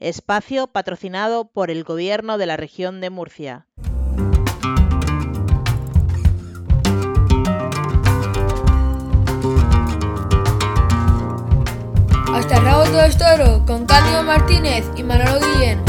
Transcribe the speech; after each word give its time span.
espacio 0.00 0.66
patrocinado 0.66 1.44
por 1.44 1.70
el 1.70 1.84
Gobierno 1.84 2.38
de 2.38 2.46
la 2.46 2.56
región 2.56 3.00
de 3.00 3.10
Murcia. 3.10 3.66
Hasta 12.34 12.56
el 12.56 12.64
rabo 12.64 12.84
todo 12.84 13.02
es 13.02 13.18
toro, 13.18 13.64
con 13.66 13.84
Cándido 13.84 14.22
Martínez 14.22 14.86
y 14.96 15.02
Manolo 15.02 15.38
Guillén. 15.38 15.84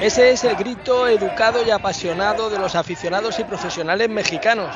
Ese 0.00 0.30
es 0.30 0.44
el 0.44 0.56
grito 0.56 1.08
educado 1.08 1.66
y 1.66 1.70
apasionado 1.70 2.48
de 2.48 2.58
los 2.58 2.74
aficionados 2.74 3.38
y 3.40 3.44
profesionales 3.44 4.08
mexicanos. 4.08 4.74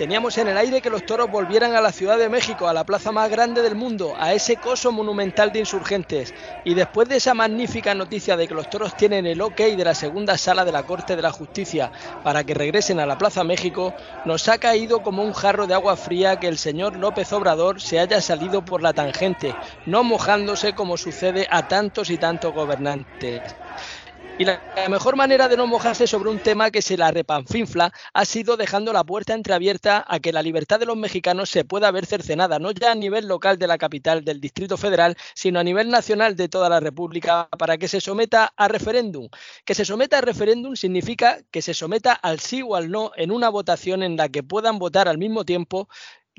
Teníamos 0.00 0.38
en 0.38 0.48
el 0.48 0.56
aire 0.56 0.80
que 0.80 0.88
los 0.88 1.04
toros 1.04 1.28
volvieran 1.28 1.74
a 1.74 1.82
la 1.82 1.92
Ciudad 1.92 2.16
de 2.16 2.30
México, 2.30 2.66
a 2.66 2.72
la 2.72 2.84
plaza 2.84 3.12
más 3.12 3.28
grande 3.28 3.60
del 3.60 3.74
mundo, 3.74 4.14
a 4.16 4.32
ese 4.32 4.56
coso 4.56 4.92
monumental 4.92 5.52
de 5.52 5.58
insurgentes. 5.58 6.32
Y 6.64 6.72
después 6.72 7.06
de 7.06 7.16
esa 7.16 7.34
magnífica 7.34 7.94
noticia 7.94 8.38
de 8.38 8.48
que 8.48 8.54
los 8.54 8.70
toros 8.70 8.96
tienen 8.96 9.26
el 9.26 9.42
ok 9.42 9.60
de 9.60 9.84
la 9.84 9.94
segunda 9.94 10.38
sala 10.38 10.64
de 10.64 10.72
la 10.72 10.84
Corte 10.84 11.16
de 11.16 11.20
la 11.20 11.32
Justicia 11.32 11.92
para 12.22 12.44
que 12.44 12.54
regresen 12.54 12.98
a 12.98 13.04
la 13.04 13.18
Plaza 13.18 13.44
México, 13.44 13.94
nos 14.24 14.48
ha 14.48 14.56
caído 14.56 15.02
como 15.02 15.22
un 15.22 15.34
jarro 15.34 15.66
de 15.66 15.74
agua 15.74 15.98
fría 15.98 16.38
que 16.38 16.48
el 16.48 16.56
señor 16.56 16.96
López 16.96 17.30
Obrador 17.34 17.82
se 17.82 17.98
haya 17.98 18.22
salido 18.22 18.62
por 18.62 18.80
la 18.80 18.94
tangente, 18.94 19.58
no 19.84 20.02
mojándose 20.02 20.72
como 20.72 20.96
sucede 20.96 21.46
a 21.50 21.62
tantos 21.64 22.08
y 22.08 22.16
tantos 22.16 22.54
gobernantes. 22.54 23.42
Y 24.40 24.46
la 24.46 24.58
mejor 24.88 25.16
manera 25.16 25.50
de 25.50 25.56
no 25.58 25.66
mojarse 25.66 26.06
sobre 26.06 26.30
un 26.30 26.38
tema 26.38 26.70
que 26.70 26.80
se 26.80 26.96
la 26.96 27.10
repanfinfla 27.10 27.92
ha 28.14 28.24
sido 28.24 28.56
dejando 28.56 28.90
la 28.90 29.04
puerta 29.04 29.34
entreabierta 29.34 30.02
a 30.08 30.18
que 30.18 30.32
la 30.32 30.40
libertad 30.40 30.80
de 30.80 30.86
los 30.86 30.96
mexicanos 30.96 31.50
se 31.50 31.66
pueda 31.66 31.90
ver 31.90 32.06
cercenada, 32.06 32.58
no 32.58 32.70
ya 32.70 32.92
a 32.92 32.94
nivel 32.94 33.28
local 33.28 33.58
de 33.58 33.66
la 33.66 33.76
capital 33.76 34.24
del 34.24 34.40
Distrito 34.40 34.78
Federal, 34.78 35.14
sino 35.34 35.60
a 35.60 35.62
nivel 35.62 35.90
nacional 35.90 36.36
de 36.36 36.48
toda 36.48 36.70
la 36.70 36.80
República 36.80 37.50
para 37.58 37.76
que 37.76 37.86
se 37.86 38.00
someta 38.00 38.50
a 38.56 38.66
referéndum. 38.68 39.28
Que 39.66 39.74
se 39.74 39.84
someta 39.84 40.16
a 40.16 40.20
referéndum 40.22 40.74
significa 40.74 41.40
que 41.50 41.60
se 41.60 41.74
someta 41.74 42.14
al 42.14 42.40
sí 42.40 42.62
o 42.62 42.76
al 42.76 42.90
no 42.90 43.12
en 43.16 43.32
una 43.32 43.50
votación 43.50 44.02
en 44.02 44.16
la 44.16 44.30
que 44.30 44.42
puedan 44.42 44.78
votar 44.78 45.06
al 45.06 45.18
mismo 45.18 45.44
tiempo 45.44 45.86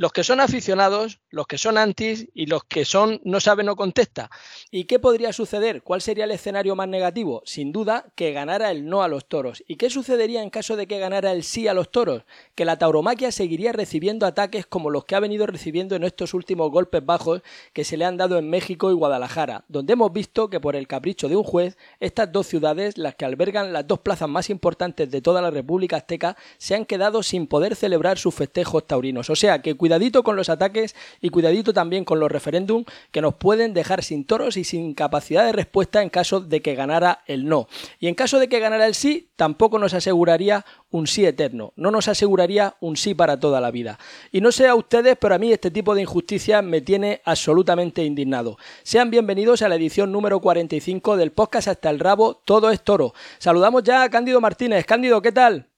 los 0.01 0.13
que 0.13 0.23
son 0.23 0.39
aficionados, 0.39 1.19
los 1.29 1.45
que 1.45 1.59
son 1.59 1.77
antis 1.77 2.27
y 2.33 2.47
los 2.47 2.63
que 2.63 2.85
son 2.85 3.21
no 3.23 3.39
saben 3.39 3.69
o 3.69 3.75
contesta. 3.75 4.31
¿Y 4.71 4.85
qué 4.85 4.97
podría 4.97 5.31
suceder? 5.31 5.83
¿Cuál 5.83 6.01
sería 6.01 6.23
el 6.23 6.31
escenario 6.31 6.75
más 6.75 6.87
negativo? 6.87 7.43
Sin 7.45 7.71
duda 7.71 8.11
que 8.15 8.31
ganara 8.31 8.71
el 8.71 8.87
no 8.87 9.03
a 9.03 9.07
los 9.07 9.27
toros. 9.27 9.63
¿Y 9.67 9.75
qué 9.75 9.91
sucedería 9.91 10.41
en 10.41 10.49
caso 10.49 10.75
de 10.75 10.87
que 10.87 10.97
ganara 10.97 11.31
el 11.31 11.43
sí 11.43 11.67
a 11.67 11.75
los 11.75 11.91
toros? 11.91 12.23
Que 12.55 12.65
la 12.65 12.79
tauromaquia 12.79 13.31
seguiría 13.31 13.73
recibiendo 13.73 14.25
ataques 14.25 14.65
como 14.65 14.89
los 14.89 15.05
que 15.05 15.13
ha 15.13 15.19
venido 15.19 15.45
recibiendo 15.45 15.95
en 15.95 16.03
estos 16.03 16.33
últimos 16.33 16.71
golpes 16.71 17.05
bajos 17.05 17.43
que 17.71 17.83
se 17.83 17.95
le 17.95 18.05
han 18.05 18.17
dado 18.17 18.39
en 18.39 18.49
México 18.49 18.89
y 18.89 18.95
Guadalajara, 18.95 19.65
donde 19.67 19.93
hemos 19.93 20.11
visto 20.11 20.49
que 20.49 20.59
por 20.59 20.75
el 20.75 20.87
capricho 20.87 21.29
de 21.29 21.35
un 21.35 21.43
juez, 21.43 21.77
estas 21.99 22.31
dos 22.31 22.47
ciudades, 22.47 22.97
las 22.97 23.13
que 23.13 23.25
albergan 23.25 23.71
las 23.71 23.85
dos 23.85 23.99
plazas 23.99 24.29
más 24.29 24.49
importantes 24.49 25.11
de 25.11 25.21
toda 25.21 25.43
la 25.43 25.51
República 25.51 25.97
Azteca, 25.97 26.35
se 26.57 26.73
han 26.73 26.85
quedado 26.85 27.21
sin 27.21 27.45
poder 27.45 27.75
celebrar 27.75 28.17
sus 28.17 28.33
festejos 28.33 28.87
taurinos. 28.87 29.29
O 29.29 29.35
sea 29.35 29.61
que 29.61 29.77
cuidadito 29.91 30.23
con 30.23 30.37
los 30.37 30.47
ataques 30.47 30.95
y 31.19 31.31
cuidadito 31.31 31.73
también 31.73 32.05
con 32.05 32.21
los 32.21 32.31
referéndum 32.31 32.85
que 33.11 33.19
nos 33.19 33.35
pueden 33.35 33.73
dejar 33.73 34.05
sin 34.05 34.23
toros 34.23 34.55
y 34.55 34.63
sin 34.63 34.93
capacidad 34.93 35.43
de 35.43 35.51
respuesta 35.51 36.01
en 36.01 36.09
caso 36.09 36.39
de 36.39 36.61
que 36.61 36.75
ganara 36.75 37.23
el 37.27 37.43
no. 37.43 37.67
Y 37.99 38.07
en 38.07 38.15
caso 38.15 38.39
de 38.39 38.47
que 38.47 38.61
ganara 38.61 38.87
el 38.87 38.95
sí, 38.95 39.31
tampoco 39.35 39.79
nos 39.79 39.93
aseguraría 39.93 40.65
un 40.91 41.07
sí 41.07 41.25
eterno, 41.25 41.73
no 41.75 41.91
nos 41.91 42.07
aseguraría 42.07 42.75
un 42.79 42.95
sí 42.95 43.13
para 43.13 43.37
toda 43.37 43.59
la 43.59 43.69
vida. 43.69 43.99
Y 44.31 44.39
no 44.39 44.53
sé 44.53 44.65
a 44.65 44.75
ustedes, 44.75 45.17
pero 45.19 45.35
a 45.35 45.39
mí 45.39 45.51
este 45.51 45.71
tipo 45.71 45.93
de 45.93 46.03
injusticia 46.03 46.61
me 46.61 46.79
tiene 46.79 47.21
absolutamente 47.25 48.05
indignado. 48.05 48.57
Sean 48.83 49.11
bienvenidos 49.11 49.61
a 49.61 49.67
la 49.67 49.75
edición 49.75 50.13
número 50.13 50.39
45 50.39 51.17
del 51.17 51.33
podcast 51.33 51.67
Hasta 51.67 51.89
el 51.89 51.99
Rabo, 51.99 52.35
Todo 52.45 52.69
es 52.69 52.81
Toro. 52.81 53.13
Saludamos 53.39 53.83
ya 53.83 54.03
a 54.03 54.09
Cándido 54.09 54.39
Martínez. 54.39 54.85
Cándido, 54.85 55.21
¿qué 55.21 55.33
tal? 55.33 55.70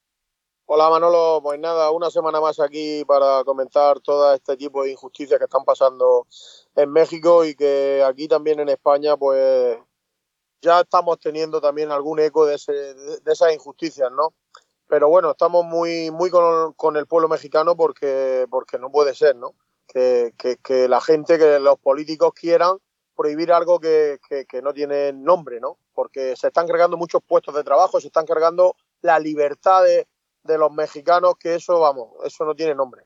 Hola 0.65 0.89
Manolo, 0.89 1.41
pues 1.43 1.59
nada, 1.59 1.91
una 1.91 2.09
semana 2.09 2.39
más 2.39 2.57
aquí 2.61 3.03
para 3.05 3.43
comentar 3.43 3.99
todo 3.99 4.33
este 4.33 4.55
tipo 4.55 4.83
de 4.83 4.91
injusticias 4.91 5.37
que 5.37 5.43
están 5.43 5.65
pasando 5.65 6.25
en 6.77 6.89
México 6.89 7.43
y 7.43 7.53
que 7.53 8.01
aquí 8.07 8.29
también 8.29 8.61
en 8.61 8.69
España 8.69 9.17
pues 9.17 9.77
ya 10.61 10.79
estamos 10.79 11.19
teniendo 11.19 11.59
también 11.59 11.91
algún 11.91 12.21
eco 12.21 12.45
de, 12.45 12.55
ese, 12.55 12.71
de 12.71 13.31
esas 13.31 13.53
injusticias, 13.53 14.09
¿no? 14.09 14.33
Pero 14.87 15.09
bueno, 15.09 15.31
estamos 15.31 15.65
muy, 15.65 16.11
muy 16.11 16.29
con, 16.29 16.95
el 16.95 17.07
pueblo 17.07 17.27
mexicano 17.27 17.75
porque, 17.75 18.47
porque 18.49 18.79
no 18.79 18.89
puede 18.89 19.13
ser, 19.15 19.35
¿no? 19.35 19.55
Que, 19.85 20.33
que, 20.63 20.87
la 20.87 21.01
gente, 21.01 21.37
que 21.37 21.59
los 21.59 21.77
políticos 21.77 22.31
quieran 22.33 22.77
prohibir 23.17 23.51
algo 23.51 23.81
que, 23.81 24.17
que 24.29 24.61
no 24.61 24.73
tiene 24.73 25.11
nombre, 25.11 25.59
¿no? 25.59 25.77
Porque 25.93 26.37
se 26.37 26.47
están 26.47 26.67
cargando 26.67 26.95
muchos 26.95 27.21
puestos 27.21 27.53
de 27.53 27.65
trabajo, 27.65 27.99
se 27.99 28.07
están 28.07 28.25
cargando 28.25 28.77
la 29.01 29.19
libertad 29.19 29.83
de, 29.83 30.07
de 30.43 30.57
los 30.57 30.71
mexicanos, 30.71 31.35
que 31.39 31.55
eso, 31.55 31.79
vamos, 31.79 32.09
eso 32.25 32.45
no 32.45 32.53
tiene 32.55 32.75
nombre. 32.75 33.03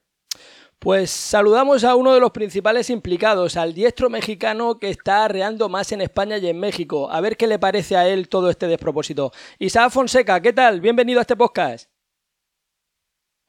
Pues 0.80 1.10
saludamos 1.10 1.84
a 1.84 1.96
uno 1.96 2.14
de 2.14 2.20
los 2.20 2.32
principales 2.32 2.92
implicados, 2.92 3.58
al 3.58 3.74
diestro 3.74 4.12
mexicano 4.12 4.78
que 4.78 4.90
está 4.90 5.26
arreando 5.26 5.70
más 5.70 5.92
en 5.92 6.02
España 6.02 6.38
y 6.38 6.48
en 6.48 6.60
México. 6.60 7.10
A 7.10 7.20
ver 7.20 7.36
qué 7.36 7.48
le 7.48 7.58
parece 7.58 7.98
a 7.98 8.08
él 8.08 8.30
todo 8.30 8.52
este 8.52 8.68
despropósito. 8.68 9.32
Isaac 9.58 9.90
Fonseca, 9.92 10.40
¿qué 10.40 10.54
tal? 10.54 10.80
Bienvenido 10.80 11.20
a 11.20 11.22
este 11.22 11.36
podcast. 11.36 11.90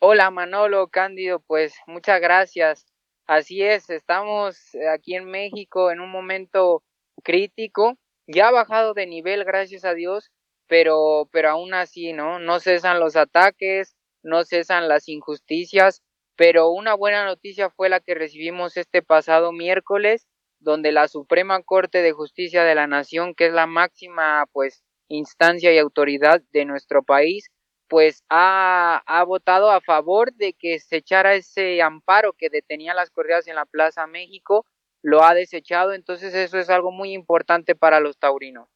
Hola 0.01 0.31
Manolo, 0.31 0.89
Cándido, 0.89 1.41
pues 1.41 1.75
muchas 1.87 2.21
gracias. 2.21 2.87
Así 3.27 3.63
es, 3.63 3.91
estamos 3.91 4.57
aquí 4.95 5.15
en 5.15 5.27
México 5.27 5.91
en 5.91 6.01
un 6.01 6.11
momento 6.11 6.83
crítico. 7.23 7.99
Ya 8.27 8.49
ha 8.49 8.53
bajado 8.53 8.95
de 8.95 9.07
nivel, 9.07 9.45
gracias 9.45 9.85
a 9.85 9.93
Dios, 9.93 10.31
pero, 10.69 11.29
pero 11.33 11.51
aún 11.51 11.75
así, 11.75 12.13
¿no? 12.13 12.39
No 12.39 12.61
cesan 12.61 13.01
los 13.01 13.17
ataques, 13.17 13.97
no 14.23 14.45
cesan 14.45 14.89
las 14.89 15.09
injusticias, 15.09 16.03
pero 16.37 16.71
una 16.71 16.95
buena 16.95 17.25
noticia 17.25 17.71
fue 17.71 17.89
la 17.89 18.01
que 18.01 18.15
recibimos 18.15 18.77
este 18.77 19.03
pasado 19.03 19.53
miércoles, 19.53 20.29
donde 20.61 20.93
la 20.93 21.09
Suprema 21.09 21.63
Corte 21.63 22.03
de 22.03 22.13
Justicia 22.13 22.65
de 22.65 22.75
la 22.75 22.87
Nación, 22.87 23.35
que 23.35 23.47
es 23.47 23.53
la 23.53 23.67
máxima, 23.67 24.47
pues, 24.53 24.83
instancia 25.09 25.73
y 25.73 25.79
autoridad 25.79 26.43
de 26.53 26.65
nuestro 26.65 27.03
país, 27.03 27.49
pues 27.89 28.23
ha, 28.29 29.03
ha 29.07 29.25
votado 29.25 29.71
a 29.71 29.81
favor 29.81 30.33
de 30.35 30.53
que 30.53 30.79
se 30.79 30.97
echara 30.99 31.35
ese 31.35 31.81
amparo 31.81 32.35
que 32.35 32.51
detenía 32.51 32.93
las 32.95 33.11
corridas 33.11 33.49
en 33.49 33.55
la 33.57 33.65
Plaza 33.65 34.07
México, 34.07 34.67
lo 35.03 35.25
ha 35.25 35.33
desechado, 35.35 35.95
entonces 35.95 36.35
eso 36.35 36.59
es 36.59 36.69
algo 36.71 36.91
muy 36.93 37.13
importante 37.13 37.75
para 37.75 38.01
los 38.01 38.19
taurinos 38.19 38.69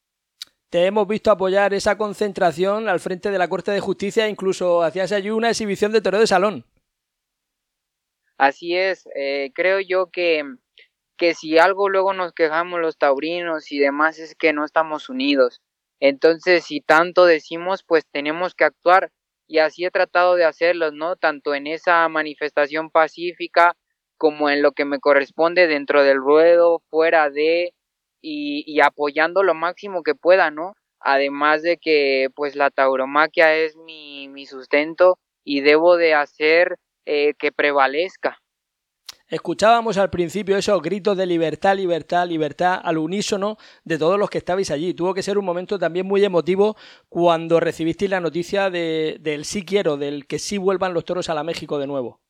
te 0.72 0.86
hemos 0.86 1.06
visto 1.06 1.30
apoyar 1.30 1.74
esa 1.74 1.98
concentración 1.98 2.88
al 2.88 2.98
frente 2.98 3.30
de 3.30 3.36
la 3.36 3.46
Corte 3.46 3.72
de 3.72 3.80
Justicia, 3.80 4.26
incluso 4.26 4.82
hacías 4.82 5.12
allí 5.12 5.28
una 5.28 5.50
exhibición 5.50 5.92
de 5.92 6.00
toreo 6.00 6.20
de 6.20 6.26
salón. 6.26 6.64
Así 8.38 8.74
es, 8.74 9.06
eh, 9.14 9.52
creo 9.54 9.80
yo 9.80 10.06
que, 10.06 10.44
que 11.18 11.34
si 11.34 11.58
algo 11.58 11.90
luego 11.90 12.14
nos 12.14 12.32
quejamos 12.32 12.80
los 12.80 12.96
taurinos 12.96 13.70
y 13.70 13.80
demás 13.80 14.18
es 14.18 14.34
que 14.34 14.54
no 14.54 14.64
estamos 14.64 15.10
unidos. 15.10 15.60
Entonces, 16.00 16.64
si 16.64 16.80
tanto 16.80 17.26
decimos, 17.26 17.84
pues 17.86 18.06
tenemos 18.10 18.54
que 18.54 18.64
actuar 18.64 19.12
y 19.46 19.58
así 19.58 19.84
he 19.84 19.90
tratado 19.90 20.36
de 20.36 20.46
hacerlo, 20.46 20.90
¿no? 20.90 21.16
Tanto 21.16 21.54
en 21.54 21.66
esa 21.66 22.08
manifestación 22.08 22.88
pacífica 22.88 23.76
como 24.16 24.48
en 24.48 24.62
lo 24.62 24.72
que 24.72 24.86
me 24.86 25.00
corresponde 25.00 25.66
dentro 25.66 26.02
del 26.02 26.16
ruedo, 26.16 26.82
fuera 26.88 27.28
de, 27.28 27.74
y, 28.22 28.80
apoyando 28.80 29.42
lo 29.42 29.54
máximo 29.54 30.02
que 30.02 30.14
pueda, 30.14 30.50
¿no? 30.50 30.74
Además 31.00 31.62
de 31.62 31.78
que 31.78 32.28
pues 32.34 32.54
la 32.56 32.70
tauromaquia 32.70 33.54
es 33.56 33.76
mi, 33.76 34.28
mi 34.28 34.46
sustento 34.46 35.18
y 35.44 35.60
debo 35.60 35.96
de 35.96 36.14
hacer 36.14 36.78
eh, 37.04 37.34
que 37.38 37.50
prevalezca. 37.50 38.38
Escuchábamos 39.32 39.96
al 39.96 40.10
principio 40.10 40.58
esos 40.58 40.82
gritos 40.82 41.16
de 41.16 41.24
libertad, 41.24 41.74
libertad, 41.74 42.28
libertad 42.28 42.78
al 42.84 42.98
unísono 42.98 43.56
de 43.82 43.96
todos 43.96 44.18
los 44.18 44.28
que 44.28 44.36
estabais 44.36 44.70
allí. 44.70 44.92
Tuvo 44.92 45.14
que 45.14 45.22
ser 45.22 45.38
un 45.38 45.46
momento 45.46 45.78
también 45.78 46.06
muy 46.06 46.22
emotivo 46.22 46.76
cuando 47.08 47.58
recibisteis 47.58 48.10
la 48.10 48.20
noticia 48.20 48.68
de, 48.68 49.16
del 49.20 49.46
sí 49.46 49.64
quiero, 49.64 49.96
del 49.96 50.26
que 50.26 50.38
sí 50.38 50.58
vuelvan 50.58 50.92
los 50.92 51.06
toros 51.06 51.30
a 51.30 51.34
la 51.34 51.44
México 51.44 51.78
de 51.78 51.86
nuevo. 51.86 52.20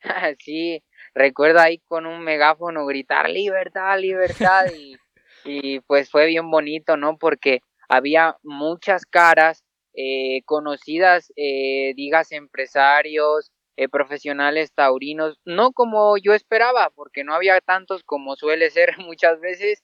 sí, 0.38 0.82
recuerdo 1.14 1.60
ahí 1.60 1.78
con 1.86 2.06
un 2.06 2.22
megáfono 2.22 2.86
gritar 2.86 3.30
libertad, 3.30 3.98
libertad 3.98 4.66
y, 4.76 4.96
y 5.44 5.80
pues 5.80 6.10
fue 6.10 6.26
bien 6.26 6.50
bonito, 6.50 6.96
¿no? 6.96 7.16
Porque 7.18 7.60
había 7.88 8.36
muchas 8.42 9.06
caras 9.06 9.64
eh, 9.94 10.42
conocidas, 10.44 11.32
eh, 11.36 11.92
digas 11.96 12.32
empresarios, 12.32 13.52
eh, 13.76 13.88
profesionales 13.88 14.72
taurinos, 14.72 15.40
no 15.44 15.72
como 15.72 16.16
yo 16.16 16.32
esperaba, 16.32 16.90
porque 16.90 17.24
no 17.24 17.34
había 17.34 17.60
tantos 17.60 18.04
como 18.04 18.36
suele 18.36 18.70
ser 18.70 18.96
muchas 18.98 19.40
veces, 19.40 19.82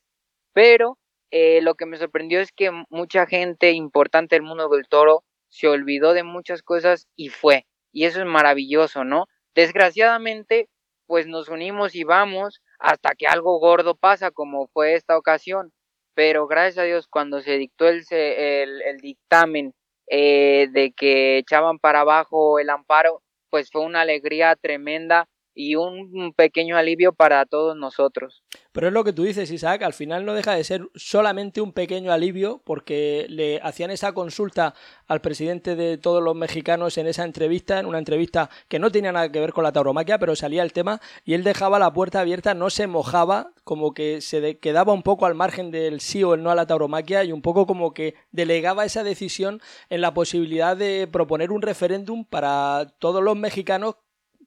pero 0.52 0.96
eh, 1.32 1.60
lo 1.62 1.74
que 1.74 1.86
me 1.86 1.96
sorprendió 1.96 2.40
es 2.40 2.52
que 2.52 2.70
mucha 2.88 3.26
gente 3.26 3.72
importante 3.72 4.36
del 4.36 4.42
mundo 4.42 4.68
del 4.68 4.88
toro 4.88 5.24
se 5.48 5.68
olvidó 5.68 6.12
de 6.12 6.22
muchas 6.22 6.62
cosas 6.62 7.08
y 7.16 7.28
fue, 7.30 7.66
y 7.92 8.04
eso 8.04 8.20
es 8.20 8.26
maravilloso, 8.26 9.04
¿no? 9.04 9.26
Desgraciadamente, 9.54 10.68
pues 11.10 11.26
nos 11.26 11.48
unimos 11.48 11.96
y 11.96 12.04
vamos 12.04 12.62
hasta 12.78 13.16
que 13.16 13.26
algo 13.26 13.58
gordo 13.58 13.96
pasa, 13.96 14.30
como 14.30 14.68
fue 14.68 14.94
esta 14.94 15.18
ocasión. 15.18 15.72
Pero 16.14 16.46
gracias 16.46 16.78
a 16.78 16.84
Dios, 16.84 17.08
cuando 17.08 17.40
se 17.40 17.58
dictó 17.58 17.88
el, 17.88 18.04
el, 18.12 18.98
dictamen 18.98 19.74
eh, 20.06 20.68
de 20.70 20.92
que 20.92 21.38
echaban 21.38 21.80
para 21.80 22.02
abajo 22.02 22.60
el 22.60 22.70
amparo, 22.70 23.24
pues 23.50 23.72
fue 23.72 23.84
una 23.84 24.02
alegría 24.02 24.54
tremenda 24.54 25.26
y 25.60 25.76
un 25.76 26.32
pequeño 26.34 26.76
alivio 26.76 27.12
para 27.12 27.44
todos 27.44 27.76
nosotros. 27.76 28.42
Pero 28.72 28.86
es 28.86 28.92
lo 28.92 29.04
que 29.04 29.12
tú 29.12 29.24
dices, 29.24 29.50
Isaac, 29.50 29.82
al 29.82 29.92
final 29.92 30.24
no 30.24 30.32
deja 30.32 30.54
de 30.54 30.64
ser 30.64 30.88
solamente 30.94 31.60
un 31.60 31.72
pequeño 31.72 32.12
alivio 32.12 32.62
porque 32.64 33.26
le 33.28 33.60
hacían 33.62 33.90
esa 33.90 34.12
consulta 34.12 34.74
al 35.06 35.20
presidente 35.20 35.76
de 35.76 35.98
todos 35.98 36.22
los 36.22 36.34
mexicanos 36.34 36.96
en 36.96 37.06
esa 37.06 37.24
entrevista, 37.24 37.78
en 37.78 37.86
una 37.86 37.98
entrevista 37.98 38.48
que 38.68 38.78
no 38.78 38.90
tenía 38.90 39.12
nada 39.12 39.30
que 39.30 39.40
ver 39.40 39.52
con 39.52 39.64
la 39.64 39.72
tauromaquia, 39.72 40.18
pero 40.18 40.34
salía 40.34 40.62
el 40.62 40.72
tema 40.72 41.00
y 41.24 41.34
él 41.34 41.44
dejaba 41.44 41.78
la 41.78 41.92
puerta 41.92 42.20
abierta, 42.20 42.54
no 42.54 42.70
se 42.70 42.86
mojaba, 42.86 43.52
como 43.64 43.92
que 43.92 44.20
se 44.20 44.58
quedaba 44.58 44.92
un 44.92 45.02
poco 45.02 45.26
al 45.26 45.34
margen 45.34 45.70
del 45.70 46.00
sí 46.00 46.24
o 46.24 46.34
el 46.34 46.42
no 46.42 46.50
a 46.50 46.54
la 46.54 46.66
tauromaquia 46.66 47.24
y 47.24 47.32
un 47.32 47.42
poco 47.42 47.66
como 47.66 47.92
que 47.92 48.14
delegaba 48.30 48.84
esa 48.84 49.04
decisión 49.04 49.60
en 49.90 50.00
la 50.00 50.14
posibilidad 50.14 50.76
de 50.76 51.06
proponer 51.10 51.52
un 51.52 51.62
referéndum 51.62 52.24
para 52.24 52.86
todos 52.98 53.22
los 53.22 53.36
mexicanos 53.36 53.96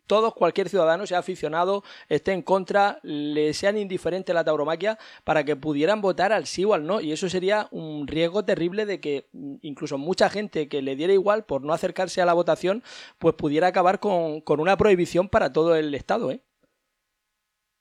todos, 0.07 0.33
cualquier 0.33 0.69
ciudadano, 0.69 1.05
sea 1.05 1.19
aficionado, 1.19 1.83
esté 2.09 2.33
en 2.33 2.41
contra, 2.41 2.99
le 3.03 3.53
sean 3.53 3.77
indiferente 3.77 4.33
la 4.33 4.43
tauromaquia, 4.43 4.97
para 5.23 5.43
que 5.43 5.55
pudieran 5.55 6.01
votar 6.01 6.33
al 6.33 6.45
sí 6.45 6.65
o 6.65 6.73
al 6.73 6.85
no. 6.85 7.01
Y 7.01 7.11
eso 7.11 7.29
sería 7.29 7.67
un 7.71 8.07
riesgo 8.07 8.43
terrible 8.45 8.85
de 8.85 8.99
que 8.99 9.27
mm, 9.31 9.55
incluso 9.61 9.97
mucha 9.97 10.29
gente 10.29 10.67
que 10.67 10.81
le 10.81 10.95
diera 10.95 11.13
igual 11.13 11.45
por 11.45 11.63
no 11.63 11.73
acercarse 11.73 12.21
a 12.21 12.25
la 12.25 12.33
votación, 12.33 12.83
pues 13.19 13.35
pudiera 13.35 13.67
acabar 13.67 13.99
con, 13.99 14.41
con 14.41 14.59
una 14.59 14.77
prohibición 14.77 15.29
para 15.29 15.51
todo 15.53 15.75
el 15.75 15.93
Estado. 15.95 16.31
¿eh? 16.31 16.41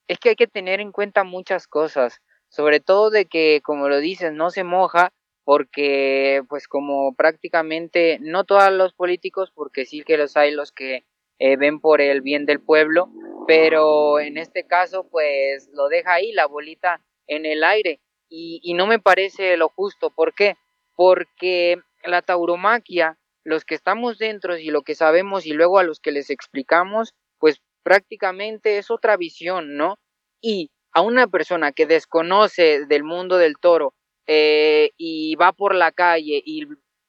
Es 0.08 0.18
que 0.18 0.30
hay 0.30 0.36
que 0.36 0.46
tener 0.46 0.80
en 0.80 0.92
cuenta 0.92 1.24
muchas 1.24 1.66
cosas, 1.66 2.20
sobre 2.48 2.80
todo 2.80 3.10
de 3.10 3.26
que, 3.26 3.60
como 3.64 3.88
lo 3.88 3.98
dices, 3.98 4.32
no 4.32 4.50
se 4.50 4.64
moja 4.64 5.12
porque 5.44 6.42
pues 6.48 6.68
como 6.68 7.14
prácticamente 7.14 8.18
no 8.20 8.44
todos 8.44 8.70
los 8.72 8.92
políticos 8.92 9.50
porque 9.52 9.84
sí 9.84 10.02
que 10.02 10.16
los 10.16 10.36
hay 10.36 10.52
los 10.52 10.70
que 10.70 11.04
eh, 11.44 11.56
ven 11.56 11.80
por 11.80 12.00
el 12.00 12.20
bien 12.20 12.46
del 12.46 12.60
pueblo, 12.60 13.10
pero 13.48 14.20
en 14.20 14.38
este 14.38 14.64
caso 14.64 15.08
pues 15.10 15.68
lo 15.72 15.88
deja 15.88 16.12
ahí 16.12 16.30
la 16.30 16.46
bolita 16.46 17.02
en 17.26 17.46
el 17.46 17.64
aire 17.64 17.98
y, 18.28 18.72
no 18.74 18.86
me 18.86 19.00
parece 19.00 19.56
lo 19.56 19.68
justo. 19.68 20.10
¿Por 20.10 20.34
qué? 20.34 20.54
Porque 20.94 21.80
la 22.04 22.22
tauromaquia, 22.22 23.18
los 23.42 23.64
que 23.64 23.74
estamos 23.74 24.18
dentro 24.18 24.56
y 24.56 24.70
lo 24.70 24.82
que 24.82 24.94
sabemos 24.94 25.44
y 25.44 25.52
luego 25.52 25.80
a 25.80 25.82
los 25.82 25.98
que 25.98 26.12
les 26.12 26.30
explicamos, 26.30 27.12
pues 27.40 27.60
prácticamente 27.82 28.78
es 28.78 28.92
otra 28.92 29.16
visión, 29.16 29.76
¿no? 29.76 29.96
Y 30.40 30.70
a 30.92 31.00
una 31.00 31.26
persona 31.26 31.72
que 31.72 31.86
desconoce 31.86 32.86
del 32.86 33.02
mundo 33.02 33.36
del 33.38 33.58
toro 33.58 33.94
eh, 34.28 34.90
y 34.96 35.34
va 35.34 35.52
por 35.52 35.74
la 35.74 35.90
calle 35.90 36.40
y 36.46 36.68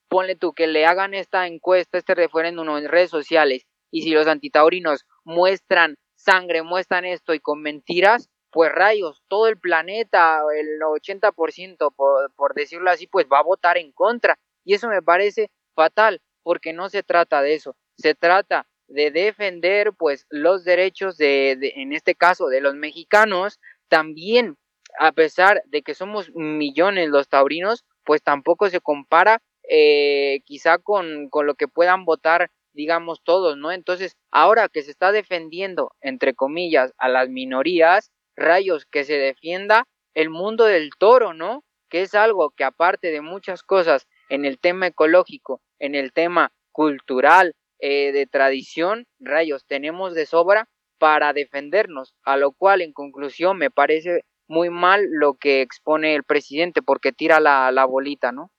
ponle 0.09 0.35
tú 0.35 0.53
que 0.53 0.65
le 0.65 0.87
hagan 0.87 1.13
esta 1.13 1.45
encuesta, 1.45 1.99
este 1.99 2.15
referéndum 2.15 2.75
en 2.77 2.89
redes 2.89 3.11
sociales 3.11 3.67
y 3.93 4.01
si 4.01 4.09
los 4.09 4.25
antitaurinos 4.25 5.05
muestran 5.23 5.97
sangre, 6.15 6.63
muestran 6.63 7.05
esto 7.05 7.35
y 7.35 7.39
con 7.39 7.61
mentiras, 7.61 8.27
pues 8.51 8.71
rayos, 8.71 9.21
todo 9.27 9.47
el 9.47 9.59
planeta, 9.59 10.41
el 10.57 10.79
80%, 10.81 11.93
por, 11.95 12.33
por 12.33 12.55
decirlo 12.55 12.89
así, 12.89 13.05
pues 13.05 13.27
va 13.31 13.39
a 13.39 13.43
votar 13.43 13.77
en 13.77 13.91
contra. 13.91 14.39
Y 14.65 14.73
eso 14.73 14.89
me 14.89 15.03
parece 15.03 15.51
fatal, 15.75 16.21
porque 16.41 16.73
no 16.73 16.89
se 16.89 17.03
trata 17.03 17.43
de 17.43 17.53
eso, 17.53 17.75
se 17.95 18.15
trata 18.15 18.65
de 18.87 19.11
defender 19.11 19.93
pues 19.93 20.25
los 20.29 20.63
derechos 20.63 21.17
de, 21.17 21.51
en 21.75 21.93
este 21.93 22.15
caso 22.15 22.47
de 22.47 22.61
los 22.61 22.75
mexicanos 22.75 23.59
también 23.89 24.57
a 24.99 25.11
pesar 25.11 25.63
de 25.67 25.81
que 25.83 25.93
somos 25.93 26.31
millones 26.35 27.09
los 27.09 27.29
taurinos 27.29 27.85
pues 28.03 28.21
tampoco 28.21 28.69
se 28.69 28.81
compara 28.81 29.41
eh, 29.69 30.41
quizá 30.43 30.79
con, 30.79 31.29
con 31.29 31.47
lo 31.47 31.55
que 31.55 31.69
puedan 31.69 32.03
votar 32.03 32.51
digamos 32.73 33.21
todos, 33.23 33.57
¿no? 33.57 33.71
Entonces, 33.71 34.17
ahora 34.31 34.69
que 34.69 34.83
se 34.83 34.91
está 34.91 35.11
defendiendo, 35.11 35.93
entre 36.01 36.33
comillas, 36.33 36.93
a 36.97 37.09
las 37.09 37.29
minorías, 37.29 38.11
rayos, 38.35 38.85
que 38.85 39.03
se 39.03 39.13
defienda 39.17 39.85
el 40.13 40.29
mundo 40.29 40.65
del 40.65 40.91
toro, 40.97 41.33
¿no? 41.33 41.63
Que 41.89 42.01
es 42.01 42.13
algo 42.15 42.51
que 42.51 42.63
aparte 42.63 43.11
de 43.11 43.21
muchas 43.21 43.63
cosas 43.63 44.07
en 44.29 44.45
el 44.45 44.59
tema 44.59 44.87
ecológico, 44.87 45.61
en 45.79 45.95
el 45.95 46.11
tema 46.13 46.51
cultural, 46.71 47.53
eh, 47.85 48.13
de 48.13 48.27
tradición, 48.27 49.07
rayos, 49.19 49.65
tenemos 49.65 50.13
de 50.13 50.25
sobra 50.25 50.69
para 50.99 51.33
defendernos, 51.33 52.13
a 52.23 52.37
lo 52.37 52.53
cual 52.53 52.81
en 52.81 52.93
conclusión 52.93 53.57
me 53.57 53.71
parece 53.71 54.21
muy 54.47 54.69
mal 54.69 55.05
lo 55.11 55.33
que 55.33 55.61
expone 55.61 56.15
el 56.15 56.23
presidente 56.23 56.81
porque 56.81 57.11
tira 57.11 57.41
la, 57.41 57.71
la 57.73 57.83
bolita, 57.83 58.31
¿no? 58.31 58.51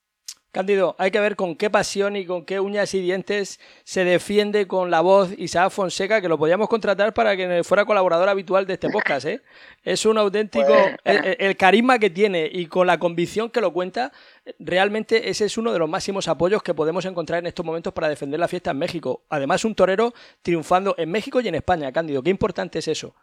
Cándido, 0.55 0.95
hay 0.99 1.11
que 1.11 1.19
ver 1.19 1.35
con 1.35 1.57
qué 1.57 1.69
pasión 1.69 2.15
y 2.15 2.25
con 2.25 2.45
qué 2.45 2.61
uñas 2.61 2.93
y 2.93 3.01
dientes 3.01 3.59
se 3.83 4.05
defiende 4.05 4.69
con 4.69 4.89
la 4.89 5.01
voz 5.01 5.33
Isaac 5.37 5.69
Fonseca, 5.69 6.21
que 6.21 6.29
lo 6.29 6.37
podíamos 6.37 6.69
contratar 6.69 7.13
para 7.13 7.35
que 7.35 7.61
fuera 7.65 7.83
colaborador 7.83 8.29
habitual 8.29 8.65
de 8.65 8.75
este 8.75 8.89
podcast. 8.89 9.25
¿eh? 9.25 9.41
Es 9.83 10.05
un 10.05 10.17
auténtico. 10.17 10.73
Pues- 11.03 11.35
el, 11.39 11.57
carisma 11.57 11.99
que 11.99 12.09
tiene 12.09 12.49
y 12.49 12.67
con 12.67 12.87
la 12.87 12.97
convicción 12.99 13.49
que 13.49 13.59
lo 13.59 13.73
cuenta, 13.73 14.13
realmente 14.57 15.29
ese 15.29 15.43
es 15.43 15.57
uno 15.57 15.73
de 15.73 15.79
los 15.79 15.89
máximos 15.89 16.29
apoyos 16.29 16.63
que 16.63 16.73
podemos 16.73 17.03
encontrar 17.03 17.39
en 17.39 17.47
estos 17.47 17.65
momentos 17.65 17.91
para 17.91 18.07
defender 18.07 18.39
la 18.39 18.47
fiesta 18.47 18.71
en 18.71 18.77
México. 18.77 19.23
Además, 19.27 19.65
un 19.65 19.75
torero 19.75 20.13
triunfando 20.41 20.95
en 20.97 21.11
México 21.11 21.41
y 21.41 21.49
en 21.49 21.55
España, 21.55 21.91
Cándido. 21.91 22.23
Qué 22.23 22.29
importante 22.29 22.79
es 22.79 22.87
eso. 22.87 23.13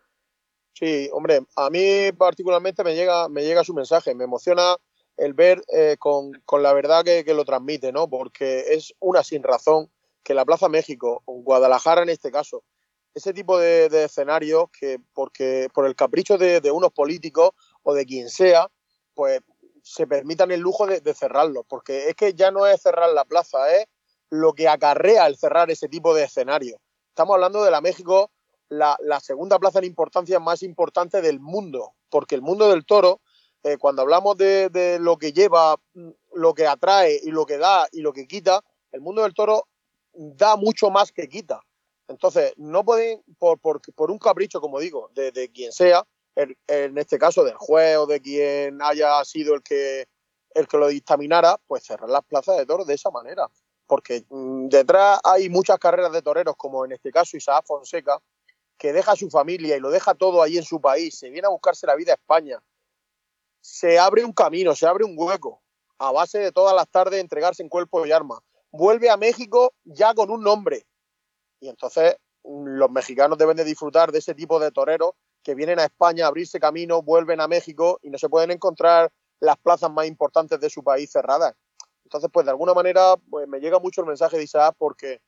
Sí, 0.74 1.08
hombre, 1.14 1.40
a 1.56 1.70
mí 1.70 2.12
particularmente 2.12 2.84
me 2.84 2.94
llega, 2.94 3.30
me 3.30 3.42
llega 3.42 3.64
su 3.64 3.72
mensaje, 3.72 4.14
me 4.14 4.24
emociona 4.24 4.76
el 5.16 5.34
ver 5.34 5.62
eh, 5.72 5.96
con, 5.98 6.32
la 6.60 6.72
verdad 6.72 7.04
que, 7.04 7.24
lo 7.34 7.44
transmite, 7.44 7.92
¿no? 7.92 8.08
Porque 8.08 8.74
es 8.74 8.94
una 9.00 9.22
sin 9.22 9.42
razón 9.42 9.90
que 10.22 10.34
la 10.34 10.44
Plaza 10.44 10.68
México, 10.68 11.22
o 11.24 11.34
Guadalajara 11.42 12.02
en 12.02 12.08
este 12.08 12.30
caso, 12.30 12.64
ese 13.14 13.32
tipo 13.32 13.58
de, 13.58 13.86
escenarios 14.04 14.66
que 14.78 14.98
porque 15.12 15.68
por 15.74 15.86
el 15.86 15.94
capricho 15.94 16.38
de, 16.38 16.70
unos 16.70 16.92
políticos 16.92 17.50
o 17.82 17.94
de 17.94 18.06
quien 18.06 18.30
sea, 18.30 18.68
pues 19.14 19.40
se 19.82 20.06
permitan 20.06 20.50
el 20.50 20.60
lujo 20.60 20.86
de, 20.86 21.00
de 21.00 21.12
cerrarlos, 21.12 21.64
porque 21.68 22.08
es 22.08 22.14
que 22.14 22.34
ya 22.34 22.50
no 22.50 22.66
es 22.66 22.80
cerrar 22.80 23.10
la 23.10 23.24
plaza, 23.24 23.74
es 23.74 23.86
lo 24.30 24.54
que 24.54 24.68
acarrea 24.68 25.26
el 25.26 25.36
cerrar 25.36 25.70
ese 25.70 25.88
tipo 25.88 26.14
de 26.14 26.24
escenarios. 26.24 26.80
Estamos 27.08 27.34
hablando 27.34 27.62
de 27.62 27.70
la 27.70 27.82
México, 27.82 28.30
la, 28.70 28.96
la 29.02 29.20
segunda 29.20 29.58
plaza 29.58 29.80
en 29.80 29.84
importancia 29.84 30.40
más 30.40 30.62
importante 30.62 31.20
del 31.20 31.40
mundo, 31.40 31.92
porque 32.08 32.34
el 32.34 32.40
mundo 32.40 32.70
del 32.70 32.86
toro 32.86 33.20
eh, 33.64 33.78
cuando 33.78 34.02
hablamos 34.02 34.36
de, 34.36 34.98
lo 35.00 35.16
que 35.18 35.32
lleva, 35.32 35.76
lo 36.34 36.54
que 36.54 36.66
atrae 36.66 37.20
y 37.22 37.30
lo 37.30 37.46
que 37.46 37.58
da 37.58 37.86
y 37.92 38.00
lo 38.00 38.12
que 38.12 38.26
quita, 38.26 38.64
el 38.90 39.00
mundo 39.00 39.22
del 39.22 39.34
toro 39.34 39.68
da 40.12 40.56
mucho 40.56 40.90
más 40.90 41.12
que 41.12 41.28
quita. 41.28 41.60
Entonces, 42.08 42.52
no 42.56 42.84
pueden, 42.84 43.22
por, 43.38 43.60
un 44.10 44.18
capricho, 44.18 44.60
como 44.60 44.80
digo, 44.80 45.10
de, 45.14 45.50
quien 45.52 45.72
sea, 45.72 46.04
en, 46.34 46.98
este 46.98 47.18
caso 47.18 47.44
del 47.44 47.54
juez 47.54 47.98
de 48.08 48.20
quien 48.20 48.82
haya 48.82 49.24
sido 49.24 49.54
el 49.54 49.62
que, 49.62 50.06
el 50.54 50.66
que 50.66 50.76
lo 50.76 50.88
dictaminara, 50.88 51.58
pues 51.66 51.84
cerrar 51.84 52.10
las 52.10 52.24
plazas 52.24 52.56
de 52.56 52.66
toros 52.66 52.86
de 52.86 52.94
esa 52.94 53.10
manera. 53.10 53.48
Porque 53.86 54.24
mm, 54.28 54.68
detrás 54.68 55.20
hay 55.22 55.48
muchas 55.48 55.78
carreras 55.78 56.12
de 56.12 56.22
toreros, 56.22 56.56
como 56.56 56.84
en 56.84 56.92
este 56.92 57.12
caso 57.12 57.36
Isaac 57.36 57.64
Fonseca, 57.66 58.18
que 58.76 58.92
deja 58.92 59.12
a 59.12 59.16
su 59.16 59.30
familia 59.30 59.76
y 59.76 59.80
lo 59.80 59.90
deja 59.90 60.14
todo 60.14 60.42
ahí 60.42 60.58
en 60.58 60.64
su 60.64 60.80
país, 60.80 61.16
se 61.16 61.30
viene 61.30 61.46
a 61.46 61.50
buscarse 61.50 61.86
la 61.86 61.94
vida 61.94 62.12
a 62.12 62.16
España, 62.16 62.60
se 63.62 63.98
abre 63.98 64.24
un 64.24 64.32
camino, 64.32 64.74
se 64.74 64.86
abre 64.86 65.04
un 65.04 65.14
hueco, 65.16 65.62
a 65.98 66.10
base 66.10 66.38
de 66.40 66.52
todas 66.52 66.74
las 66.74 66.88
tardes 66.88 67.20
entregarse 67.20 67.62
en 67.62 67.68
cuerpo 67.68 68.04
y 68.04 68.12
arma. 68.12 68.40
Vuelve 68.72 69.08
a 69.08 69.16
México 69.16 69.72
ya 69.84 70.14
con 70.14 70.30
un 70.30 70.42
nombre. 70.42 70.84
Y 71.60 71.68
entonces 71.68 72.16
mm, 72.42 72.66
los 72.76 72.90
mexicanos 72.90 73.38
deben 73.38 73.56
de 73.56 73.64
disfrutar 73.64 74.10
de 74.10 74.18
ese 74.18 74.34
tipo 74.34 74.58
de 74.58 74.72
toreros 74.72 75.12
que 75.44 75.54
vienen 75.54 75.78
a 75.78 75.84
España 75.84 76.24
a 76.24 76.28
abrirse 76.28 76.58
camino, 76.58 77.02
vuelven 77.02 77.40
a 77.40 77.48
México 77.48 77.98
y 78.02 78.10
no 78.10 78.18
se 78.18 78.28
pueden 78.28 78.50
encontrar 78.50 79.10
las 79.40 79.56
plazas 79.58 79.90
más 79.90 80.06
importantes 80.06 80.58
de 80.60 80.70
su 80.70 80.82
país 80.82 81.10
cerradas. 81.10 81.54
Entonces, 82.04 82.30
pues 82.32 82.44
de 82.44 82.50
alguna 82.50 82.74
manera 82.74 83.14
pues, 83.30 83.46
me 83.46 83.60
llega 83.60 83.78
mucho 83.78 84.00
el 84.00 84.08
mensaje 84.08 84.36
de 84.36 84.44
Isaac 84.44 84.74
porque 84.76 85.20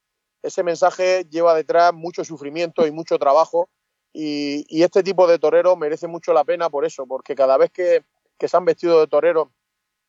ese 0.42 0.62
mensaje 0.64 1.24
lleva 1.30 1.54
detrás 1.54 1.94
mucho 1.94 2.24
sufrimiento 2.24 2.86
y 2.86 2.90
mucho 2.90 3.18
trabajo 3.18 3.68
y, 4.12 4.64
y 4.68 4.82
este 4.82 5.02
tipo 5.02 5.26
de 5.26 5.38
toreros 5.38 5.78
merece 5.78 6.08
mucho 6.08 6.32
la 6.32 6.44
pena 6.44 6.68
por 6.68 6.84
eso, 6.84 7.06
porque 7.06 7.34
cada 7.34 7.56
vez 7.56 7.70
que, 7.70 8.04
que 8.38 8.48
se 8.48 8.56
han 8.56 8.64
vestido 8.64 9.00
de 9.00 9.06
torero 9.06 9.52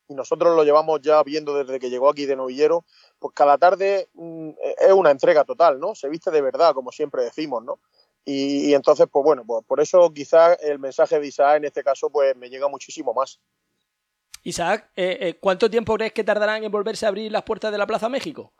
y 0.08 0.14
nosotros 0.14 0.56
lo 0.56 0.64
llevamos 0.64 1.02
ya 1.02 1.22
viendo 1.24 1.56
desde 1.56 1.80
que 1.80 1.90
llegó 1.90 2.10
aquí 2.10 2.26
de 2.26 2.36
novillero, 2.36 2.86
pues 3.20 3.34
cada 3.34 3.58
tarde 3.58 4.10
mm, 4.14 4.52
es 4.80 4.94
una 4.94 5.12
entrega 5.12 5.44
total, 5.44 5.80
¿no? 5.80 5.96
Se 5.96 6.10
viste 6.10 6.32
de 6.32 6.42
verdad, 6.42 6.74
como 6.74 6.92
siempre 6.92 7.24
decimos, 7.24 7.64
¿no? 7.64 7.80
Y, 8.28 8.74
entonces, 8.74 9.06
pues 9.12 9.24
bueno, 9.24 9.44
pues 9.46 9.64
por 9.66 9.80
eso 9.80 10.12
quizás 10.12 10.58
el 10.64 10.80
mensaje 10.80 11.20
de 11.20 11.28
Isaac 11.28 11.58
en 11.58 11.66
este 11.66 11.84
caso 11.84 12.10
pues 12.10 12.36
me 12.36 12.50
llega 12.50 12.68
muchísimo 12.68 13.14
más. 13.14 13.40
Isaac, 14.44 14.90
eh, 14.96 15.18
eh, 15.22 15.38
¿cuánto 15.40 15.70
tiempo 15.70 15.96
crees 15.96 16.14
que 16.14 16.24
tardarán 16.24 16.64
en 16.64 16.72
volverse 16.72 17.06
a 17.06 17.10
abrir 17.10 17.32
las 17.32 17.44
puertas 17.44 17.72
de 17.72 17.78
la 17.78 17.88
Plaza 17.88 18.10
México? 18.10 18.52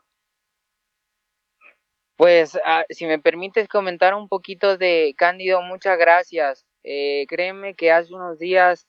Pues 2.16 2.58
ah, 2.64 2.84
si 2.88 3.06
me 3.06 3.18
permites 3.18 3.68
comentar 3.68 4.14
un 4.14 4.28
poquito 4.28 4.78
de 4.78 5.14
Cándido, 5.16 5.60
muchas 5.62 5.98
gracias. 5.98 6.64
Eh, 6.82 7.26
créeme 7.28 7.74
que 7.74 7.92
hace 7.92 8.14
unos 8.14 8.38
días 8.38 8.86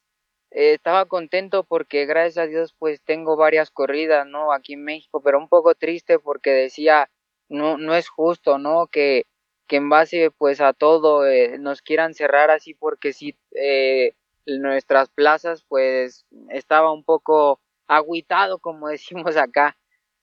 eh, 0.51 0.73
estaba 0.73 1.05
contento 1.05 1.63
porque 1.63 2.05
gracias 2.05 2.37
a 2.37 2.47
Dios 2.47 2.75
pues 2.77 3.01
tengo 3.03 3.35
varias 3.35 3.71
corridas, 3.71 4.25
¿no? 4.27 4.53
Aquí 4.53 4.73
en 4.73 4.83
México, 4.83 5.21
pero 5.21 5.39
un 5.39 5.49
poco 5.49 5.75
triste 5.75 6.19
porque 6.19 6.51
decía, 6.51 7.09
no, 7.49 7.77
no 7.77 7.95
es 7.95 8.09
justo, 8.09 8.57
¿no? 8.57 8.87
Que, 8.87 9.25
que 9.67 9.77
en 9.77 9.89
base 9.89 10.31
pues 10.37 10.61
a 10.61 10.73
todo 10.73 11.25
eh, 11.27 11.57
nos 11.59 11.81
quieran 11.81 12.13
cerrar 12.13 12.51
así 12.51 12.73
porque 12.73 13.13
si 13.13 13.37
eh, 13.55 14.13
nuestras 14.45 15.09
plazas 15.09 15.63
pues 15.67 16.25
estaba 16.49 16.91
un 16.93 17.03
poco 17.03 17.59
agüitado 17.87 18.59
como 18.59 18.87
decimos 18.89 19.37
acá. 19.37 19.77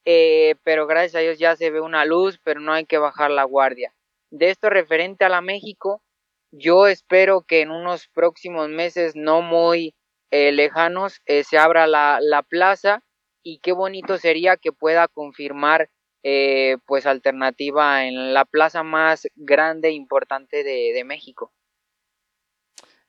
Eh, 0.07 0.57
pero 0.65 0.87
gracias 0.87 1.15
a 1.15 1.21
Dios 1.21 1.39
ya 1.39 1.57
se 1.57 1.71
ve 1.71 1.81
una 1.81 2.05
luz, 2.05 2.39
pero 2.45 2.61
no 2.61 2.73
hay 2.73 2.85
que 2.85 2.99
bajar 2.99 3.31
la 3.31 3.45
guardia. 3.45 3.95
De 4.31 4.51
esto 4.51 4.69
referente 4.69 5.25
a 5.25 5.31
la 5.31 5.41
México, 5.41 6.03
yo 6.51 6.87
espero 6.87 7.43
que 7.43 7.63
en 7.63 7.71
unos 7.71 8.09
próximos 8.09 8.69
meses 8.69 9.17
no 9.17 9.41
muy 9.41 9.95
eh, 10.37 10.51
lejanos 10.51 11.21
eh, 11.27 11.45
se 11.45 11.59
abra 11.59 11.87
la, 11.87 12.19
la, 12.21 12.43
plaza 12.43 13.05
y 13.45 13.61
qué 13.61 13.71
bonito 13.71 14.19
sería 14.19 14.57
que 14.57 14.73
pueda 14.73 15.07
confirmar 15.07 15.91
eh, 16.25 16.79
pues 16.87 17.07
alternativa 17.07 18.05
en 18.05 18.35
la 18.35 18.45
plaza 18.45 18.83
más 18.83 19.29
grande 19.37 19.91
e 19.91 19.93
importante 19.93 20.65
de, 20.65 20.93
de 20.93 21.05
México. 21.05 21.53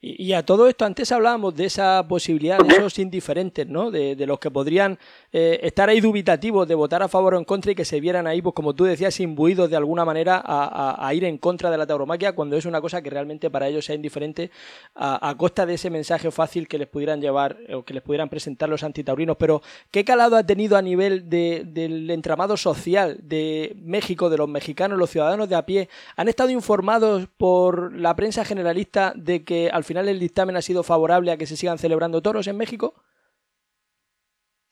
Y, 0.07 0.33
a 0.33 0.45
todo 0.45 0.67
esto, 0.67 0.85
antes 0.85 1.11
hablábamos 1.11 1.55
de 1.55 1.65
esa 1.65 2.07
posibilidad 2.07 2.59
de 2.59 2.75
esos 2.75 2.99
indiferentes, 2.99 3.65
¿no? 3.65 3.89
De, 3.89 4.15
los 4.27 4.37
que 4.37 4.51
podrían 4.51 4.99
eh, 5.37 5.67
estar 5.67 5.89
ahí 5.89 5.99
dubitativos 5.99 6.65
de 6.65 6.75
votar 6.75 7.03
a 7.03 7.09
favor 7.09 7.33
o 7.33 7.37
en 7.37 7.43
contra 7.43 7.73
y 7.73 7.75
que 7.75 7.83
se 7.83 7.99
vieran 7.99 8.25
ahí, 8.25 8.41
pues 8.41 8.55
como 8.55 8.73
tú 8.73 8.85
decías, 8.85 9.19
imbuidos 9.19 9.69
de 9.69 9.75
alguna 9.75 10.05
manera 10.05 10.41
a, 10.41 11.13
ir 11.13 11.25
en 11.25 11.37
contra 11.39 11.69
de 11.69 11.77
la 11.77 11.85
tauromaquia 11.85 12.31
cuando 12.31 12.55
es 12.55 12.63
una 12.63 12.79
cosa 12.79 13.01
que 13.01 13.09
realmente 13.09 13.49
para 13.49 13.67
ellos 13.67 13.83
sea 13.83 13.95
indiferente 13.95 14.49
a, 14.95 15.35
costa 15.37 15.65
de 15.65 15.73
ese 15.73 15.89
mensaje 15.89 16.31
fácil 16.31 16.69
que 16.69 16.77
les 16.77 16.87
pudieran 16.87 17.19
llevar 17.19 17.57
o 17.73 17.83
que 17.83 17.93
les 17.93 18.01
pudieran 18.01 18.29
presentar 18.29 18.69
los 18.69 18.81
antitaurinos. 18.83 19.35
Pero, 19.35 19.61
¿qué 19.91 20.05
calado 20.05 20.37
ha 20.37 20.43
tenido 20.45 20.77
a 20.77 20.81
nivel 20.81 21.29
del 21.29 22.09
entramado 22.11 22.55
social 22.55 23.19
de 23.21 23.75
México, 23.83 24.29
de 24.29 24.37
los 24.37 24.47
mexicanos, 24.47 24.97
los 24.97 25.09
ciudadanos 25.09 25.49
de 25.49 25.55
a 25.55 25.65
pie? 25.65 25.89
¿Han 26.15 26.29
estado 26.29 26.49
informados 26.51 27.27
por 27.35 27.93
la 27.93 28.15
prensa 28.15 28.45
generalista 28.45 29.11
de 29.17 29.43
que 29.43 29.69
al 29.69 29.83
final 29.83 30.07
el 30.07 30.17
dictamen 30.17 30.55
ha 30.55 30.61
sido 30.61 30.81
favorable 30.81 31.33
a 31.33 31.37
que 31.37 31.45
se 31.45 31.57
sigan 31.57 31.77
celebrando 31.77 32.21
toros 32.21 32.47
en 32.47 32.55
México? 32.55 32.93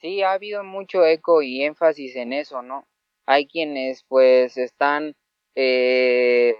Sí, 0.03 0.21
ha 0.21 0.33
habido 0.33 0.63
mucho 0.65 1.05
eco 1.05 1.41
y 1.41 1.63
énfasis 1.63 2.15
en 2.17 2.33
eso, 2.33 2.61
¿no? 2.61 2.85
Hay 3.25 3.47
quienes 3.47 4.03
pues 4.09 4.57
están 4.57 5.15
eh, 5.55 6.55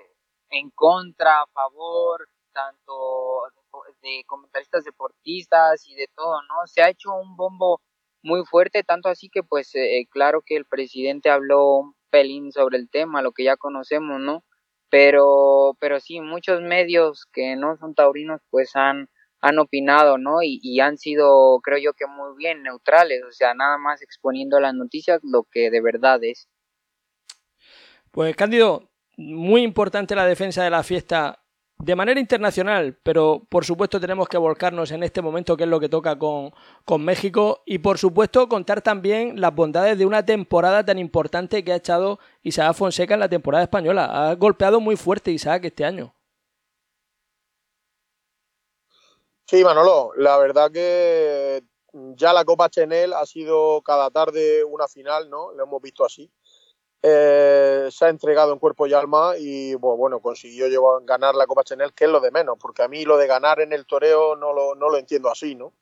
en 0.50 0.70
contra, 0.72 1.42
a 1.42 1.48
favor, 1.48 2.30
tanto 2.54 2.94
de 4.02 4.24
comentaristas 4.28 4.86
deportistas 4.86 5.86
y 5.88 5.96
de 5.96 6.08
todo, 6.16 6.42
¿no? 6.44 6.56
Se 6.68 6.82
ha 6.84 6.90
hecho 6.90 7.14
un 7.14 7.36
bombo 7.36 7.82
muy 8.24 8.46
fuerte, 8.46 8.84
tanto 8.84 9.10
así 9.10 9.30
que 9.30 9.44
pues 9.44 9.76
eh, 9.76 10.08
claro 10.10 10.42
que 10.46 10.56
el 10.56 10.66
presidente 10.66 11.30
habló 11.30 11.80
un 11.80 11.96
pelín 12.12 12.52
sobre 12.54 12.78
el 12.78 12.90
tema, 12.90 13.22
lo 13.22 13.34
que 13.34 13.44
ya 13.44 13.58
conocemos, 13.58 14.22
¿no? 14.22 14.44
pero, 14.90 15.76
pero 15.80 16.00
sí, 16.00 16.22
muchos 16.22 16.62
medios 16.62 17.26
que 17.34 17.56
no 17.56 17.76
son 17.78 17.96
taurinos 17.96 18.42
pues 18.52 18.76
han, 18.76 19.10
han 19.44 19.60
opinado, 19.60 20.18
¿no? 20.18 20.42
Y, 20.42 20.60
y, 20.64 20.80
han 20.80 20.98
sido, 20.98 21.60
creo 21.62 21.78
yo 21.78 21.94
que 21.94 22.08
muy 22.08 22.34
bien 22.38 22.64
neutrales, 22.64 23.24
o 23.28 23.32
sea, 23.34 23.54
nada 23.54 23.78
más 23.78 24.02
exponiendo 24.02 24.58
las 24.62 24.74
noticias 24.74 25.20
lo 25.22 25.44
que 25.52 25.70
de 25.70 25.82
verdad 25.82 26.24
es. 26.24 26.48
Pues 28.12 28.38
Cándido, 28.38 28.90
muy 29.18 29.64
importante 29.64 30.16
la 30.16 30.26
defensa 30.26 30.64
de 30.64 30.70
la 30.70 30.82
fiesta 30.82 31.44
de 31.78 31.94
manera 31.94 32.22
internacional, 32.22 32.98
pero 33.04 33.46
por 33.50 33.66
supuesto 33.66 34.00
tenemos 34.00 34.30
que 34.30 34.38
volcarnos 34.38 34.92
en 34.92 35.04
este 35.04 35.22
momento, 35.22 35.58
que 35.58 35.66
es 35.66 35.70
lo 35.70 35.82
que 35.82 35.90
toca 35.90 36.18
con, 36.18 36.52
con, 36.86 37.04
México, 37.04 37.64
y 37.66 37.80
por 37.80 37.98
supuesto 37.98 38.48
contar 38.48 38.82
también 38.82 39.42
las 39.42 39.54
bondades 39.54 39.98
de 39.98 40.06
una 40.06 40.26
temporada 40.26 40.86
tan 40.86 41.00
importante 41.00 41.66
que 41.66 41.74
ha 41.74 41.78
echado 41.78 42.20
Isaac 42.44 42.76
Fonseca 42.76 43.16
en 43.16 43.20
la 43.20 43.28
temporada 43.28 43.66
española. 43.66 44.30
Ha 44.30 44.36
golpeado 44.36 44.80
muy 44.80 44.96
fuerte 44.96 45.32
Isaac 45.32 45.66
este 45.66 45.84
año. 45.84 46.14
Sí, 49.46 49.64
Manolo, 49.64 50.12
la 50.16 50.38
verdad 50.38 50.72
que 50.72 51.64
ya 52.16 52.34
la 52.34 52.46
Copa 52.46 52.70
Chenel 52.70 53.14
ha 53.14 53.26
sido 53.26 53.82
cada 53.82 54.10
tarde 54.10 54.64
una 54.64 54.88
final, 54.88 55.30
¿no? 55.30 55.52
Lo 55.52 55.64
hemos 55.64 55.82
visto 55.82 56.06
así. 56.06 56.32
Eh, 57.06 57.90
se 57.92 58.06
ha 58.06 58.10
entregado 58.10 58.54
en 58.54 58.60
cuerpo 58.60 58.88
y 58.88 58.94
alma 58.94 59.34
y 59.38 59.76
bueno, 59.76 60.22
consiguió 60.22 60.68
llevar, 60.70 61.04
ganar 61.04 61.36
la 61.36 61.46
Copa 61.46 61.66
Chanel, 61.66 61.94
que 61.94 62.06
es 62.06 62.10
lo 62.10 62.22
de 62.22 62.32
menos, 62.32 62.58
porque 62.58 62.82
a 62.82 62.88
mí 62.88 63.04
lo 63.04 63.18
de 63.18 63.28
ganar 63.28 63.60
en 63.60 63.74
el 63.74 63.86
toreo 63.86 64.38
no 64.38 64.54
lo, 64.54 64.76
no 64.76 64.90
lo 64.90 64.98
entiendo 64.98 65.30
así, 65.30 65.54
¿no? 65.56 65.74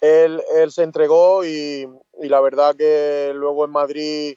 Él, 0.00 0.40
él 0.54 0.70
se 0.70 0.84
entregó 0.84 1.44
y, 1.44 1.88
y, 2.22 2.28
la 2.28 2.40
verdad 2.40 2.76
que 2.76 3.32
luego 3.34 3.64
en 3.64 3.72
Madrid, 3.72 4.36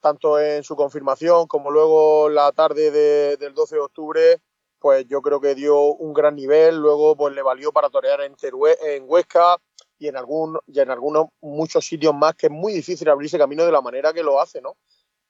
tanto 0.00 0.40
en 0.40 0.64
su 0.64 0.74
confirmación 0.74 1.46
como 1.46 1.70
luego 1.70 2.28
la 2.28 2.50
tarde 2.50 2.90
de, 2.90 3.36
del 3.36 3.54
12 3.54 3.76
de 3.76 3.80
octubre, 3.80 4.40
pues 4.78 5.06
yo 5.08 5.22
creo 5.22 5.40
que 5.40 5.54
dio 5.54 5.80
un 5.80 6.12
gran 6.12 6.36
nivel, 6.36 6.76
luego 6.76 7.16
pues 7.16 7.34
le 7.34 7.42
valió 7.42 7.72
para 7.72 7.90
torear 7.90 8.20
en, 8.20 8.36
Terue, 8.36 8.76
en 8.82 9.04
Huesca 9.06 9.56
y 9.98 10.08
en, 10.08 10.16
algún, 10.16 10.58
y 10.66 10.80
en 10.80 10.90
algunos 10.90 11.26
muchos 11.40 11.86
sitios 11.86 12.14
más 12.14 12.34
que 12.34 12.46
es 12.46 12.52
muy 12.52 12.72
difícil 12.72 13.08
abrirse 13.08 13.38
camino 13.38 13.64
de 13.64 13.72
la 13.72 13.80
manera 13.80 14.12
que 14.12 14.22
lo 14.22 14.40
hace, 14.40 14.60
¿no? 14.60 14.76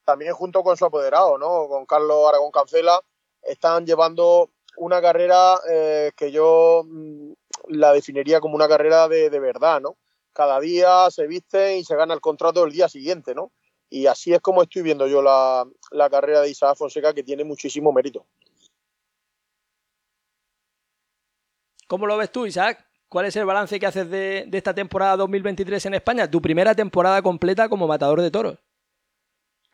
también 0.07 0.33
junto 0.33 0.63
con 0.63 0.77
su 0.77 0.87
apoderado, 0.87 1.37
¿no? 1.37 1.69
Con 1.69 1.85
Carlos 1.85 2.29
Aragón 2.29 2.53
Cancela, 2.53 3.01
están 3.43 3.85
llevando 3.85 4.51
una 4.79 5.03
carrera 5.03 5.61
eh, 5.69 6.13
que 6.17 6.31
yo 6.31 6.85
mm, 6.87 7.33
la 7.69 7.93
definiría 7.93 8.41
como 8.41 8.55
una 8.55 8.69
carrera 8.69 9.09
de, 9.09 9.29
verdad, 9.41 9.81
¿no? 9.81 9.97
Cada 10.33 10.61
día 10.61 11.11
se 11.11 11.27
viste 11.27 11.77
y 11.79 11.85
se 11.85 11.97
gana 11.97 12.15
el 12.15 12.21
contrato 12.21 12.65
el 12.65 12.73
día 12.73 12.89
siguiente, 12.89 13.35
¿no? 13.35 13.51
Y 13.91 14.07
así 14.07 14.33
es 14.33 14.41
como 14.41 14.63
estoy 14.63 14.83
viendo 14.83 15.07
yo 15.09 15.23
la, 15.23 15.67
la 15.91 16.09
carrera 16.09 16.41
de 16.41 16.51
Isaac 16.51 16.77
Fonseca, 16.77 17.13
que 17.13 17.25
tiene 17.25 17.45
muchísimo 17.45 17.93
mérito. 17.93 18.27
¿Cómo 21.87 22.07
lo 22.07 22.17
ves 22.17 22.33
tú, 22.33 22.47
Isaac? 22.47 22.85
¿Cuál 23.09 23.27
es 23.27 23.37
el 23.37 23.45
balance 23.45 23.79
que 23.79 23.87
haces 23.87 24.11
de, 24.11 24.49
esta 24.53 24.75
temporada 24.75 25.17
2023 25.17 25.87
en 25.87 25.95
España? 25.95 26.31
Tu 26.31 26.43
primera 26.43 26.75
temporada 26.75 27.23
completa 27.23 27.69
como 27.69 27.87
matador 27.87 28.21
de 28.21 28.31
toros. 28.31 28.59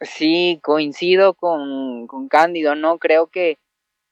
Sí, 0.00 0.60
coincido 0.62 1.34
con, 1.34 2.06
con 2.06 2.28
Cándido, 2.28 2.74
¿no? 2.74 2.98
Creo 2.98 3.28
que, 3.28 3.58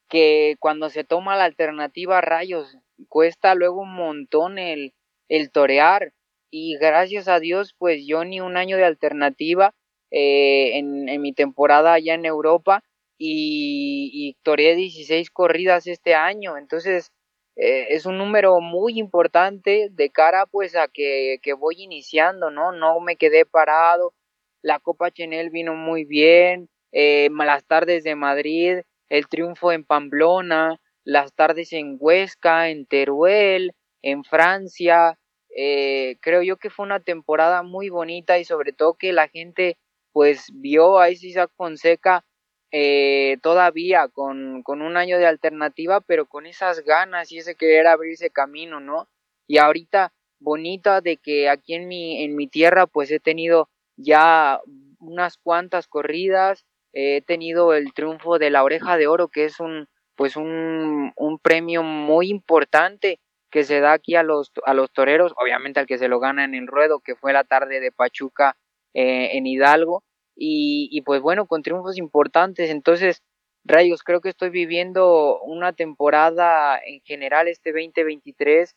que 0.08 0.56
cuando 0.60 0.88
se 0.88 1.04
toma 1.04 1.36
la 1.36 1.44
alternativa 1.44 2.20
rayos, 2.20 2.78
cuesta 3.08 3.54
luego 3.54 3.82
un 3.82 3.94
montón 3.94 4.58
el, 4.58 4.94
el 5.28 5.50
torear. 5.50 6.14
Y 6.50 6.78
gracias 6.78 7.28
a 7.28 7.38
Dios, 7.38 7.74
pues 7.76 8.06
yo 8.06 8.24
ni 8.24 8.40
un 8.40 8.56
año 8.56 8.76
de 8.76 8.84
alternativa 8.84 9.74
eh, 10.10 10.78
en, 10.78 11.08
en, 11.08 11.20
mi 11.20 11.32
temporada 11.32 11.92
allá 11.92 12.14
en 12.14 12.24
Europa 12.24 12.82
y, 13.18 14.10
y 14.12 14.34
toreé 14.42 14.74
16 14.76 15.30
corridas 15.30 15.86
este 15.86 16.14
año. 16.14 16.56
Entonces, 16.56 17.12
eh, 17.62 17.88
es 17.94 18.06
un 18.06 18.16
número 18.16 18.58
muy 18.60 18.98
importante 18.98 19.88
de 19.90 20.10
cara 20.10 20.46
pues 20.46 20.74
a 20.76 20.88
que, 20.88 21.38
que 21.42 21.52
voy 21.52 21.76
iniciando, 21.82 22.50
¿no? 22.50 22.72
No 22.72 23.00
me 23.00 23.16
quedé 23.16 23.44
parado, 23.44 24.14
la 24.62 24.78
Copa 24.80 25.10
Chenel 25.10 25.50
vino 25.50 25.74
muy 25.74 26.06
bien, 26.06 26.70
eh, 26.92 27.28
las 27.30 27.66
tardes 27.66 28.02
de 28.02 28.14
Madrid, 28.14 28.78
el 29.10 29.28
triunfo 29.28 29.72
en 29.72 29.84
Pamplona, 29.84 30.80
las 31.04 31.34
tardes 31.34 31.74
en 31.74 31.98
Huesca, 32.00 32.70
en 32.70 32.86
Teruel, 32.86 33.72
en 34.00 34.24
Francia. 34.24 35.18
Eh, 35.54 36.16
creo 36.22 36.42
yo 36.42 36.56
que 36.56 36.70
fue 36.70 36.86
una 36.86 37.00
temporada 37.00 37.62
muy 37.62 37.90
bonita 37.90 38.38
y 38.38 38.44
sobre 38.44 38.72
todo 38.72 38.94
que 38.94 39.12
la 39.12 39.28
gente 39.28 39.76
pues 40.12 40.46
vio 40.54 40.98
a 40.98 41.10
Isaac 41.10 41.50
Fonseca 41.56 42.24
eh, 42.72 43.38
todavía 43.42 44.08
con, 44.08 44.62
con 44.62 44.82
un 44.82 44.96
año 44.96 45.18
de 45.18 45.26
alternativa, 45.26 46.00
pero 46.00 46.26
con 46.26 46.46
esas 46.46 46.84
ganas 46.84 47.32
y 47.32 47.38
ese 47.38 47.54
querer 47.56 47.86
abrirse 47.86 48.30
camino, 48.30 48.80
¿no? 48.80 49.08
Y 49.46 49.58
ahorita 49.58 50.12
bonita 50.38 51.00
de 51.00 51.16
que 51.16 51.48
aquí 51.48 51.74
en 51.74 51.88
mi, 51.88 52.22
en 52.22 52.36
mi 52.36 52.46
tierra 52.46 52.86
pues 52.86 53.10
he 53.10 53.20
tenido 53.20 53.68
ya 53.96 54.60
unas 54.98 55.36
cuantas 55.36 55.86
corridas, 55.88 56.64
he 56.92 57.22
tenido 57.22 57.74
el 57.74 57.92
triunfo 57.92 58.38
de 58.38 58.50
la 58.50 58.64
oreja 58.64 58.96
de 58.96 59.06
oro, 59.06 59.28
que 59.28 59.44
es 59.44 59.60
un 59.60 59.88
pues 60.16 60.36
un, 60.36 61.12
un 61.16 61.38
premio 61.38 61.82
muy 61.82 62.28
importante 62.28 63.20
que 63.50 63.64
se 63.64 63.80
da 63.80 63.94
aquí 63.94 64.16
a 64.16 64.22
los, 64.22 64.52
a 64.66 64.74
los 64.74 64.92
toreros, 64.92 65.32
obviamente 65.36 65.80
al 65.80 65.86
que 65.86 65.96
se 65.96 66.08
lo 66.08 66.20
gana 66.20 66.44
en 66.44 66.66
ruedo, 66.66 67.00
que 67.00 67.16
fue 67.16 67.32
la 67.32 67.44
tarde 67.44 67.80
de 67.80 67.90
Pachuca 67.90 68.54
eh, 68.92 69.30
en 69.32 69.46
Hidalgo, 69.46 70.04
y, 70.40 70.88
y 70.90 71.02
pues 71.02 71.20
bueno, 71.20 71.46
con 71.46 71.62
triunfos 71.62 71.98
importantes, 71.98 72.70
entonces 72.70 73.22
Rayos, 73.64 74.02
creo 74.02 74.20
que 74.20 74.30
estoy 74.30 74.48
viviendo 74.50 75.38
una 75.42 75.72
temporada 75.74 76.80
en 76.84 77.00
general 77.02 77.46
este 77.46 77.72
2023, 77.72 78.74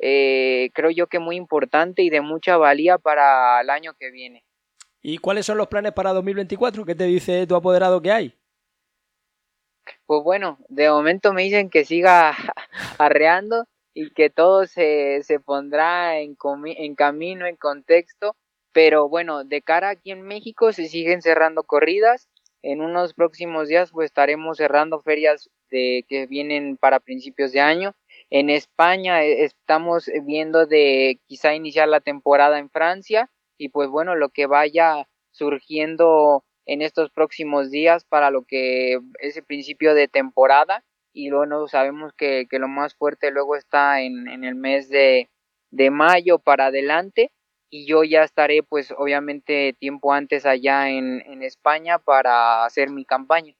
eh, 0.00 0.70
creo 0.74 0.90
yo 0.90 1.06
que 1.06 1.18
muy 1.18 1.36
importante 1.36 2.02
y 2.02 2.10
de 2.10 2.20
mucha 2.20 2.56
valía 2.56 2.98
para 2.98 3.60
el 3.60 3.70
año 3.70 3.94
que 3.98 4.10
viene. 4.10 4.44
¿Y 5.00 5.18
cuáles 5.18 5.46
son 5.46 5.56
los 5.56 5.68
planes 5.68 5.92
para 5.92 6.12
2024? 6.12 6.84
¿Qué 6.84 6.94
te 6.94 7.04
dice 7.04 7.46
tu 7.46 7.56
apoderado 7.56 8.02
que 8.02 8.12
hay? 8.12 8.34
pues 10.06 10.22
bueno, 10.22 10.58
de 10.68 10.90
momento 10.90 11.32
me 11.32 11.42
dicen 11.42 11.70
que 11.70 11.84
siga 11.84 12.34
arreando 12.98 13.66
y 13.94 14.10
que 14.10 14.30
todo 14.30 14.66
se, 14.66 15.22
se 15.22 15.40
pondrá 15.40 16.18
en, 16.18 16.36
en 16.64 16.94
camino, 16.94 17.46
en 17.46 17.56
contexto. 17.56 18.36
Pero 18.72 19.08
bueno, 19.08 19.44
de 19.44 19.62
cara 19.62 19.90
aquí 19.90 20.10
en 20.10 20.22
México 20.22 20.72
se 20.72 20.88
siguen 20.88 21.22
cerrando 21.22 21.62
corridas. 21.64 22.28
En 22.62 22.80
unos 22.80 23.14
próximos 23.14 23.68
días 23.68 23.90
pues 23.92 24.06
estaremos 24.06 24.56
cerrando 24.56 25.00
ferias 25.00 25.50
de, 25.70 26.04
que 26.08 26.26
vienen 26.26 26.76
para 26.76 27.00
principios 27.00 27.52
de 27.52 27.60
año. 27.60 27.94
En 28.30 28.50
España 28.50 29.24
eh, 29.24 29.44
estamos 29.44 30.10
viendo 30.24 30.66
de 30.66 31.20
quizá 31.26 31.54
iniciar 31.54 31.88
la 31.88 32.00
temporada 32.00 32.58
en 32.58 32.70
Francia 32.70 33.30
y 33.56 33.70
pues 33.70 33.88
bueno, 33.88 34.14
lo 34.16 34.28
que 34.30 34.46
vaya 34.46 35.08
surgiendo 35.30 36.44
en 36.66 36.82
estos 36.82 37.10
próximos 37.10 37.70
días 37.70 38.04
para 38.04 38.30
lo 38.30 38.42
que 38.42 38.98
es 39.20 39.36
el 39.36 39.44
principio 39.44 39.94
de 39.94 40.08
temporada 40.08 40.84
y 41.12 41.30
bueno, 41.30 41.66
sabemos 41.68 42.12
que, 42.12 42.46
que 42.50 42.58
lo 42.58 42.68
más 42.68 42.94
fuerte 42.94 43.30
luego 43.30 43.56
está 43.56 44.02
en, 44.02 44.28
en 44.28 44.44
el 44.44 44.54
mes 44.54 44.88
de, 44.88 45.30
de 45.70 45.90
mayo 45.90 46.38
para 46.38 46.66
adelante 46.66 47.32
y 47.70 47.86
yo 47.86 48.04
ya 48.04 48.22
estaré 48.22 48.62
pues 48.62 48.92
obviamente 48.96 49.74
tiempo 49.78 50.12
antes 50.12 50.46
allá 50.46 50.90
en, 50.90 51.22
en 51.26 51.42
España 51.42 51.98
para 51.98 52.64
hacer 52.64 52.90
mi 52.90 53.04
campaña. 53.04 53.54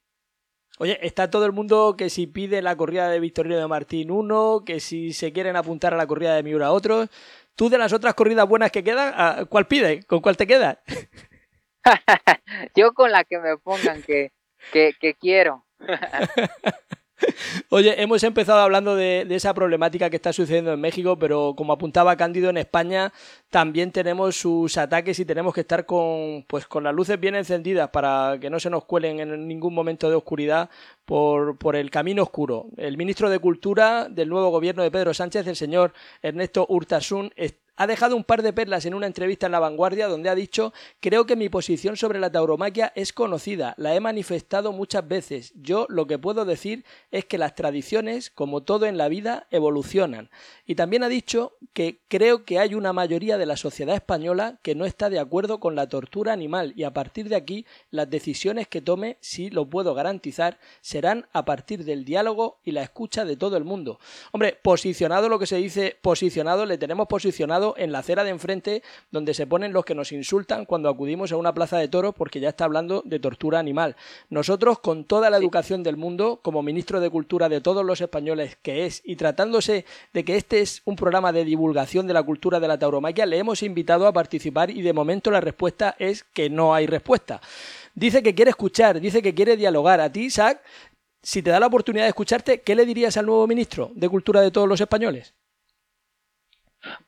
Oye, 0.80 0.98
está 1.02 1.28
todo 1.28 1.44
el 1.44 1.52
mundo 1.52 1.96
que 1.98 2.08
si 2.08 2.28
pide 2.28 2.62
la 2.62 2.76
corrida 2.76 3.08
de 3.08 3.18
Victorino 3.18 3.56
de 3.56 3.66
Martín 3.66 4.12
uno, 4.12 4.62
que 4.64 4.78
si 4.78 5.12
se 5.12 5.32
quieren 5.32 5.56
apuntar 5.56 5.92
a 5.92 5.96
la 5.96 6.06
corrida 6.06 6.36
de 6.36 6.44
Miura 6.44 6.70
otros. 6.70 7.08
¿Tú 7.56 7.68
de 7.68 7.78
las 7.78 7.92
otras 7.92 8.14
corridas 8.14 8.48
buenas 8.48 8.70
que 8.70 8.84
quedan, 8.84 9.46
cuál 9.46 9.66
pides? 9.66 10.06
¿Con 10.06 10.20
cuál 10.20 10.36
te 10.36 10.46
quedas? 10.46 10.78
Yo 12.76 12.94
con 12.94 13.10
la 13.10 13.24
que 13.24 13.38
me 13.38 13.56
pongan 13.58 14.02
que, 14.02 14.32
que, 14.72 14.92
que 15.00 15.14
quiero. 15.14 15.66
Oye, 17.70 18.00
hemos 18.00 18.22
empezado 18.22 18.60
hablando 18.60 18.96
de, 18.96 19.26
esa 19.30 19.54
problemática 19.54 20.10
que 20.10 20.16
está 20.16 20.32
sucediendo 20.32 20.72
en 20.72 20.80
México, 20.80 21.18
pero 21.18 21.54
como 21.56 21.72
apuntaba 21.72 22.16
Cándido, 22.16 22.50
en 22.50 22.58
España 22.58 23.12
también 23.50 23.92
tenemos 23.92 24.36
sus 24.36 24.76
ataques 24.76 25.18
y 25.18 25.24
tenemos 25.24 25.54
que 25.54 25.62
estar 25.62 25.86
con, 25.86 26.44
pues, 26.46 26.66
con 26.66 26.84
las 26.84 26.94
luces 26.94 27.18
bien 27.18 27.34
encendidas 27.34 27.90
para 27.90 28.38
que 28.40 28.50
no 28.50 28.60
se 28.60 28.70
nos 28.70 28.84
cuelen 28.84 29.20
en 29.20 29.48
ningún 29.48 29.74
momento 29.74 30.08
de 30.08 30.16
oscuridad 30.16 30.70
por, 31.04 31.56
por 31.58 31.76
el 31.76 31.90
camino 31.90 32.22
oscuro. 32.22 32.66
El 32.76 32.96
ministro 32.96 33.30
de 33.30 33.38
Cultura 33.38 34.08
del 34.08 34.28
nuevo 34.28 34.50
gobierno 34.50 34.82
de 34.82 34.90
Pedro 34.90 35.14
Sánchez, 35.14 35.46
el 35.46 35.56
señor 35.56 35.92
Ernesto 36.22 36.66
Urtasun, 36.68 37.32
ha 37.78 37.86
dejado 37.86 38.16
un 38.16 38.24
par 38.24 38.42
de 38.42 38.52
perlas 38.52 38.84
en 38.86 38.94
una 38.94 39.06
entrevista 39.06 39.46
en 39.46 39.52
La 39.52 39.60
Vanguardia 39.60 40.08
donde 40.08 40.28
ha 40.28 40.34
dicho 40.34 40.72
creo 41.00 41.26
que 41.26 41.36
mi 41.36 41.48
posición 41.48 41.96
sobre 41.96 42.18
la 42.18 42.30
tauromaquia 42.30 42.92
es 42.96 43.12
conocida, 43.12 43.74
la 43.78 43.94
he 43.94 44.00
manifestado 44.00 44.72
muchas 44.72 45.06
veces. 45.06 45.52
Yo 45.54 45.86
lo 45.88 46.08
que 46.08 46.18
puedo 46.18 46.44
decir 46.44 46.84
es 47.12 47.24
que 47.24 47.38
las 47.38 47.54
tradiciones, 47.54 48.30
como 48.30 48.64
todo 48.64 48.86
en 48.86 48.98
la 48.98 49.08
vida, 49.08 49.46
evolucionan. 49.52 50.28
Y 50.66 50.74
también 50.74 51.04
ha 51.04 51.08
dicho 51.08 51.56
que 51.72 52.00
creo 52.08 52.44
que 52.44 52.58
hay 52.58 52.74
una 52.74 52.92
mayoría 52.92 53.38
de 53.38 53.46
la 53.46 53.56
sociedad 53.56 53.94
española 53.94 54.58
que 54.62 54.74
no 54.74 54.84
está 54.84 55.08
de 55.08 55.20
acuerdo 55.20 55.60
con 55.60 55.76
la 55.76 55.88
tortura 55.88 56.32
animal 56.32 56.72
y 56.74 56.82
a 56.82 56.92
partir 56.92 57.28
de 57.28 57.36
aquí 57.36 57.64
las 57.90 58.10
decisiones 58.10 58.66
que 58.66 58.80
tome, 58.80 59.18
si 59.20 59.50
lo 59.50 59.70
puedo 59.70 59.94
garantizar, 59.94 60.58
serán 60.80 61.28
a 61.32 61.44
partir 61.44 61.84
del 61.84 62.04
diálogo 62.04 62.58
y 62.64 62.72
la 62.72 62.82
escucha 62.82 63.24
de 63.24 63.36
todo 63.36 63.56
el 63.56 63.62
mundo. 63.62 64.00
Hombre, 64.32 64.58
posicionado 64.60 65.28
lo 65.28 65.38
que 65.38 65.46
se 65.46 65.56
dice 65.56 65.96
posicionado, 66.02 66.66
le 66.66 66.76
tenemos 66.76 67.06
posicionado 67.06 67.67
en 67.76 67.92
la 67.92 68.00
acera 68.00 68.24
de 68.24 68.30
enfrente 68.30 68.82
donde 69.10 69.34
se 69.34 69.46
ponen 69.46 69.72
los 69.72 69.84
que 69.84 69.94
nos 69.94 70.12
insultan 70.12 70.64
cuando 70.64 70.88
acudimos 70.88 71.32
a 71.32 71.36
una 71.36 71.52
plaza 71.54 71.78
de 71.78 71.88
toros 71.88 72.14
porque 72.14 72.40
ya 72.40 72.50
está 72.50 72.64
hablando 72.64 73.02
de 73.04 73.18
tortura 73.18 73.58
animal. 73.58 73.96
Nosotros, 74.30 74.78
con 74.78 75.04
toda 75.04 75.30
la 75.30 75.36
educación 75.36 75.82
del 75.82 75.96
mundo, 75.96 76.40
como 76.42 76.62
ministro 76.62 77.00
de 77.00 77.10
Cultura 77.10 77.48
de 77.48 77.60
todos 77.60 77.84
los 77.84 78.00
españoles 78.00 78.58
que 78.62 78.86
es, 78.86 79.02
y 79.04 79.16
tratándose 79.16 79.84
de 80.12 80.24
que 80.24 80.36
este 80.36 80.60
es 80.60 80.82
un 80.84 80.96
programa 80.96 81.32
de 81.32 81.44
divulgación 81.44 82.06
de 82.06 82.14
la 82.14 82.22
cultura 82.22 82.60
de 82.60 82.68
la 82.68 82.78
tauromaquia, 82.78 83.26
le 83.26 83.38
hemos 83.38 83.62
invitado 83.62 84.06
a 84.06 84.12
participar 84.12 84.70
y 84.70 84.82
de 84.82 84.92
momento 84.92 85.30
la 85.30 85.40
respuesta 85.40 85.96
es 85.98 86.24
que 86.24 86.50
no 86.50 86.74
hay 86.74 86.86
respuesta. 86.86 87.40
Dice 87.94 88.22
que 88.22 88.34
quiere 88.34 88.50
escuchar, 88.50 89.00
dice 89.00 89.22
que 89.22 89.34
quiere 89.34 89.56
dialogar. 89.56 90.00
A 90.00 90.12
ti, 90.12 90.26
Isaac, 90.26 90.62
si 91.22 91.42
te 91.42 91.50
da 91.50 91.60
la 91.60 91.66
oportunidad 91.66 92.04
de 92.04 92.10
escucharte, 92.10 92.60
¿qué 92.60 92.74
le 92.74 92.86
dirías 92.86 93.16
al 93.16 93.26
nuevo 93.26 93.46
ministro 93.46 93.90
de 93.94 94.08
Cultura 94.08 94.40
de 94.40 94.50
todos 94.50 94.68
los 94.68 94.80
españoles? 94.80 95.34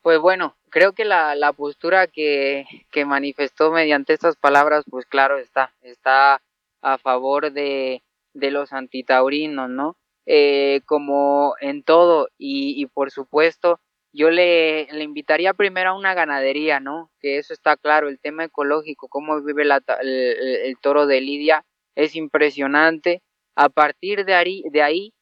Pues 0.01 0.19
bueno, 0.19 0.55
creo 0.69 0.93
que 0.93 1.05
la, 1.05 1.35
la 1.35 1.53
postura 1.53 2.07
que, 2.07 2.65
que 2.91 3.05
manifestó 3.05 3.71
mediante 3.71 4.13
estas 4.13 4.35
palabras, 4.35 4.83
pues 4.89 5.05
claro 5.05 5.37
está, 5.37 5.73
está 5.81 6.41
a 6.81 6.97
favor 6.97 7.51
de, 7.51 8.03
de 8.33 8.51
los 8.51 8.73
antitaurinos, 8.73 9.69
¿no? 9.69 9.97
Eh, 10.25 10.81
como 10.85 11.55
en 11.61 11.83
todo, 11.83 12.29
y, 12.37 12.81
y 12.81 12.85
por 12.85 13.11
supuesto, 13.11 13.79
yo 14.13 14.29
le, 14.29 14.87
le, 14.91 15.03
invitaría 15.03 15.53
primero 15.53 15.91
a 15.91 15.97
una 15.97 16.13
ganadería, 16.13 16.79
¿no? 16.79 17.11
Que 17.19 17.37
eso 17.37 17.53
está 17.53 17.77
claro, 17.77 18.09
el 18.09 18.19
tema 18.19 18.43
ecológico, 18.43 19.07
cómo 19.07 19.41
vive 19.41 19.63
el, 19.63 19.71
el, 20.01 20.77
toro 20.79 21.07
de 21.07 21.21
Lidia, 21.21 21.65
es 21.95 22.15
impresionante. 22.15 23.21
A 23.55 23.69
partir 23.69 24.25
de 24.25 24.33
ahí, 24.33 24.63
de 24.71 24.81
ahí 24.81 25.13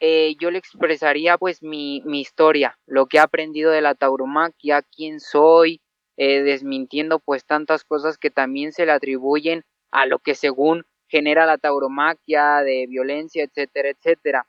eh, 0.00 0.36
yo 0.38 0.50
le 0.50 0.58
expresaría 0.58 1.38
pues 1.38 1.62
mi, 1.62 2.02
mi, 2.04 2.20
historia, 2.20 2.78
lo 2.86 3.06
que 3.06 3.16
he 3.16 3.20
aprendido 3.20 3.70
de 3.70 3.80
la 3.80 3.94
tauromaquia, 3.94 4.82
quién 4.82 5.20
soy, 5.20 5.80
eh, 6.18 6.42
desmintiendo 6.42 7.18
pues 7.18 7.44
tantas 7.44 7.84
cosas 7.84 8.18
que 8.18 8.30
también 8.30 8.72
se 8.72 8.86
le 8.86 8.92
atribuyen 8.92 9.64
a 9.90 10.06
lo 10.06 10.18
que 10.18 10.34
según 10.34 10.84
genera 11.08 11.46
la 11.46 11.58
tauromaquia 11.58 12.62
de 12.62 12.86
violencia, 12.88 13.44
etcétera, 13.44 13.90
etcétera. 13.90 14.46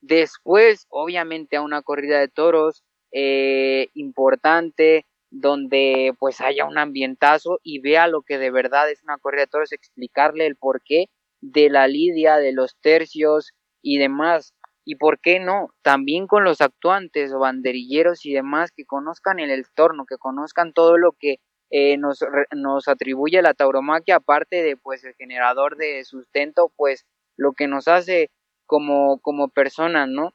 Después, 0.00 0.86
obviamente, 0.90 1.56
a 1.56 1.62
una 1.62 1.82
corrida 1.82 2.20
de 2.20 2.28
toros 2.28 2.84
eh, 3.12 3.88
importante, 3.94 5.06
donde 5.30 6.14
pues 6.18 6.40
haya 6.40 6.66
un 6.66 6.78
ambientazo 6.78 7.58
y 7.62 7.80
vea 7.80 8.06
lo 8.06 8.22
que 8.22 8.38
de 8.38 8.50
verdad 8.50 8.90
es 8.90 9.02
una 9.02 9.18
corrida 9.18 9.42
de 9.42 9.48
toros, 9.48 9.72
explicarle 9.72 10.46
el 10.46 10.56
porqué 10.56 11.06
de 11.40 11.70
la 11.70 11.88
lidia, 11.88 12.36
de 12.36 12.52
los 12.52 12.76
tercios 12.80 13.52
y 13.82 13.98
demás 13.98 14.54
y 14.84 14.96
por 14.96 15.20
qué 15.20 15.40
no, 15.40 15.68
también 15.82 16.26
con 16.26 16.44
los 16.44 16.60
actuantes 16.60 17.32
o 17.32 17.38
banderilleros 17.38 18.26
y 18.26 18.32
demás 18.32 18.70
que 18.72 18.84
conozcan 18.84 19.40
el 19.40 19.50
entorno, 19.50 20.04
que 20.06 20.18
conozcan 20.18 20.72
todo 20.72 20.98
lo 20.98 21.12
que 21.12 21.38
eh, 21.70 21.96
nos, 21.96 22.20
nos 22.54 22.88
atribuye 22.88 23.40
la 23.42 23.54
tauromaquia, 23.54 24.16
aparte 24.16 24.62
de 24.62 24.76
pues 24.76 25.04
el 25.04 25.14
generador 25.14 25.76
de 25.76 26.04
sustento, 26.04 26.70
pues 26.76 27.06
lo 27.36 27.52
que 27.52 27.66
nos 27.66 27.88
hace 27.88 28.30
como, 28.66 29.18
como 29.20 29.48
personas, 29.48 30.08
¿no? 30.08 30.34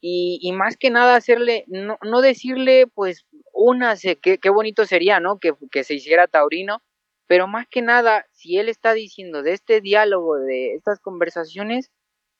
Y, 0.00 0.38
y 0.40 0.52
más 0.52 0.76
que 0.76 0.90
nada 0.90 1.16
hacerle, 1.16 1.64
no, 1.68 1.98
no 2.02 2.22
decirle 2.22 2.86
pues 2.86 3.26
una, 3.52 3.94
qué, 4.22 4.38
qué 4.38 4.50
bonito 4.50 4.86
sería, 4.86 5.20
¿no? 5.20 5.38
Que, 5.38 5.52
que 5.70 5.84
se 5.84 5.94
hiciera 5.94 6.28
taurino, 6.28 6.82
pero 7.26 7.46
más 7.46 7.66
que 7.68 7.82
nada, 7.82 8.26
si 8.32 8.58
él 8.58 8.68
está 8.68 8.94
diciendo 8.94 9.42
de 9.42 9.52
este 9.52 9.80
diálogo, 9.80 10.36
de 10.36 10.74
estas 10.74 11.00
conversaciones, 11.00 11.90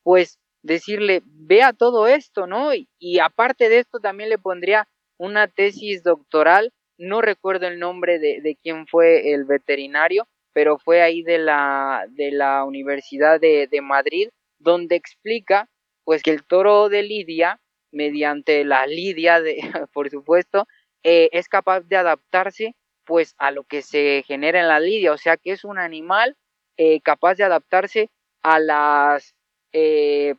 pues 0.02 0.38
decirle, 0.62 1.22
vea 1.24 1.72
todo 1.72 2.06
esto, 2.06 2.46
¿no? 2.46 2.70
Y, 2.74 3.18
aparte 3.18 3.68
de 3.68 3.78
esto 3.78 4.00
también 4.00 4.30
le 4.30 4.38
pondría 4.38 4.88
una 5.18 5.48
tesis 5.48 6.02
doctoral, 6.02 6.72
no 6.98 7.20
recuerdo 7.22 7.66
el 7.66 7.78
nombre 7.78 8.18
de, 8.18 8.40
de 8.42 8.56
quién 8.62 8.86
fue 8.86 9.32
el 9.32 9.44
veterinario, 9.44 10.26
pero 10.52 10.78
fue 10.78 11.02
ahí 11.02 11.22
de 11.22 11.38
la, 11.38 12.06
de 12.10 12.32
la 12.32 12.64
Universidad 12.64 13.40
de, 13.40 13.68
de 13.70 13.80
Madrid, 13.80 14.28
donde 14.58 14.96
explica 14.96 15.68
pues 16.04 16.22
que 16.22 16.30
el 16.30 16.44
toro 16.44 16.88
de 16.88 17.02
Lidia, 17.02 17.60
mediante 17.92 18.64
la 18.64 18.86
Lidia, 18.86 19.40
de, 19.40 19.60
por 19.92 20.10
supuesto, 20.10 20.66
eh, 21.02 21.28
es 21.32 21.48
capaz 21.48 21.82
de 21.82 21.96
adaptarse 21.96 22.74
pues 23.04 23.34
a 23.38 23.50
lo 23.50 23.64
que 23.64 23.82
se 23.82 24.22
genera 24.26 24.60
en 24.60 24.68
la 24.68 24.80
Lidia, 24.80 25.12
o 25.12 25.18
sea 25.18 25.36
que 25.36 25.52
es 25.52 25.64
un 25.64 25.78
animal 25.78 26.36
eh, 26.76 27.00
capaz 27.00 27.34
de 27.34 27.44
adaptarse 27.44 28.10
a 28.42 28.58
las 28.58 29.34
eh, 29.72 30.34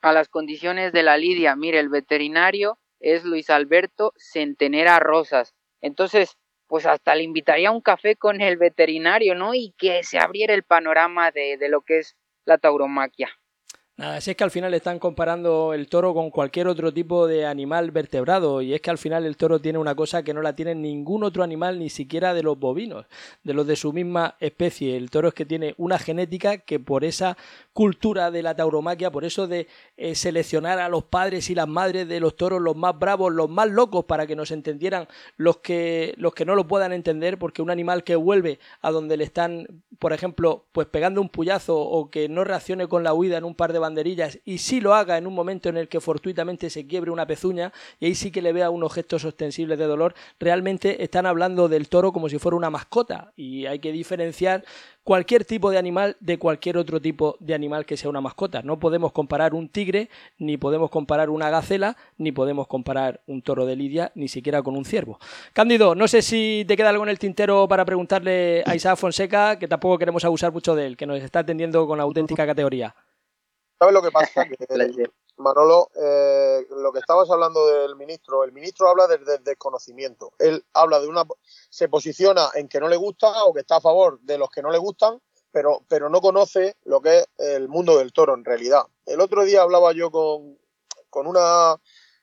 a 0.00 0.12
las 0.12 0.28
condiciones 0.28 0.92
de 0.92 1.02
la 1.02 1.16
lidia. 1.16 1.56
Mire, 1.56 1.78
el 1.80 1.88
veterinario 1.88 2.78
es 3.00 3.24
Luis 3.24 3.50
Alberto 3.50 4.12
Centenera 4.16 4.98
Rosas. 4.98 5.54
Entonces, 5.80 6.36
pues 6.66 6.86
hasta 6.86 7.14
le 7.14 7.22
invitaría 7.22 7.68
a 7.68 7.72
un 7.72 7.80
café 7.80 8.16
con 8.16 8.40
el 8.40 8.56
veterinario, 8.56 9.34
¿no? 9.34 9.54
Y 9.54 9.74
que 9.78 10.02
se 10.02 10.18
abriera 10.18 10.54
el 10.54 10.64
panorama 10.64 11.30
de, 11.30 11.56
de 11.56 11.68
lo 11.68 11.80
que 11.82 11.98
es 11.98 12.16
la 12.44 12.58
tauromaquia. 12.58 13.30
Nada, 13.98 14.20
si 14.20 14.30
es 14.30 14.36
que 14.36 14.44
al 14.44 14.52
final 14.52 14.72
están 14.74 15.00
comparando 15.00 15.74
el 15.74 15.88
toro 15.88 16.14
con 16.14 16.30
cualquier 16.30 16.68
otro 16.68 16.94
tipo 16.94 17.26
de 17.26 17.46
animal 17.46 17.90
vertebrado 17.90 18.62
y 18.62 18.72
es 18.72 18.80
que 18.80 18.90
al 18.90 18.98
final 18.98 19.26
el 19.26 19.36
toro 19.36 19.58
tiene 19.58 19.76
una 19.76 19.96
cosa 19.96 20.22
que 20.22 20.32
no 20.32 20.40
la 20.40 20.54
tiene 20.54 20.76
ningún 20.76 21.24
otro 21.24 21.42
animal, 21.42 21.80
ni 21.80 21.90
siquiera 21.90 22.32
de 22.32 22.44
los 22.44 22.56
bovinos, 22.56 23.06
de 23.42 23.54
los 23.54 23.66
de 23.66 23.74
su 23.74 23.92
misma 23.92 24.36
especie. 24.38 24.96
El 24.96 25.10
toro 25.10 25.26
es 25.26 25.34
que 25.34 25.44
tiene 25.44 25.74
una 25.78 25.98
genética 25.98 26.58
que 26.58 26.78
por 26.78 27.04
esa 27.04 27.36
cultura 27.72 28.30
de 28.30 28.44
la 28.44 28.54
tauromaquia, 28.54 29.10
por 29.10 29.24
eso 29.24 29.48
de 29.48 29.66
eh, 29.96 30.14
seleccionar 30.14 30.78
a 30.78 30.88
los 30.88 31.02
padres 31.02 31.50
y 31.50 31.56
las 31.56 31.66
madres 31.66 32.06
de 32.06 32.20
los 32.20 32.36
toros, 32.36 32.62
los 32.62 32.76
más 32.76 32.96
bravos, 32.96 33.32
los 33.32 33.50
más 33.50 33.68
locos, 33.68 34.04
para 34.04 34.28
que 34.28 34.36
nos 34.36 34.52
entendieran 34.52 35.08
los 35.36 35.56
que, 35.56 36.14
los 36.18 36.34
que 36.34 36.44
no 36.44 36.54
lo 36.54 36.68
puedan 36.68 36.92
entender, 36.92 37.36
porque 37.36 37.62
un 37.62 37.70
animal 37.70 38.04
que 38.04 38.14
vuelve 38.14 38.60
a 38.80 38.92
donde 38.92 39.16
le 39.16 39.24
están, 39.24 39.82
por 39.98 40.12
ejemplo, 40.12 40.66
pues 40.70 40.86
pegando 40.86 41.20
un 41.20 41.30
puyazo 41.30 41.80
o 41.80 42.12
que 42.12 42.28
no 42.28 42.44
reaccione 42.44 42.86
con 42.86 43.02
la 43.02 43.12
huida 43.12 43.38
en 43.38 43.44
un 43.44 43.56
par 43.56 43.72
de 43.72 43.87
y 44.44 44.58
sí 44.58 44.80
lo 44.80 44.94
haga 44.94 45.18
en 45.18 45.26
un 45.26 45.34
momento 45.34 45.68
en 45.68 45.76
el 45.76 45.88
que 45.88 46.00
fortuitamente 46.00 46.70
se 46.70 46.86
quiebre 46.86 47.10
una 47.10 47.26
pezuña 47.26 47.72
y 48.00 48.06
ahí 48.06 48.14
sí 48.14 48.30
que 48.30 48.42
le 48.42 48.52
vea 48.52 48.70
unos 48.70 48.92
gestos 48.92 49.24
ostensibles 49.24 49.78
de 49.78 49.86
dolor, 49.86 50.14
realmente 50.38 51.02
están 51.02 51.26
hablando 51.26 51.68
del 51.68 51.88
toro 51.88 52.12
como 52.12 52.28
si 52.28 52.38
fuera 52.38 52.56
una 52.56 52.70
mascota 52.70 53.32
y 53.36 53.66
hay 53.66 53.78
que 53.78 53.92
diferenciar 53.92 54.64
cualquier 55.08 55.46
tipo 55.46 55.70
de 55.70 55.78
animal 55.78 56.18
de 56.20 56.38
cualquier 56.38 56.76
otro 56.76 57.00
tipo 57.00 57.38
de 57.40 57.54
animal 57.54 57.86
que 57.86 57.96
sea 57.96 58.10
una 58.10 58.20
mascota. 58.20 58.60
No 58.60 58.78
podemos 58.78 59.10
comparar 59.10 59.54
un 59.54 59.70
tigre, 59.70 60.10
ni 60.36 60.58
podemos 60.58 60.90
comparar 60.90 61.30
una 61.30 61.48
gacela, 61.48 61.96
ni 62.18 62.30
podemos 62.30 62.66
comparar 62.66 63.22
un 63.26 63.40
toro 63.40 63.64
de 63.64 63.74
lidia, 63.74 64.12
ni 64.14 64.28
siquiera 64.28 64.62
con 64.62 64.76
un 64.76 64.84
ciervo. 64.84 65.18
Cándido, 65.54 65.94
no 65.94 66.08
sé 66.08 66.20
si 66.20 66.62
te 66.68 66.76
queda 66.76 66.90
algo 66.90 67.04
en 67.04 67.08
el 67.08 67.18
tintero 67.18 67.66
para 67.66 67.86
preguntarle 67.86 68.62
a 68.66 68.74
Isaac 68.74 68.98
Fonseca, 68.98 69.58
que 69.58 69.66
tampoco 69.66 69.96
queremos 69.96 70.26
abusar 70.26 70.52
mucho 70.52 70.74
de 70.74 70.86
él, 70.86 70.96
que 70.98 71.06
nos 71.06 71.22
está 71.22 71.38
atendiendo 71.38 71.86
con 71.86 71.98
auténtica 72.00 72.46
categoría. 72.46 72.94
¿Sabes 73.78 73.94
lo 73.94 74.02
que 74.02 74.10
pasa? 74.10 74.44
Que, 74.98 75.10
Manolo, 75.36 75.88
eh, 75.94 76.66
lo 76.70 76.92
que 76.92 76.98
estabas 76.98 77.30
hablando 77.30 77.64
del 77.68 77.94
ministro, 77.94 78.42
el 78.42 78.50
ministro 78.50 78.88
habla 78.88 79.06
desde 79.06 79.38
desconocimiento. 79.38 80.32
Él 80.40 80.64
habla 80.72 80.98
de 80.98 81.06
una. 81.06 81.24
se 81.70 81.88
posiciona 81.88 82.48
en 82.54 82.68
que 82.68 82.80
no 82.80 82.88
le 82.88 82.96
gusta 82.96 83.44
o 83.44 83.54
que 83.54 83.60
está 83.60 83.76
a 83.76 83.80
favor 83.80 84.18
de 84.20 84.36
los 84.36 84.50
que 84.50 84.62
no 84.62 84.70
le 84.70 84.78
gustan, 84.78 85.20
pero, 85.52 85.84
pero 85.86 86.08
no 86.08 86.20
conoce 86.20 86.76
lo 86.82 87.00
que 87.00 87.18
es 87.18 87.28
el 87.38 87.68
mundo 87.68 87.96
del 87.98 88.12
toro 88.12 88.34
en 88.34 88.44
realidad. 88.44 88.82
El 89.06 89.20
otro 89.20 89.44
día 89.44 89.62
hablaba 89.62 89.92
yo 89.92 90.10
con, 90.10 90.58
con 91.08 91.28
una 91.28 91.76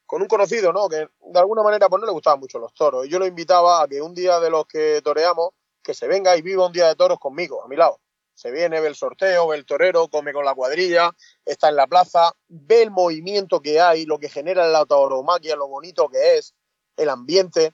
con 0.06 0.22
un 0.22 0.28
conocido, 0.28 0.74
¿no? 0.74 0.90
Que 0.90 1.08
de 1.20 1.40
alguna 1.40 1.64
manera 1.64 1.88
pues 1.88 2.02
no 2.02 2.06
le 2.06 2.12
gustaban 2.12 2.42
mucho 2.42 2.60
los 2.60 2.74
toros. 2.74 3.06
Y 3.06 3.10
yo 3.10 3.18
lo 3.18 3.26
invitaba 3.26 3.82
a 3.82 3.88
que 3.88 4.02
un 4.02 4.14
día 4.14 4.42
de 4.42 4.50
los 4.50 4.68
que 4.68 5.02
toreamos, 5.02 5.52
que 5.82 5.94
se 5.94 6.08
venga 6.08 6.36
y 6.36 6.42
viva 6.42 6.68
un 6.68 6.74
día 6.74 6.88
de 6.90 6.96
toros 6.96 7.18
conmigo, 7.18 7.64
a 7.64 7.68
mi 7.70 7.78
lado 7.78 8.00
se 8.36 8.52
viene, 8.52 8.80
ve 8.82 8.88
el 8.90 8.96
sorteo, 8.96 9.48
ve 9.48 9.58
el 9.58 9.66
torero, 9.66 10.08
come 10.10 10.34
con 10.34 10.46
la 10.46 10.54
cuadrilla, 10.54 11.12
está 11.46 11.70
en 11.70 11.78
la 11.78 11.88
plaza, 11.88 12.34
ve 12.48 12.84
el 12.84 12.92
movimiento 12.92 13.62
que 13.62 13.82
hay, 13.82 14.06
lo 14.06 14.20
que 14.20 14.30
genera 14.30 14.68
la 14.68 14.86
tauromaquia, 14.86 15.56
lo 15.56 15.68
bonito 15.68 16.10
que 16.10 16.38
es, 16.38 16.54
el 16.98 17.10
ambiente, 17.10 17.74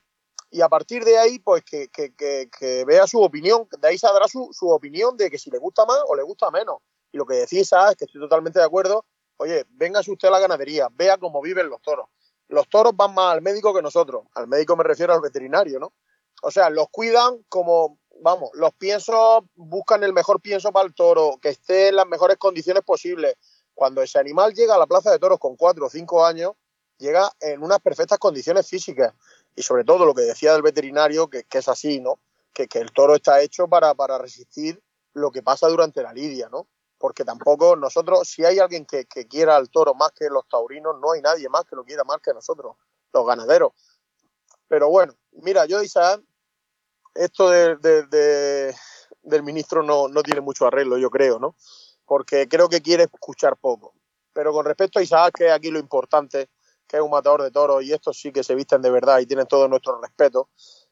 y 0.53 0.61
a 0.61 0.67
partir 0.67 1.05
de 1.05 1.17
ahí, 1.17 1.39
pues 1.39 1.63
que, 1.63 2.85
vea 2.85 3.07
su 3.07 3.21
opinión, 3.21 3.67
de 3.79 3.87
ahí 3.87 3.97
saldrá 3.97 4.27
su, 4.27 4.49
su, 4.51 4.69
opinión 4.69 5.15
de 5.15 5.31
que 5.31 5.39
si 5.39 5.49
le 5.49 5.57
gusta 5.57 5.85
más 5.85 5.99
o 6.07 6.15
le 6.15 6.23
gusta 6.23 6.51
menos. 6.51 6.77
Y 7.13 7.17
lo 7.17 7.25
que 7.25 7.35
decís, 7.35 7.71
es 7.71 7.95
que 7.95 8.05
estoy 8.05 8.19
totalmente 8.19 8.59
de 8.59 8.65
acuerdo, 8.65 9.05
oye, 9.37 9.65
véngase 9.69 10.11
usted 10.11 10.27
a 10.27 10.31
la 10.31 10.39
ganadería, 10.39 10.89
vea 10.91 11.17
cómo 11.17 11.41
viven 11.41 11.69
los 11.69 11.81
toros. 11.81 12.07
Los 12.49 12.67
toros 12.67 12.93
van 12.95 13.13
más 13.13 13.33
al 13.33 13.41
médico 13.41 13.73
que 13.73 13.81
nosotros, 13.81 14.25
al 14.35 14.49
médico 14.49 14.75
me 14.75 14.83
refiero 14.83 15.13
al 15.13 15.21
veterinario, 15.21 15.79
¿no? 15.79 15.93
O 16.43 16.51
sea, 16.51 16.69
los 16.69 16.87
cuidan 16.91 17.43
como 17.47 17.97
vamos, 18.21 18.51
los 18.53 18.73
piensos 18.73 19.43
buscan 19.55 20.03
el 20.03 20.13
mejor 20.13 20.41
pienso 20.41 20.71
para 20.71 20.87
el 20.87 20.93
toro, 20.93 21.37
que 21.41 21.49
esté 21.49 21.89
en 21.89 21.97
las 21.97 22.07
mejores 22.07 22.37
condiciones 22.37 22.83
posibles. 22.83 23.35
Cuando 23.73 24.01
ese 24.01 24.19
animal 24.19 24.53
llega 24.53 24.75
a 24.75 24.77
la 24.77 24.87
plaza 24.87 25.11
de 25.11 25.19
toros 25.19 25.39
con 25.39 25.55
cuatro 25.55 25.87
o 25.87 25.89
cinco 25.89 26.25
años, 26.25 26.53
llega 26.97 27.31
en 27.39 27.63
unas 27.63 27.79
perfectas 27.79 28.19
condiciones 28.19 28.67
físicas. 28.67 29.13
Y 29.55 29.63
sobre 29.63 29.83
todo 29.83 30.05
lo 30.05 30.13
que 30.13 30.21
decía 30.21 30.53
del 30.53 30.61
veterinario, 30.61 31.29
que, 31.29 31.45
es 31.49 31.67
así, 31.67 31.99
¿no? 31.99 32.19
Que, 32.53 32.67
el 32.73 32.91
toro 32.91 33.15
está 33.15 33.41
hecho 33.41 33.67
para, 33.67 33.93
para, 33.95 34.17
resistir 34.17 34.81
lo 35.13 35.31
que 35.31 35.41
pasa 35.41 35.67
durante 35.67 36.03
la 36.03 36.13
lidia, 36.13 36.47
¿no? 36.49 36.67
Porque 36.97 37.25
tampoco 37.25 37.75
nosotros, 37.75 38.27
si 38.27 38.45
hay 38.45 38.59
alguien 38.59 38.85
que, 38.85 39.05
que 39.05 39.27
quiera 39.27 39.55
al 39.55 39.69
toro 39.69 39.95
más 39.95 40.11
que 40.11 40.29
los 40.29 40.47
taurinos, 40.47 40.99
no 41.01 41.13
hay 41.13 41.21
nadie 41.21 41.49
más 41.49 41.65
que 41.65 41.75
lo 41.75 41.83
quiera 41.83 42.03
más 42.03 42.19
que 42.21 42.33
nosotros, 42.33 42.75
los 43.11 43.25
ganaderos. 43.25 43.73
Pero 44.67 44.89
bueno, 44.89 45.13
mira, 45.31 45.65
yo 45.65 45.81
Isaac 45.81 46.21
esto 47.15 47.49
de, 47.49 48.75
del 49.23 49.43
ministro 49.43 49.83
no, 49.83 50.07
no, 50.07 50.23
tiene 50.23 50.41
mucho 50.41 50.65
arreglo, 50.65 50.97
yo 50.97 51.09
creo, 51.09 51.39
¿no? 51.39 51.55
Porque 52.05 52.47
creo 52.47 52.69
que 52.69 52.81
quiere 52.81 53.03
escuchar 53.03 53.57
poco. 53.57 53.93
Pero 54.33 54.53
con 54.53 54.65
respecto 54.65 54.99
a 54.99 55.03
Isaac, 55.03 55.35
que 55.37 55.51
aquí 55.51 55.69
lo 55.71 55.79
importante, 55.79 56.49
que 56.87 56.97
es 56.97 57.03
un 57.03 57.11
matador 57.11 57.41
de 57.43 57.51
toros, 57.51 57.83
y 57.83 57.93
estos 57.93 58.17
sí 58.17 58.31
que 58.31 58.43
se 58.43 58.55
visten 58.55 58.81
de 58.81 58.89
verdad 58.89 59.19
y 59.19 59.25
tienen 59.25 59.47
todo 59.47 59.67
nuestro 59.67 59.99
respeto. 59.99 60.49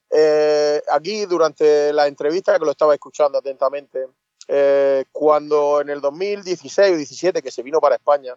Eh, 0.10 0.82
aquí, 0.92 1.26
durante 1.26 1.94
la 1.94 2.08
entrevista, 2.08 2.58
que 2.58 2.66
lo 2.66 2.72
estaba 2.72 2.94
escuchando 2.94 3.38
atentamente, 3.38 4.08
eh, 4.48 5.06
cuando 5.12 5.80
en 5.82 5.90
el 5.90 6.02
2016 6.02 6.88
o 6.88 6.92
2017 6.92 7.42
que 7.44 7.52
se 7.52 7.62
vino 7.62 7.80
para 7.80 7.96
España 7.96 8.36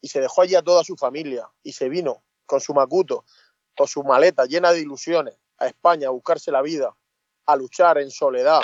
y 0.00 0.08
se 0.08 0.20
dejó 0.20 0.42
allí 0.42 0.54
a 0.54 0.62
toda 0.62 0.84
su 0.84 0.94
familia 0.94 1.48
y 1.62 1.72
se 1.72 1.88
vino 1.88 2.22
con 2.44 2.60
su 2.60 2.74
macuto, 2.74 3.24
con 3.74 3.88
su 3.88 4.02
maleta 4.02 4.44
llena 4.44 4.72
de 4.72 4.80
ilusiones 4.80 5.36
a 5.56 5.66
España 5.66 6.08
a 6.08 6.10
buscarse 6.10 6.52
la 6.52 6.60
vida 6.60 6.94
a 7.48 7.56
luchar 7.56 7.96
en 7.96 8.10
soledad 8.10 8.60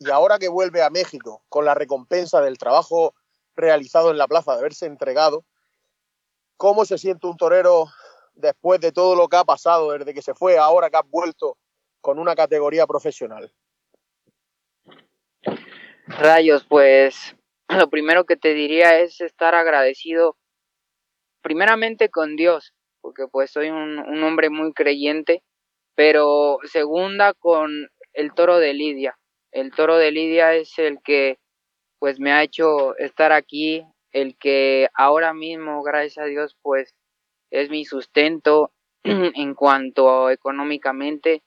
y 0.00 0.10
ahora 0.10 0.38
que 0.38 0.48
vuelve 0.48 0.82
a 0.82 0.90
México 0.90 1.44
con 1.48 1.64
la 1.64 1.74
recompensa 1.74 2.40
del 2.40 2.58
trabajo 2.58 3.14
realizado 3.54 4.10
en 4.10 4.18
la 4.18 4.26
plaza, 4.26 4.52
de 4.52 4.58
haberse 4.58 4.86
entregado, 4.86 5.44
¿cómo 6.56 6.84
se 6.84 6.98
siente 6.98 7.28
un 7.28 7.36
torero 7.36 7.86
después 8.34 8.80
de 8.80 8.90
todo 8.90 9.14
lo 9.14 9.28
que 9.28 9.36
ha 9.36 9.44
pasado 9.44 9.92
desde 9.92 10.14
que 10.14 10.22
se 10.22 10.34
fue, 10.34 10.58
ahora 10.58 10.90
que 10.90 10.96
ha 10.96 11.02
vuelto 11.02 11.58
con 12.00 12.18
una 12.18 12.34
categoría 12.34 12.88
profesional? 12.88 13.52
Rayos, 16.06 16.64
pues 16.68 17.36
lo 17.68 17.88
primero 17.88 18.24
que 18.24 18.36
te 18.36 18.52
diría 18.52 18.98
es 18.98 19.20
estar 19.20 19.54
agradecido 19.54 20.36
primeramente 21.40 22.08
con 22.08 22.34
Dios, 22.34 22.74
porque 23.00 23.28
pues 23.30 23.52
soy 23.52 23.70
un, 23.70 24.00
un 24.00 24.24
hombre 24.24 24.50
muy 24.50 24.72
creyente, 24.72 25.44
pero 25.94 26.58
segunda 26.64 27.34
con 27.34 27.88
el 28.18 28.34
toro 28.34 28.58
de 28.58 28.74
Lidia. 28.74 29.16
El 29.52 29.70
toro 29.70 29.96
de 29.96 30.10
Lidia 30.10 30.52
es 30.54 30.76
el 30.78 30.98
que 31.04 31.38
pues 32.00 32.18
me 32.18 32.32
ha 32.32 32.42
hecho 32.42 32.96
estar 32.96 33.30
aquí, 33.30 33.84
el 34.12 34.36
que 34.36 34.88
ahora 34.94 35.32
mismo, 35.34 35.82
gracias 35.84 36.18
a 36.18 36.28
Dios, 36.28 36.56
pues 36.62 36.94
es 37.50 37.70
mi 37.70 37.84
sustento 37.84 38.72
en 39.04 39.54
cuanto 39.54 40.30
económicamente. 40.30 41.42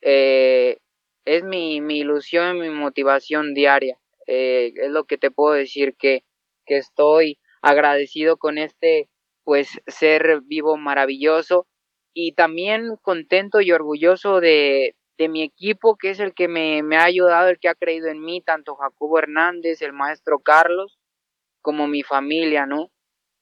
Eh, 0.00 0.78
es 1.24 1.44
mi, 1.44 1.80
mi, 1.80 2.00
ilusión, 2.00 2.58
mi 2.58 2.70
motivación 2.70 3.54
diaria. 3.54 3.96
Eh, 4.26 4.72
es 4.74 4.90
lo 4.90 5.04
que 5.04 5.16
te 5.16 5.30
puedo 5.30 5.54
decir 5.54 5.94
que, 5.96 6.24
que 6.66 6.76
estoy 6.76 7.38
agradecido 7.62 8.36
con 8.36 8.58
este 8.58 9.08
pues 9.44 9.80
ser 9.86 10.40
vivo 10.42 10.76
maravilloso 10.76 11.68
y 12.12 12.32
también 12.32 12.96
contento 13.02 13.60
y 13.60 13.70
orgulloso 13.72 14.40
de, 14.40 14.96
de 15.20 15.28
mi 15.28 15.42
equipo, 15.42 15.96
que 15.98 16.08
es 16.08 16.18
el 16.18 16.32
que 16.32 16.48
me, 16.48 16.80
ha 16.96 17.04
ayudado, 17.04 17.50
el 17.50 17.58
que 17.58 17.68
ha 17.68 17.74
creído 17.74 18.08
en 18.08 18.22
mí, 18.22 18.40
tanto 18.40 18.74
Jacobo 18.76 19.18
Hernández, 19.18 19.82
el 19.82 19.92
maestro 19.92 20.38
Carlos, 20.38 20.98
como 21.60 21.86
mi 21.86 22.02
familia, 22.02 22.64
¿no? 22.64 22.90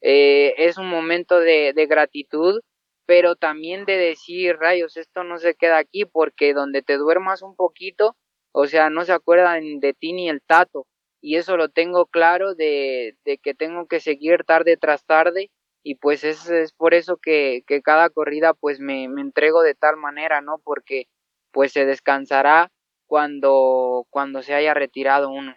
Eh, 0.00 0.54
es 0.58 0.76
un 0.76 0.88
momento 0.88 1.38
de, 1.38 1.72
de 1.76 1.86
gratitud, 1.86 2.62
pero 3.06 3.36
también 3.36 3.84
de 3.84 3.96
decir, 3.96 4.56
rayos, 4.56 4.96
esto 4.96 5.22
no 5.22 5.38
se 5.38 5.54
queda 5.54 5.78
aquí, 5.78 6.04
porque 6.04 6.52
donde 6.52 6.82
te 6.82 6.96
duermas 6.96 7.42
un 7.42 7.54
poquito, 7.54 8.16
o 8.52 8.66
sea, 8.66 8.90
no 8.90 9.04
se 9.04 9.12
acuerdan 9.12 9.78
de 9.78 9.94
ti 9.94 10.12
ni 10.12 10.28
el 10.28 10.42
tato, 10.42 10.88
y 11.20 11.36
eso 11.36 11.56
lo 11.56 11.68
tengo 11.68 12.06
claro 12.06 12.56
de, 12.56 13.16
de 13.24 13.38
que 13.38 13.54
tengo 13.54 13.86
que 13.86 14.00
seguir 14.00 14.42
tarde 14.42 14.76
tras 14.78 15.06
tarde, 15.06 15.52
y 15.84 15.94
pues 15.94 16.24
es, 16.24 16.50
es 16.50 16.72
por 16.72 16.92
eso 16.92 17.18
que, 17.18 17.62
que 17.68 17.82
cada 17.82 18.10
corrida 18.10 18.52
pues 18.52 18.80
me, 18.80 19.08
me 19.08 19.20
entrego 19.20 19.62
de 19.62 19.76
tal 19.76 19.96
manera, 19.96 20.40
¿no? 20.40 20.60
Porque 20.64 21.06
pues 21.50 21.72
se 21.72 21.84
descansará 21.86 22.70
cuando, 23.06 24.06
cuando 24.10 24.42
se 24.42 24.54
haya 24.54 24.74
retirado 24.74 25.30
uno. 25.30 25.56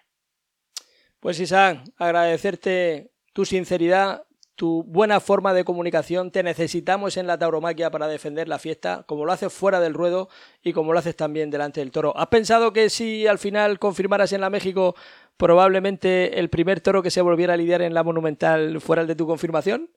Pues 1.19 1.39
Isaac, 1.39 1.83
agradecerte 1.97 3.11
tu 3.33 3.45
sinceridad, 3.45 4.23
tu 4.55 4.83
buena 4.83 5.19
forma 5.19 5.53
de 5.53 5.63
comunicación. 5.63 6.31
Te 6.31 6.43
necesitamos 6.43 7.17
en 7.17 7.27
la 7.27 7.37
tauromaquia 7.37 7.91
para 7.91 8.07
defender 8.07 8.47
la 8.47 8.57
fiesta, 8.57 9.03
como 9.07 9.25
lo 9.25 9.31
haces 9.31 9.53
fuera 9.53 9.79
del 9.79 9.93
ruedo 9.93 10.29
y 10.63 10.73
como 10.73 10.93
lo 10.93 10.99
haces 10.99 11.15
también 11.15 11.51
delante 11.51 11.79
del 11.79 11.91
toro. 11.91 12.17
¿Has 12.17 12.27
pensado 12.27 12.73
que 12.73 12.89
si 12.89 13.27
al 13.27 13.37
final 13.37 13.79
confirmaras 13.79 14.33
en 14.33 14.41
la 14.41 14.49
México, 14.49 14.95
probablemente 15.37 16.39
el 16.39 16.49
primer 16.49 16.81
toro 16.81 17.03
que 17.03 17.11
se 17.11 17.21
volviera 17.21 17.53
a 17.53 17.57
lidiar 17.57 17.81
en 17.81 17.93
la 17.93 18.03
Monumental 18.03 18.81
fuera 18.81 19.03
el 19.03 19.07
de 19.07 19.15
tu 19.15 19.27
confirmación? 19.27 19.89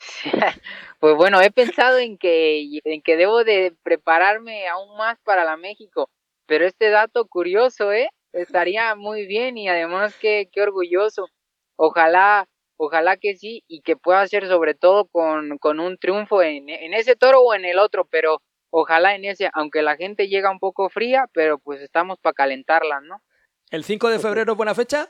Pues 1.00 1.14
bueno, 1.14 1.40
he 1.40 1.50
pensado 1.50 1.98
en 1.98 2.18
que, 2.18 2.80
en 2.84 3.02
que 3.02 3.16
debo 3.16 3.44
de 3.44 3.76
prepararme 3.82 4.66
aún 4.68 4.96
más 4.96 5.16
para 5.20 5.44
la 5.44 5.56
México, 5.56 6.10
pero 6.46 6.66
este 6.66 6.90
dato 6.90 7.26
curioso, 7.26 7.92
¿eh? 7.92 8.10
Estaría 8.32 8.94
muy 8.96 9.26
bien 9.26 9.56
y 9.56 9.68
además 9.68 10.16
que 10.16 10.48
qué 10.52 10.62
orgulloso. 10.62 11.28
Ojalá, 11.76 12.48
ojalá 12.76 13.16
que 13.16 13.36
sí 13.36 13.62
y 13.68 13.82
que 13.82 13.96
pueda 13.96 14.26
ser 14.26 14.48
sobre 14.48 14.74
todo 14.74 15.06
con, 15.06 15.58
con 15.58 15.78
un 15.78 15.98
triunfo 15.98 16.42
en, 16.42 16.68
en 16.68 16.94
ese 16.94 17.14
toro 17.14 17.42
o 17.42 17.54
en 17.54 17.64
el 17.64 17.78
otro, 17.78 18.04
pero 18.04 18.42
ojalá 18.70 19.14
en 19.14 19.24
ese, 19.24 19.50
aunque 19.54 19.82
la 19.82 19.96
gente 19.96 20.28
llega 20.28 20.50
un 20.50 20.58
poco 20.58 20.88
fría, 20.88 21.26
pero 21.32 21.58
pues 21.58 21.80
estamos 21.80 22.18
para 22.18 22.34
calentarla, 22.34 23.00
¿no? 23.00 23.22
¿El 23.70 23.84
5 23.84 24.08
de 24.08 24.18
febrero 24.18 24.52
es 24.52 24.56
buena 24.56 24.74
fecha? 24.74 25.08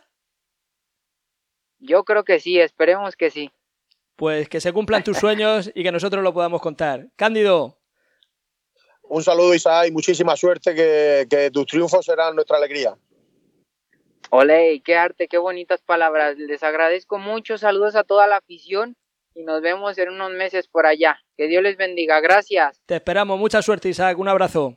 Yo 1.79 2.05
creo 2.05 2.25
que 2.25 2.41
sí, 2.41 2.61
esperemos 2.61 3.17
que 3.17 3.31
sí 3.31 3.51
pues 4.19 4.49
que 4.49 4.61
se 4.61 4.73
cumplan 4.73 5.05
tus 5.05 5.17
sueños 5.17 5.71
y 5.77 5.85
que 5.85 5.93
nosotros 5.93 6.25
lo 6.25 6.35
podamos 6.35 6.61
contar. 6.61 7.07
Cándido. 7.15 7.79
Un 9.05 9.23
saludo, 9.23 9.55
Isaac, 9.55 9.87
y 9.87 9.93
muchísima 9.93 10.37
suerte, 10.37 10.75
que, 10.75 11.29
que 11.31 11.53
tus 11.53 11.67
triunfos 11.67 12.05
serán 12.05 12.35
nuestra 12.35 12.57
alegría. 12.57 12.97
Ole, 14.31 14.83
qué 14.85 14.97
arte, 14.97 15.29
qué 15.29 15.39
bonitas 15.39 15.83
palabras. 15.83 16.37
Les 16.37 16.65
agradezco 16.65 17.19
mucho. 17.19 17.59
Saludos 17.59 17.95
a 17.95 18.03
toda 18.03 18.27
la 18.27 18.39
afición 18.39 18.97
y 19.37 19.45
nos 19.45 19.63
vemos 19.63 19.97
en 19.99 20.09
unos 20.09 20.33
meses 20.33 20.67
por 20.67 20.85
allá. 20.85 21.21
Que 21.37 21.47
Dios 21.47 21.63
les 21.63 21.77
bendiga. 21.77 22.21
Gracias. 22.21 22.83
Te 22.87 22.97
esperamos. 22.97 23.39
Mucha 23.39 23.63
suerte, 23.63 23.89
Isaac. 23.89 24.19
Un 24.19 24.27
abrazo. 24.27 24.77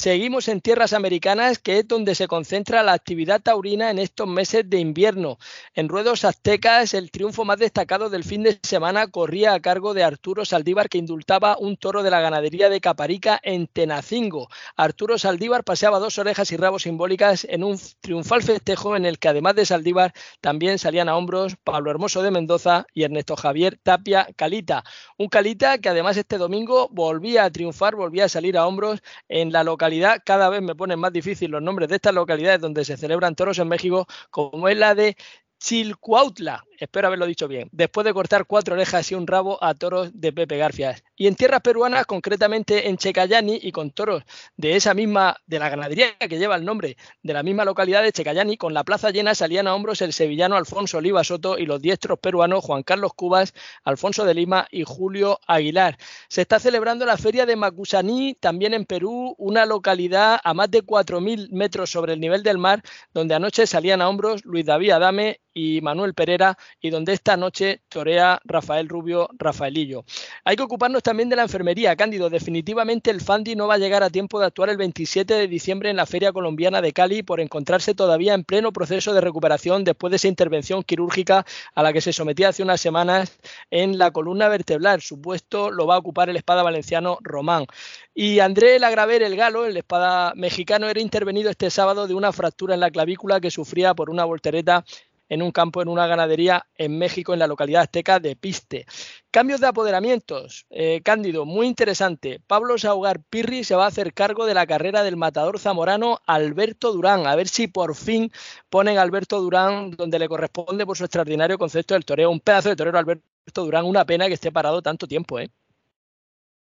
Seguimos 0.00 0.48
en 0.48 0.62
tierras 0.62 0.94
americanas, 0.94 1.58
que 1.58 1.80
es 1.80 1.86
donde 1.86 2.14
se 2.14 2.26
concentra 2.26 2.82
la 2.82 2.94
actividad 2.94 3.42
taurina 3.42 3.90
en 3.90 3.98
estos 3.98 4.26
meses 4.26 4.64
de 4.66 4.78
invierno. 4.78 5.36
En 5.74 5.90
ruedos 5.90 6.24
aztecas, 6.24 6.94
el 6.94 7.10
triunfo 7.10 7.44
más 7.44 7.58
destacado 7.58 8.08
del 8.08 8.24
fin 8.24 8.42
de 8.42 8.58
semana 8.62 9.08
corría 9.08 9.52
a 9.52 9.60
cargo 9.60 9.92
de 9.92 10.02
Arturo 10.02 10.46
Saldívar, 10.46 10.88
que 10.88 10.96
indultaba 10.96 11.58
un 11.58 11.76
toro 11.76 12.02
de 12.02 12.10
la 12.10 12.22
ganadería 12.22 12.70
de 12.70 12.80
Caparica 12.80 13.38
en 13.42 13.66
Tenacingo. 13.66 14.48
Arturo 14.74 15.18
Saldívar 15.18 15.64
paseaba 15.64 15.98
dos 15.98 16.16
orejas 16.16 16.50
y 16.50 16.56
rabos 16.56 16.84
simbólicas 16.84 17.46
en 17.50 17.62
un 17.62 17.78
triunfal 18.00 18.42
festejo 18.42 18.96
en 18.96 19.04
el 19.04 19.18
que, 19.18 19.28
además 19.28 19.54
de 19.54 19.66
Saldívar, 19.66 20.14
también 20.40 20.78
salían 20.78 21.10
a 21.10 21.16
hombros 21.18 21.56
Pablo 21.62 21.90
Hermoso 21.90 22.22
de 22.22 22.30
Mendoza 22.30 22.86
y 22.94 23.02
Ernesto 23.02 23.36
Javier 23.36 23.78
Tapia 23.82 24.28
Calita. 24.34 24.82
Un 25.18 25.28
Calita 25.28 25.76
que 25.76 25.90
además 25.90 26.16
este 26.16 26.38
domingo 26.38 26.88
volvía 26.90 27.44
a 27.44 27.50
triunfar, 27.50 27.96
volvía 27.96 28.24
a 28.24 28.28
salir 28.30 28.56
a 28.56 28.66
hombros 28.66 29.02
en 29.28 29.52
la 29.52 29.62
localidad 29.62 29.89
cada 30.24 30.48
vez 30.48 30.62
me 30.62 30.74
ponen 30.74 30.98
más 30.98 31.12
difícil 31.12 31.50
los 31.50 31.62
nombres 31.62 31.88
de 31.88 31.96
estas 31.96 32.14
localidades 32.14 32.60
donde 32.60 32.84
se 32.84 32.96
celebran 32.96 33.34
toros 33.34 33.58
en 33.58 33.68
México, 33.68 34.06
como 34.30 34.68
es 34.68 34.76
la 34.76 34.94
de 34.94 35.16
Chilcuautla, 35.58 36.64
espero 36.80 37.06
haberlo 37.06 37.26
dicho 37.26 37.46
bien, 37.46 37.68
después 37.72 38.04
de 38.04 38.14
cortar 38.14 38.46
cuatro 38.46 38.74
orejas 38.74 39.12
y 39.12 39.14
un 39.14 39.26
rabo 39.26 39.62
a 39.62 39.74
toros 39.74 40.10
de 40.14 40.32
Pepe 40.32 40.56
Garfias. 40.56 41.04
Y 41.14 41.26
en 41.26 41.36
tierras 41.36 41.60
peruanas, 41.60 42.06
concretamente 42.06 42.88
en 42.88 42.96
Checayani, 42.96 43.60
y 43.62 43.70
con 43.70 43.90
toros 43.90 44.24
de 44.56 44.76
esa 44.76 44.94
misma, 44.94 45.36
de 45.46 45.58
la 45.58 45.68
ganadería 45.68 46.16
que 46.18 46.38
lleva 46.38 46.56
el 46.56 46.64
nombre 46.64 46.96
de 47.22 47.32
la 47.32 47.42
misma 47.42 47.64
localidad 47.64 48.02
de 48.02 48.12
Checayani, 48.12 48.56
con 48.56 48.74
la 48.74 48.82
plaza 48.82 49.10
llena 49.10 49.34
salían 49.34 49.66
a 49.66 49.74
hombros 49.74 50.00
el 50.00 50.12
sevillano 50.12 50.56
Alfonso 50.56 50.98
Oliva 50.98 51.22
Soto 51.22 51.58
y 51.58 51.66
los 51.66 51.82
diestros 51.82 52.18
peruanos 52.18 52.64
Juan 52.64 52.82
Carlos 52.82 53.12
Cubas, 53.14 53.52
Alfonso 53.84 54.24
de 54.24 54.34
Lima 54.34 54.66
y 54.70 54.84
Julio 54.84 55.38
Aguilar. 55.46 55.98
Se 56.28 56.40
está 56.40 56.58
celebrando 56.58 57.04
la 57.04 57.18
feria 57.18 57.44
de 57.44 57.56
Macusaní, 57.56 58.34
también 58.34 58.72
en 58.72 58.86
Perú, 58.86 59.34
una 59.36 59.66
localidad 59.66 60.40
a 60.42 60.54
más 60.54 60.70
de 60.70 60.82
4.000 60.82 61.50
metros 61.50 61.90
sobre 61.90 62.14
el 62.14 62.20
nivel 62.20 62.42
del 62.42 62.58
mar, 62.58 62.82
donde 63.12 63.34
anoche 63.34 63.66
salían 63.66 64.00
a 64.00 64.08
hombros 64.08 64.44
Luis 64.44 64.64
David 64.64 64.90
Adame 64.90 65.40
y 65.52 65.80
Manuel 65.80 66.14
Pereira 66.14 66.56
y 66.80 66.90
donde 66.90 67.12
esta 67.12 67.36
noche 67.36 67.80
torea 67.88 68.40
Rafael 68.44 68.88
Rubio 68.88 69.28
Rafaelillo. 69.38 70.04
Hay 70.44 70.56
que 70.56 70.62
ocuparnos 70.62 71.02
también 71.02 71.28
de 71.28 71.36
la 71.36 71.42
enfermería, 71.42 71.96
Cándido. 71.96 72.30
Definitivamente 72.30 73.10
el 73.10 73.20
Fandi 73.20 73.56
no 73.56 73.66
va 73.66 73.74
a 73.74 73.78
llegar 73.78 74.02
a 74.02 74.10
tiempo 74.10 74.38
de 74.40 74.46
actuar 74.46 74.70
el 74.70 74.76
27 74.76 75.34
de 75.34 75.48
diciembre 75.48 75.90
en 75.90 75.96
la 75.96 76.06
Feria 76.06 76.32
Colombiana 76.32 76.80
de 76.80 76.92
Cali 76.92 77.22
por 77.22 77.40
encontrarse 77.40 77.94
todavía 77.94 78.34
en 78.34 78.44
pleno 78.44 78.72
proceso 78.72 79.12
de 79.12 79.20
recuperación 79.20 79.84
después 79.84 80.10
de 80.10 80.16
esa 80.16 80.28
intervención 80.28 80.82
quirúrgica 80.82 81.44
a 81.74 81.82
la 81.82 81.92
que 81.92 82.00
se 82.00 82.12
sometía 82.12 82.48
hace 82.48 82.62
unas 82.62 82.80
semanas 82.80 83.38
en 83.70 83.98
la 83.98 84.10
columna 84.10 84.48
vertebral. 84.48 85.00
Su 85.00 85.20
puesto 85.20 85.70
lo 85.70 85.86
va 85.86 85.96
a 85.96 85.98
ocupar 85.98 86.30
el 86.30 86.36
espada 86.36 86.62
valenciano 86.62 87.18
Román. 87.22 87.66
Y 88.14 88.40
André 88.40 88.78
Lagraver, 88.78 89.22
el 89.22 89.36
galo, 89.36 89.66
el 89.66 89.76
espada 89.76 90.32
mexicano, 90.34 90.88
era 90.88 91.00
intervenido 91.00 91.50
este 91.50 91.70
sábado 91.70 92.06
de 92.06 92.14
una 92.14 92.32
fractura 92.32 92.74
en 92.74 92.80
la 92.80 92.90
clavícula 92.90 93.40
que 93.40 93.50
sufría 93.50 93.94
por 93.94 94.10
una 94.10 94.24
voltereta 94.24 94.84
en 95.30 95.40
un 95.42 95.52
campo 95.52 95.80
en 95.80 95.88
una 95.88 96.06
ganadería 96.06 96.66
en 96.76 96.98
México, 96.98 97.32
en 97.32 97.38
la 97.38 97.46
localidad 97.46 97.82
azteca 97.82 98.18
de 98.20 98.36
Piste. 98.36 98.84
Cambios 99.30 99.60
de 99.60 99.68
apoderamientos. 99.68 100.66
Eh, 100.70 101.00
Cándido, 101.02 101.46
muy 101.46 101.66
interesante. 101.66 102.42
Pablo 102.46 102.76
Saugar 102.76 103.22
Pirri 103.22 103.64
se 103.64 103.76
va 103.76 103.84
a 103.84 103.88
hacer 103.88 104.12
cargo 104.12 104.44
de 104.44 104.54
la 104.54 104.66
carrera 104.66 105.02
del 105.04 105.16
matador 105.16 105.58
zamorano 105.58 106.18
Alberto 106.26 106.92
Durán. 106.92 107.26
A 107.26 107.36
ver 107.36 107.48
si 107.48 107.68
por 107.68 107.94
fin 107.94 108.30
ponen 108.68 108.98
a 108.98 109.02
Alberto 109.02 109.40
Durán 109.40 109.92
donde 109.92 110.18
le 110.18 110.28
corresponde 110.28 110.84
por 110.84 110.96
su 110.96 111.04
extraordinario 111.04 111.56
concepto 111.58 111.94
del 111.94 112.04
toreo. 112.04 112.30
Un 112.30 112.40
pedazo 112.40 112.68
de 112.68 112.76
torero 112.76 112.98
Alberto 112.98 113.22
Durán. 113.64 113.86
Una 113.86 114.04
pena 114.04 114.26
que 114.26 114.34
esté 114.34 114.50
parado 114.50 114.82
tanto 114.82 115.06
tiempo, 115.06 115.38
¿eh? 115.38 115.48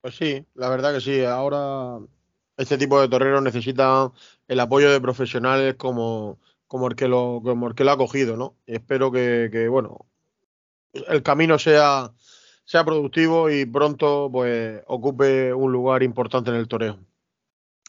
Pues 0.02 0.15
sí, 0.15 0.45
la 0.54 0.69
verdad 0.69 0.93
que 0.93 1.02
sí. 1.02 1.24
Ahora 1.24 1.97
este 2.58 2.78
tipo 2.78 3.02
de 3.02 3.10
toreros 3.10 3.41
necesita 3.41 4.12
el 4.47 4.60
apoyo 4.60 4.91
de 4.91 5.02
profesionales 5.02 5.76
como 5.76 6.38
como 6.72 6.88
el 6.88 6.96
que 6.96 7.10
lo, 7.10 7.42
como 7.44 7.68
el 7.68 7.76
que 7.76 7.84
lo 7.84 7.92
ha 7.92 7.98
cogido, 7.98 8.38
¿no? 8.38 8.56
espero 8.66 9.12
que, 9.12 9.68
bueno, 9.70 10.06
el 10.94 11.22
camino 11.22 11.60
sea, 11.60 12.14
sea 12.64 12.86
productivo 12.86 13.50
y 13.50 13.66
pronto 13.66 14.30
pues 14.32 14.82
ocupe 14.88 15.54
un 15.54 15.74
lugar 15.74 16.02
importante 16.02 16.50
en 16.50 16.56
el 16.56 16.70
toreo. 16.70 16.98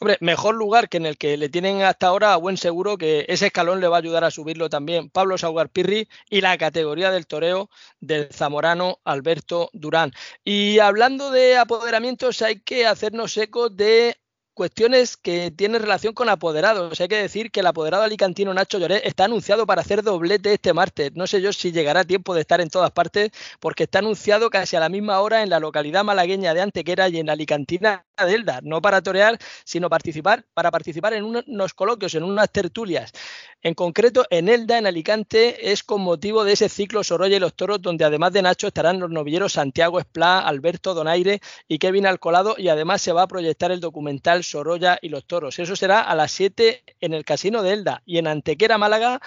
Hombre, 0.01 0.17
mejor 0.19 0.55
lugar 0.55 0.89
que 0.89 0.97
en 0.97 1.05
el 1.05 1.17
que 1.17 1.37
le 1.37 1.47
tienen 1.47 1.81
hasta 1.81 2.07
ahora 2.07 2.33
a 2.33 2.37
buen 2.37 2.57
seguro 2.57 2.97
que 2.97 3.23
ese 3.29 3.45
escalón 3.45 3.79
le 3.79 3.87
va 3.87 3.95
a 3.95 3.99
ayudar 3.99 4.25
a 4.25 4.31
subirlo 4.31 4.69
también 4.69 5.09
Pablo 5.09 5.37
Saugar 5.37 5.69
Pirri 5.69 6.09
y 6.29 6.41
la 6.41 6.57
categoría 6.57 7.09
del 7.09 7.25
toreo 7.25 7.69
del 8.01 8.33
zamorano 8.33 8.99
Alberto 9.05 9.69
Durán. 9.71 10.11
Y 10.43 10.79
hablando 10.79 11.31
de 11.31 11.55
apoderamientos, 11.55 12.41
hay 12.41 12.59
que 12.59 12.85
hacernos 12.85 13.37
eco 13.37 13.69
de 13.69 14.17
cuestiones 14.53 15.17
que 15.17 15.51
tienen 15.51 15.81
relación 15.81 16.13
con 16.13 16.29
apoderados. 16.29 16.99
Hay 17.01 17.07
que 17.07 17.15
decir 17.17 17.51
que 17.51 17.61
el 17.61 17.67
apoderado 17.67 18.03
alicantino 18.03 18.53
Nacho 18.53 18.79
Lloret 18.79 19.05
está 19.05 19.25
anunciado 19.25 19.65
para 19.65 19.81
hacer 19.81 20.03
doblete 20.03 20.53
este 20.53 20.73
martes. 20.73 21.11
No 21.15 21.27
sé 21.27 21.41
yo 21.41 21.51
si 21.53 21.71
llegará 21.71 22.03
tiempo 22.03 22.33
de 22.33 22.41
estar 22.41 22.61
en 22.61 22.69
todas 22.69 22.91
partes, 22.91 23.31
porque 23.59 23.83
está 23.83 23.99
anunciado 23.99 24.49
casi 24.49 24.75
a 24.75 24.79
la 24.79 24.89
misma 24.89 25.19
hora 25.21 25.43
en 25.43 25.49
la 25.49 25.59
localidad 25.59 26.03
malagueña 26.03 26.53
de 26.53 26.61
Antequera 26.61 27.09
y 27.09 27.19
en 27.19 27.27
la 27.27 27.33
alicantina 27.33 28.05
de 28.17 28.35
Elda, 28.35 28.59
no 28.63 28.81
para 28.81 29.01
torear, 29.01 29.39
sino 29.65 29.89
participar, 29.89 30.45
para 30.53 30.71
participar 30.71 31.13
en 31.13 31.23
unos 31.25 31.73
coloquios, 31.73 32.13
en 32.15 32.23
unas 32.23 32.51
tertulias. 32.51 33.11
En 33.61 33.73
concreto, 33.73 34.25
en 34.29 34.49
Elda, 34.49 34.77
en 34.77 34.85
Alicante, 34.85 35.71
es 35.71 35.83
con 35.83 36.01
motivo 36.01 36.43
de 36.43 36.53
ese 36.53 36.67
ciclo 36.67 37.03
Sorolla 37.03 37.37
y 37.37 37.39
los 37.39 37.55
Toros, 37.55 37.81
donde 37.81 38.03
además 38.03 38.33
de 38.33 38.41
Nacho 38.41 38.67
estarán 38.67 38.99
los 38.99 39.09
novilleros 39.09 39.53
Santiago 39.53 39.99
Esplá, 39.99 40.39
Alberto 40.39 40.93
Donaire 40.93 41.39
y 41.67 41.79
Kevin 41.79 42.05
Alcolado, 42.05 42.55
y 42.57 42.67
además 42.67 43.01
se 43.01 43.13
va 43.13 43.23
a 43.23 43.27
proyectar 43.27 43.71
el 43.71 43.79
documental 43.79 44.42
Sorolla 44.43 44.99
y 45.01 45.09
los 45.09 45.25
Toros. 45.25 45.59
Eso 45.59 45.75
será 45.75 46.01
a 46.01 46.15
las 46.15 46.31
7 46.31 46.83
en 47.01 47.13
el 47.13 47.25
Casino 47.25 47.63
de 47.63 47.73
Elda. 47.73 48.01
Y 48.05 48.17
en 48.17 48.27
Antequera, 48.27 48.77
Málaga, 48.77 49.19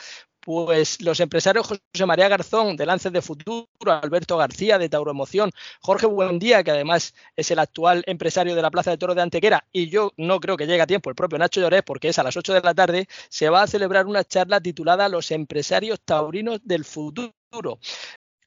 pues 0.47 1.03
los 1.03 1.19
empresarios 1.19 1.67
José 1.67 2.07
María 2.07 2.29
Garzón 2.29 2.77
de 2.77 2.87
Lances 2.87 3.13
de 3.13 3.21
Futuro, 3.21 3.67
Alberto 3.85 4.37
García 4.37 4.79
de 4.79 4.89
Tauro 4.89 5.11
Emoción, 5.11 5.51
Jorge 5.81 6.07
Buendía, 6.07 6.63
que 6.63 6.71
además 6.71 7.15
es 7.35 7.51
el 7.51 7.59
actual 7.59 8.05
empresario 8.07 8.55
de 8.55 8.63
la 8.63 8.71
Plaza 8.71 8.93
de 8.93 8.97
Toros 8.97 9.17
de 9.17 9.23
Antequera, 9.23 9.67
y 9.73 9.89
yo 9.89 10.13
no 10.17 10.39
creo 10.39 10.57
que 10.57 10.69
llegue 10.69 10.83
a 10.83 10.87
tiempo 10.87 11.11
el 11.11 11.17
propio 11.17 11.37
Nacho 11.37 11.61
Llorés, 11.61 11.83
porque 11.83 12.11
es 12.11 12.19
a 12.21 12.23
las 12.23 12.37
8 12.37 12.55
de 12.55 12.61
la 12.61 12.75
tarde, 12.75 13.09
se 13.29 13.51
va 13.51 13.63
a 13.63 13.67
celebrar 13.67 14.07
una 14.07 14.23
charla 14.23 14.61
titulada 14.61 15.09
Los 15.09 15.33
empresarios 15.33 16.01
taurinos 16.05 16.61
del 16.63 16.85
futuro. 16.85 17.81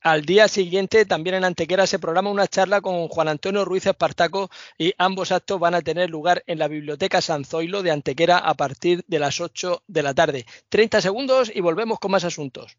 Al 0.02 0.24
día 0.24 0.48
siguiente, 0.48 1.06
también 1.06 1.36
en 1.36 1.44
Antequera, 1.44 1.86
se 1.86 2.00
programa 2.00 2.30
una 2.30 2.48
charla 2.48 2.80
con 2.80 3.10
Juan 3.10 3.28
Antonio 3.28 3.66
Ruiz 3.66 3.86
Espartaco 3.86 4.50
y 4.78 4.94
ambos 4.98 5.34
actos 5.34 5.60
van 5.60 5.76
a 5.76 5.82
tener 5.82 6.10
lugar 6.10 6.42
en 6.48 6.58
la 6.58 6.70
Biblioteca 6.70 7.22
San 7.22 7.44
Zoilo 7.44 7.84
de 7.84 7.92
Antequera 7.92 8.38
a 8.38 8.54
partir 8.54 9.04
de 9.08 9.20
las 9.20 9.42
8 9.42 9.84
de 9.88 10.04
la 10.04 10.14
tarde. 10.14 10.46
30 10.70 11.02
segundos 11.02 11.52
y 11.54 11.60
volvemos 11.60 12.00
con 12.00 12.12
más 12.12 12.24
asuntos. 12.24 12.78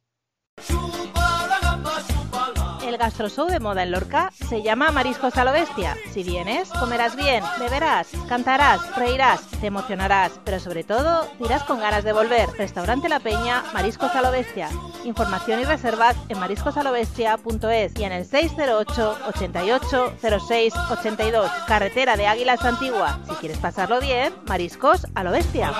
El 2.91 2.99
gastroshow 2.99 3.47
de 3.47 3.61
moda 3.61 3.85
en 3.85 3.93
Lorca 3.93 4.33
se 4.49 4.63
llama 4.63 4.91
Mariscos 4.91 5.37
a 5.37 5.45
lo 5.45 5.53
Bestia. 5.53 5.97
Si 6.13 6.25
vienes, 6.25 6.69
comerás 6.71 7.15
bien, 7.15 7.45
beberás, 7.61 8.09
cantarás, 8.29 8.81
reirás, 8.97 9.43
te 9.61 9.69
emocionarás, 9.69 10.33
pero 10.45 10.59
sobre 10.59 10.83
todo 10.83 11.25
dirás 11.39 11.63
con 11.63 11.79
ganas 11.79 12.03
de 12.03 12.13
volver. 12.13 12.49
Restaurante 12.59 13.09
La 13.09 13.21
Peña, 13.21 13.63
Mariscos 13.73 14.13
a 14.17 14.23
lo 14.23 14.33
Bestia. 14.33 14.71
Información 15.05 15.61
y 15.61 15.65
reservas 15.65 16.17
en 16.29 16.41
mariscosalobestia.es 16.41 17.97
y 17.97 18.03
en 18.03 18.11
el 18.11 18.25
608 18.25 19.19
88 19.29 20.15
06 20.49 20.75
82. 20.91 21.49
Carretera 21.69 22.17
de 22.17 22.27
Águilas 22.27 22.65
Antigua. 22.65 23.21
Si 23.29 23.37
quieres 23.37 23.59
pasarlo 23.59 24.01
bien, 24.01 24.35
Mariscos 24.49 25.07
a 25.15 25.23
lo 25.23 25.31
Bestia. 25.31 25.73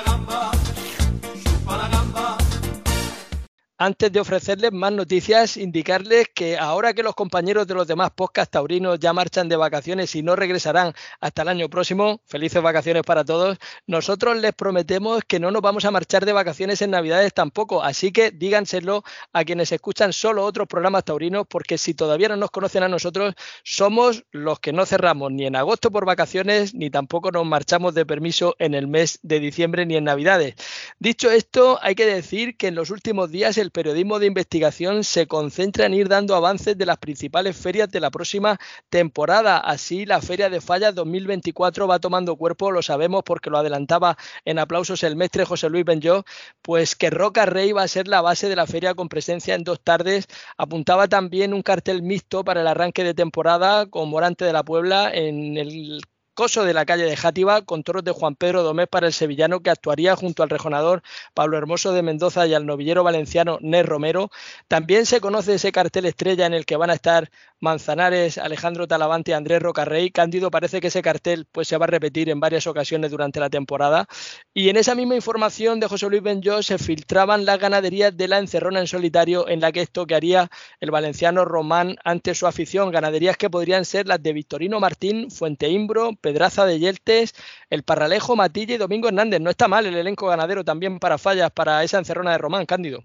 Antes 3.81 4.13
de 4.13 4.21
ofrecerles 4.21 4.73
más 4.73 4.93
noticias, 4.93 5.57
indicarles 5.57 6.29
que 6.35 6.59
ahora 6.59 6.93
que 6.93 7.03
los 7.03 7.15
compañeros 7.15 7.67
de 7.67 7.73
los 7.73 7.87
demás 7.87 8.11
podcast 8.11 8.53
taurinos 8.53 9.01
ya 9.01 9.15
marchan 9.15 9.49
de 9.49 9.57
vacaciones 9.57 10.15
y 10.15 10.23
no 10.23 10.37
regresarán 10.37 10.93
hasta 11.19 11.41
el 11.41 11.49
año 11.49 11.71
próximo, 11.71 12.21
felices 12.27 12.63
vacaciones 12.63 13.05
para 13.05 13.25
todos, 13.25 13.57
nosotros 13.87 14.37
les 14.37 14.53
prometemos 14.53 15.23
que 15.27 15.41
no 15.41 15.51
nos 15.51 15.63
vamos 15.63 15.87
a 15.87 15.91
marchar 15.91 16.27
de 16.27 16.35
vacaciones 16.35 16.83
en 16.83 16.91
Navidades 16.91 17.33
tampoco, 17.33 17.83
así 17.83 18.13
que 18.13 18.31
díganselo 18.31 19.03
a 19.33 19.45
quienes 19.45 19.73
escuchan 19.73 20.13
solo 20.13 20.45
otros 20.45 20.69
programas 20.69 21.07
taurinos, 21.07 21.47
porque 21.49 21.79
si 21.79 21.95
todavía 21.95 22.29
no 22.29 22.37
nos 22.37 22.51
conocen 22.51 22.83
a 22.83 22.89
nosotros, 22.89 23.33
somos 23.65 24.25
los 24.31 24.61
que 24.61 24.75
no 24.75 24.85
cerramos 24.85 25.33
ni 25.33 25.47
en 25.47 25.57
agosto 25.57 25.91
por 25.91 26.05
vacaciones, 26.05 26.75
ni 26.75 26.91
tampoco 26.91 27.31
nos 27.33 27.47
marchamos 27.47 27.95
de 27.95 28.05
permiso 28.05 28.57
en 28.59 28.75
el 28.75 28.89
mes 28.89 29.21
de 29.23 29.41
diciembre 29.41 29.87
ni 29.87 29.97
en 29.97 30.05
Navidades. 30.05 30.57
Dicho 30.99 31.31
esto, 31.31 31.79
hay 31.81 31.95
que 31.95 32.05
decir 32.05 32.59
que 32.59 32.67
en 32.67 32.75
los 32.75 32.91
últimos 32.91 33.31
días 33.31 33.57
el 33.57 33.70
periodismo 33.71 34.19
de 34.19 34.27
investigación 34.27 35.05
se 35.05 35.27
concentra 35.27 35.87
en 35.87 35.95
ir 35.95 36.09
dando 36.09 36.35
avances 36.35 36.77
de 36.77 36.87
las 36.87 36.99
principales 36.99 37.57
ferias 37.57 37.91
de 37.91 38.01
la 38.01 38.11
próxima 38.11 38.59
temporada. 38.89 39.59
Así, 39.59 40.07
la 40.07 40.21
Feria 40.21 40.51
de 40.51 40.61
Fallas 40.61 40.95
2024 40.95 41.87
va 41.87 41.99
tomando 41.99 42.37
cuerpo, 42.37 42.71
lo 42.71 42.83
sabemos 42.83 43.23
porque 43.25 43.51
lo 43.51 43.59
adelantaba 43.59 44.17
en 44.45 44.59
aplausos 44.59 45.03
el 45.03 45.17
mestre 45.17 45.45
José 45.45 45.69
Luis 45.71 45.85
Benjó, 45.85 46.25
pues 46.63 46.97
que 46.97 47.11
Roca 47.11 47.47
Rey 47.47 47.73
va 47.73 47.83
a 47.83 47.89
ser 47.89 48.09
la 48.09 48.21
base 48.21 48.49
de 48.49 48.57
la 48.57 48.67
feria 48.67 48.95
con 48.95 49.09
presencia 49.09 49.55
en 49.55 49.65
dos 49.65 49.81
tardes. 49.81 50.27
Apuntaba 50.57 51.09
también 51.09 51.55
un 51.55 51.63
cartel 51.63 52.03
mixto 52.03 52.45
para 52.45 52.61
el 52.61 52.67
arranque 52.67 53.05
de 53.05 53.15
temporada 53.15 53.87
con 53.87 54.09
Morante 54.09 54.45
de 54.45 54.53
la 54.53 54.65
Puebla 54.65 55.11
en 55.13 55.57
el 55.57 56.03
coso 56.41 56.65
de 56.65 56.73
la 56.73 56.87
calle 56.87 57.05
de 57.05 57.19
Játiva 57.19 57.61
con 57.61 57.83
toros 57.83 58.03
de 58.03 58.13
Juan 58.13 58.35
Pedro 58.35 58.63
Domés 58.63 58.89
para 58.89 59.07
el 59.07 59.13
sevillano 59.13 59.61
que 59.61 59.69
actuaría 59.69 60.17
junto 60.17 60.43
al 60.43 60.49
rejonador 60.49 61.03
Pablo 61.35 61.59
Hermoso 61.59 61.93
de 61.93 62.01
Mendoza 62.01 62.47
y 62.47 62.55
al 62.55 62.65
novillero 62.65 63.05
valenciano 63.05 63.59
Ner 63.61 63.85
Romero. 63.85 64.31
También 64.67 65.05
se 65.05 65.21
conoce 65.21 65.57
ese 65.57 65.71
cartel 65.71 66.07
estrella 66.07 66.47
en 66.47 66.55
el 66.55 66.65
que 66.65 66.77
van 66.77 66.89
a 66.89 66.95
estar 66.95 67.31
Manzanares, 67.61 68.39
Alejandro 68.39 68.89
Talavante 68.89 69.33
y 69.33 69.35
Andrés 69.35 69.61
Rocarrey. 69.61 70.11
Cándido 70.11 70.51
parece 70.51 70.81
que 70.81 70.87
ese 70.87 71.03
cartel 71.03 71.47
pues, 71.53 71.69
se 71.69 71.77
va 71.77 71.85
a 71.85 71.89
repetir 71.89 72.31
en 72.31 72.41
varias 72.41 72.67
ocasiones 72.67 73.11
durante 73.11 73.39
la 73.39 73.51
temporada. 73.51 74.07
Y 74.55 74.71
en 74.71 74.79
esa 74.79 74.95
misma 74.95 75.15
información 75.15 75.79
de 75.79 75.87
José 75.87 76.09
Luis 76.09 76.23
Benjó 76.23 76.63
se 76.63 76.79
filtraban 76.79 77.45
las 77.45 77.59
ganaderías 77.59 78.17
de 78.17 78.29
la 78.29 78.39
Encerrona 78.39 78.81
en 78.81 78.87
solitario 78.87 79.47
en 79.47 79.61
la 79.61 79.73
que 79.73 79.83
esto 79.83 80.07
que 80.07 80.15
haría 80.15 80.51
el 80.81 80.91
valenciano 80.91 81.45
Román 81.45 81.99
ante 82.03 82.35
su 82.35 82.47
afición. 82.47 82.91
Ganaderías 82.91 83.37
que 83.37 83.51
podrían 83.51 83.85
ser 83.85 84.09
las 84.09 84.23
de 84.23 84.33
Victorino 84.33 84.81
Martín, 84.81 85.31
Fuente 85.31 85.69
Imbro, 85.69 86.15
Pedraza 86.31 86.65
de 86.65 86.79
Yeltes, 86.79 87.35
el 87.71 87.83
Parralejo, 87.83 88.37
Matilla 88.37 88.77
y 88.77 88.79
Domingo 88.79 89.09
Hernández. 89.09 89.41
No 89.41 89.51
está 89.51 89.67
mal 89.67 89.85
el 89.85 89.97
elenco 89.97 90.29
ganadero 90.29 90.65
también 90.65 91.01
para 91.01 91.19
fallas 91.19 91.51
para 91.51 91.83
esa 91.83 91.99
Encerrona 91.99 92.31
de 92.31 92.39
Román, 92.39 92.67
Cándido. 92.67 93.03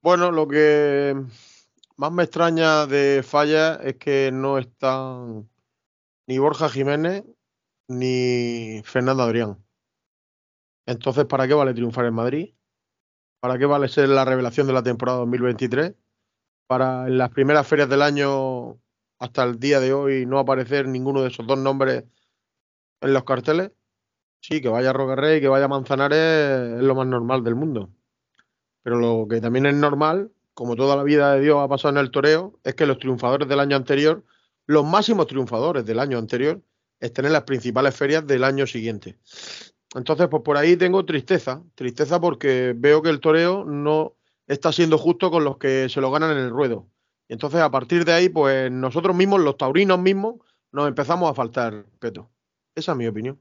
Bueno, 0.00 0.30
lo 0.30 0.48
que 0.48 1.14
más 1.96 2.12
me 2.12 2.22
extraña 2.22 2.86
de 2.86 3.22
Falla 3.22 3.74
es 3.74 3.96
que 3.96 4.30
no 4.32 4.56
están 4.56 5.50
ni 6.26 6.38
Borja 6.38 6.70
Jiménez 6.70 7.24
ni 7.88 8.80
Fernando 8.84 9.22
Adrián. 9.22 9.62
Entonces, 10.86 11.26
¿para 11.26 11.46
qué 11.46 11.52
vale 11.52 11.74
triunfar 11.74 12.06
en 12.06 12.14
Madrid? 12.14 12.54
¿Para 13.40 13.58
qué 13.58 13.66
vale 13.66 13.88
ser 13.88 14.08
la 14.08 14.24
revelación 14.24 14.66
de 14.66 14.72
la 14.72 14.82
temporada 14.82 15.18
2023? 15.18 15.94
Para 16.66 17.08
las 17.10 17.30
primeras 17.30 17.66
ferias 17.66 17.88
del 17.90 18.00
año 18.00 18.80
hasta 19.24 19.44
el 19.44 19.58
día 19.58 19.80
de 19.80 19.92
hoy 19.92 20.26
no 20.26 20.38
aparecer 20.38 20.86
ninguno 20.88 21.22
de 21.22 21.28
esos 21.28 21.46
dos 21.46 21.58
nombres 21.58 22.04
en 23.00 23.12
los 23.12 23.24
carteles. 23.24 23.72
Sí, 24.40 24.60
que 24.60 24.68
vaya 24.68 24.92
Roque 24.92 25.40
que 25.40 25.48
vaya 25.48 25.68
Manzanares 25.68 26.78
es 26.78 26.82
lo 26.82 26.94
más 26.94 27.06
normal 27.06 27.42
del 27.42 27.54
mundo. 27.54 27.90
Pero 28.82 28.98
lo 28.98 29.26
que 29.28 29.40
también 29.40 29.66
es 29.66 29.74
normal 29.74 30.30
como 30.54 30.76
toda 30.76 30.96
la 30.96 31.02
vida 31.02 31.34
de 31.34 31.40
Dios 31.40 31.58
ha 31.60 31.68
pasado 31.68 31.94
en 31.94 31.98
el 31.98 32.10
toreo, 32.10 32.58
es 32.62 32.74
que 32.74 32.86
los 32.86 32.98
triunfadores 32.98 33.48
del 33.48 33.60
año 33.60 33.76
anterior, 33.76 34.24
los 34.66 34.84
máximos 34.86 35.26
triunfadores 35.26 35.84
del 35.84 35.98
año 35.98 36.16
anterior, 36.16 36.62
estén 37.00 37.26
en 37.26 37.32
las 37.32 37.42
principales 37.42 37.94
ferias 37.94 38.26
del 38.26 38.44
año 38.44 38.66
siguiente. 38.66 39.18
Entonces, 39.94 40.28
pues 40.28 40.42
por 40.42 40.56
ahí 40.56 40.76
tengo 40.76 41.04
tristeza, 41.04 41.62
tristeza 41.74 42.20
porque 42.20 42.72
veo 42.76 43.02
que 43.02 43.10
el 43.10 43.20
toreo 43.20 43.64
no 43.64 44.16
está 44.46 44.72
siendo 44.72 44.96
justo 44.96 45.30
con 45.30 45.44
los 45.44 45.58
que 45.58 45.88
se 45.88 46.00
lo 46.00 46.10
ganan 46.10 46.30
en 46.32 46.38
el 46.38 46.50
ruedo. 46.50 46.86
Entonces, 47.28 47.60
a 47.60 47.70
partir 47.70 48.04
de 48.04 48.12
ahí, 48.12 48.28
pues 48.28 48.70
nosotros 48.70 49.16
mismos, 49.16 49.40
los 49.40 49.56
taurinos 49.56 49.98
mismos, 49.98 50.36
nos 50.72 50.88
empezamos 50.88 51.30
a 51.30 51.34
faltar 51.34 51.72
respeto. 51.72 52.30
Esa 52.74 52.92
es 52.92 52.98
mi 52.98 53.06
opinión. 53.06 53.40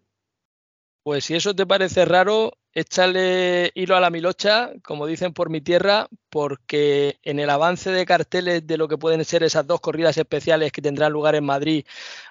Pues 1.04 1.26
si 1.26 1.36
eso 1.36 1.54
te 1.54 1.66
parece 1.66 2.06
raro, 2.06 2.54
échale 2.72 3.72
hilo 3.76 3.98
a 3.98 4.00
la 4.00 4.10
milocha, 4.10 4.72
como 4.84 5.06
dicen 5.06 5.34
por 5.34 5.50
mi 5.50 5.60
tierra, 5.60 6.08
porque 6.30 7.20
en 7.24 7.40
el 7.40 7.50
avance 7.50 7.92
de 7.92 8.06
carteles 8.06 8.66
de 8.66 8.78
lo 8.78 8.88
que 8.88 8.98
pueden 8.98 9.26
ser 9.26 9.44
esas 9.44 9.68
dos 9.68 9.82
corridas 9.82 10.18
especiales 10.18 10.72
que 10.72 10.82
tendrán 10.82 11.12
lugar 11.12 11.36
en 11.36 11.44
Madrid, 11.44 11.86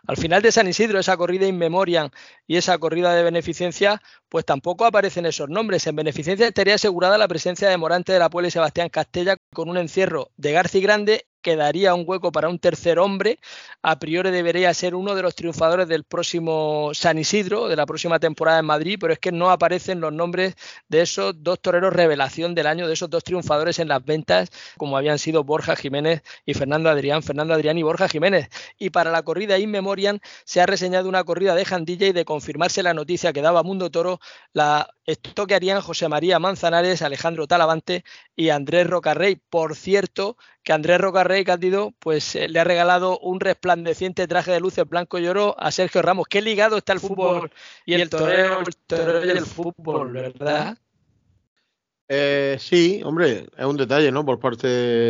al 0.07 0.17
final 0.17 0.41
de 0.41 0.53
San 0.53 0.69
Isidro, 0.69 0.99
esa 0.99 1.19
corrida 1.19 1.47
in 1.47 1.59
memoriam 1.59 2.09
y 2.47 2.57
esa 2.57 2.79
corrida 2.79 3.15
de 3.15 3.25
beneficencia, 3.25 4.01
pues 4.31 4.47
tampoco 4.47 4.87
aparecen 4.87 5.27
esos 5.27 5.51
nombres. 5.51 5.87
En 5.87 5.97
beneficencia 5.97 6.49
estaría 6.49 6.77
asegurada 6.77 7.19
la 7.19 7.29
presencia 7.29 7.69
de 7.69 7.77
Morante 7.77 8.13
de 8.15 8.21
la 8.21 8.31
Puebla 8.31 8.49
y 8.49 8.53
Sebastián 8.53 8.89
Castella 8.89 9.37
con 9.53 9.69
un 9.69 9.77
encierro 9.77 10.31
de 10.39 10.53
Garci 10.53 10.81
Grande 10.81 11.27
quedaría 11.43 11.95
un 11.95 12.05
hueco 12.07 12.33
para 12.33 12.49
un 12.49 12.59
tercer 12.59 12.99
hombre. 12.99 13.39
A 13.83 13.99
priori 13.99 14.31
debería 14.31 14.73
ser 14.73 14.95
uno 14.95 15.15
de 15.15 15.23
los 15.23 15.35
triunfadores 15.35 15.89
del 15.89 16.05
próximo 16.05 16.91
San 16.95 17.19
Isidro, 17.19 17.69
de 17.69 17.77
la 17.77 17.85
próxima 17.87 18.19
temporada 18.19 18.61
en 18.61 18.67
Madrid, 18.67 18.97
pero 19.01 19.13
es 19.13 19.19
que 19.19 19.33
no 19.33 19.51
aparecen 19.51 20.01
los 20.01 20.13
nombres 20.13 20.55
de 20.89 21.03
esos 21.03 21.35
dos 21.43 21.61
toreros 21.61 21.93
revelación 21.93 22.55
del 22.55 22.67
año, 22.67 22.87
de 22.87 22.95
esos 22.95 23.11
dos 23.11 23.25
triunfadores 23.25 23.79
en 23.79 23.89
las 23.89 24.05
ventas, 24.05 24.51
como 24.79 24.97
habían 24.97 25.19
sido 25.19 25.45
Borja 25.45 25.77
Jiménez 25.77 26.23
y 26.47 26.55
Fernando 26.55 26.89
Adrián, 26.89 27.23
Fernando 27.23 27.55
Adrián 27.55 27.77
y 27.79 27.83
Borja 27.83 28.09
Jiménez. 28.09 28.49
Y 28.79 28.91
para 28.91 29.11
la 29.11 29.23
corrida 29.23 29.59
In 29.59 29.71
Memoriam 29.71 30.19
se 30.45 30.61
ha 30.61 30.67
reseñado 30.67 31.09
una 31.09 31.25
corrida 31.25 31.55
de 31.55 31.65
Jandilla 31.65 32.07
y 32.07 32.13
de 32.13 32.25
confirmarse 32.25 32.83
la 32.83 32.95
noticia 32.95 33.33
que 33.33 33.43
daba 33.43 33.63
Mundo 33.63 33.91
Toro, 33.91 34.21
la 34.53 34.89
esto 35.05 35.47
que 35.47 35.55
harían 35.55 35.81
José 35.81 36.09
María 36.09 36.39
Manzanares, 36.39 37.03
Alejandro 37.03 37.49
Talavante 37.49 38.05
y 38.37 38.51
Andrés 38.51 38.87
Rocarrey. 38.87 39.37
Por 39.51 39.75
cierto, 39.75 40.37
que 40.63 40.73
Andrés 40.73 41.01
Rocarrey 41.01 41.45
Cándido 41.45 41.93
pues 41.99 42.37
eh, 42.37 42.49
le 42.49 42.61
ha 42.61 42.65
regalado 42.65 43.19
un 43.19 43.41
resplandeciente 43.41 44.29
traje 44.29 44.53
de 44.53 44.61
luces 44.61 44.89
blanco 44.89 45.19
y 45.19 45.27
oro 45.27 45.57
a 45.59 45.71
Sergio 45.71 46.03
Ramos. 46.03 46.27
Qué 46.29 46.41
ligado 46.41 46.77
está 46.77 46.93
el 46.93 47.01
fútbol 47.01 47.51
y 47.85 47.95
el 47.95 48.09
toreo, 48.09 48.61
el 48.61 49.27
y 49.27 49.31
el 49.31 49.47
fútbol, 49.47 50.13
¿verdad? 50.13 50.79
Eh, 52.09 52.57
sí, 52.61 53.01
hombre, 53.05 53.49
es 53.57 53.65
un 53.65 53.77
detalle, 53.77 54.13
¿no? 54.13 54.25
Por 54.25 54.39
parte 54.39 54.69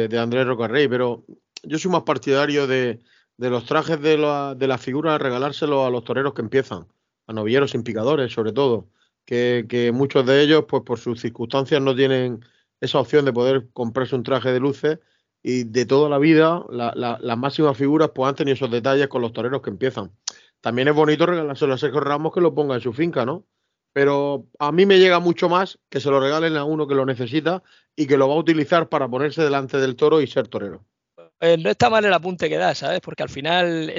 de 0.09 0.19
Andrés 0.19 0.47
Rocarrey, 0.47 0.89
pero 0.89 1.25
yo 1.63 1.79
soy 1.79 1.91
más 1.91 2.03
partidario 2.03 2.67
de, 2.67 3.01
los 3.39 3.67
trajes 3.67 4.01
de 4.01 4.17
la, 4.17 4.55
de 4.55 4.79
figura, 4.79 5.19
regalárselos 5.19 5.87
a 5.87 5.91
los 5.91 6.05
toreros 6.05 6.33
que 6.33 6.43
empiezan, 6.43 6.87
a 7.27 7.33
novilleros 7.33 7.73
sin 7.73 7.83
picadores, 7.83 8.33
sobre 8.33 8.53
todo, 8.53 8.89
que, 9.25 9.67
que 9.69 9.91
muchos 9.93 10.25
de 10.27 10.43
ellos, 10.43 10.65
pues 10.69 10.83
por 10.85 10.99
sus 10.99 11.21
circunstancias, 11.21 11.83
no 11.83 11.95
tienen 11.95 12.45
esa 12.81 13.01
opción 13.01 13.25
de 13.25 13.33
poder 13.33 13.69
comprarse 13.73 14.15
un 14.15 14.23
traje 14.23 14.53
de 14.53 14.61
luces 14.61 14.99
y 15.43 15.65
de 15.65 15.87
toda 15.87 16.09
la 16.09 16.19
vida 16.19 16.65
las 16.71 17.39
máximas 17.39 17.77
figuras 17.77 18.11
pues 18.15 18.29
han 18.29 18.37
tenido 18.37 18.55
esos 18.55 18.71
detalles 18.71 19.09
con 19.09 19.23
los 19.23 19.33
toreros 19.33 19.63
que 19.63 19.71
empiezan. 19.71 20.13
También 20.61 20.89
es 20.89 20.95
bonito 20.95 21.27
regalárselo 21.27 21.75
a 21.75 21.79
Sergio 21.79 22.01
Ramos 22.01 22.33
que 22.33 22.41
lo 22.41 22.55
ponga 22.55 22.77
en 22.77 22.81
su 22.81 22.93
finca, 22.93 23.27
¿no? 23.27 23.45
Pero 23.93 24.47
a 24.59 24.73
mí 24.73 24.87
me 24.87 24.99
llega 24.99 25.19
mucho 25.19 25.49
más 25.49 25.79
que 25.91 26.01
se 26.01 26.11
lo 26.11 26.21
regalen 26.21 26.57
a 26.57 26.65
uno 26.65 26.87
que 26.87 26.95
lo 26.95 27.05
necesita 27.05 27.63
y 27.97 28.07
que 28.07 28.17
lo 28.17 28.29
va 28.29 28.35
a 28.35 28.39
utilizar 28.39 28.89
para 28.89 29.09
ponerse 29.09 29.43
delante 29.43 29.79
del 29.79 29.97
toro 29.97 30.21
y 30.21 30.27
ser 30.27 30.49
torero. 30.49 30.87
Eh, 31.41 31.59
no 31.59 31.71
está 31.71 31.91
mal 31.91 32.05
el 32.05 32.13
apunte 32.13 32.49
que 32.49 32.57
da, 32.57 32.75
¿sabes? 32.75 33.01
Porque 33.01 33.25
al 33.25 33.29
final 33.29 33.91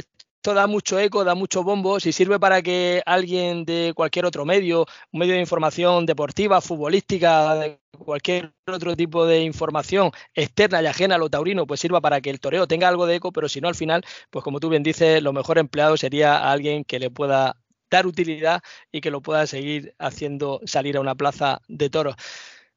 esto 0.44 0.54
da 0.54 0.68
mucho 0.68 1.00
eco, 1.00 1.24
da 1.24 1.36
mucho 1.36 1.64
bombo, 1.64 2.02
si 2.02 2.12
sirve 2.12 2.38
para 2.38 2.62
que 2.62 3.02
alguien 3.06 3.64
de 3.64 3.94
cualquier 3.96 4.26
otro 4.26 4.44
medio, 4.44 4.86
un 5.14 5.20
medio 5.22 5.36
de 5.36 5.40
información 5.40 6.06
deportiva, 6.06 6.60
futbolística, 6.60 7.56
de 7.56 7.80
cualquier 7.98 8.52
otro 8.68 8.94
tipo 8.98 9.26
de 9.26 9.44
información 9.44 10.12
externa 10.34 10.82
y 10.82 10.86
ajena 10.88 11.16
a 11.16 11.18
lo 11.18 11.30
taurino, 11.30 11.66
pues 11.66 11.80
sirva 11.80 12.02
para 12.02 12.20
que 12.20 12.30
el 12.30 12.42
toreo 12.42 12.68
tenga 12.68 12.90
algo 12.90 13.06
de 13.06 13.16
eco, 13.16 13.32
pero 13.32 13.48
si 13.48 13.62
no 13.62 13.70
al 13.70 13.76
final, 13.76 14.04
pues 14.30 14.44
como 14.44 14.60
tú 14.60 14.68
bien 14.68 14.84
dices, 14.84 15.24
lo 15.24 15.32
mejor 15.32 15.60
empleado 15.60 15.96
sería 15.96 16.52
alguien 16.52 16.84
que 16.84 17.00
le 17.00 17.10
pueda 17.10 17.56
dar 17.90 18.06
utilidad 18.06 18.62
y 18.92 19.00
que 19.00 19.12
lo 19.12 19.22
pueda 19.22 19.48
seguir 19.48 19.96
haciendo 19.98 20.60
salir 20.66 20.98
a 20.98 21.00
una 21.00 21.16
plaza 21.16 21.62
de 21.70 21.90
toros. 21.90 22.16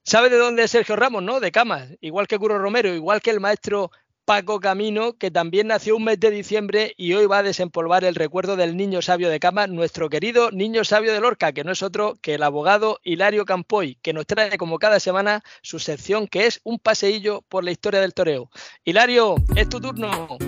¿Sabe 0.04 0.30
de 0.30 0.36
dónde 0.36 0.62
es 0.62 0.70
Sergio 0.70 0.94
Ramos? 0.94 1.24
No, 1.24 1.40
de 1.40 1.50
Camas, 1.50 1.88
igual 2.00 2.28
que 2.28 2.38
Curo 2.38 2.60
Romero, 2.60 2.94
igual 2.94 3.20
que 3.20 3.30
el 3.30 3.40
maestro 3.40 3.90
Paco 4.26 4.58
Camino, 4.58 5.12
que 5.12 5.30
también 5.30 5.68
nació 5.68 5.96
un 5.96 6.02
mes 6.02 6.18
de 6.18 6.32
diciembre 6.32 6.94
y 6.96 7.14
hoy 7.14 7.26
va 7.26 7.38
a 7.38 7.42
desempolvar 7.44 8.02
el 8.02 8.16
recuerdo 8.16 8.56
del 8.56 8.76
niño 8.76 9.00
sabio 9.00 9.30
de 9.30 9.38
cama, 9.38 9.68
nuestro 9.68 10.10
querido 10.10 10.50
niño 10.50 10.82
sabio 10.82 11.12
de 11.12 11.20
Lorca, 11.20 11.52
que 11.52 11.62
no 11.62 11.70
es 11.70 11.80
otro 11.80 12.14
que 12.20 12.34
el 12.34 12.42
abogado 12.42 12.98
Hilario 13.04 13.44
Campoy, 13.44 13.98
que 14.02 14.12
nos 14.12 14.26
trae 14.26 14.58
como 14.58 14.80
cada 14.80 14.98
semana 14.98 15.44
su 15.62 15.78
sección 15.78 16.26
que 16.26 16.46
es 16.46 16.60
un 16.64 16.80
paseillo 16.80 17.42
por 17.48 17.62
la 17.62 17.70
historia 17.70 18.00
del 18.00 18.14
toreo. 18.14 18.50
Hilario, 18.84 19.36
es 19.54 19.68
tu 19.68 19.80
turno. 19.80 20.38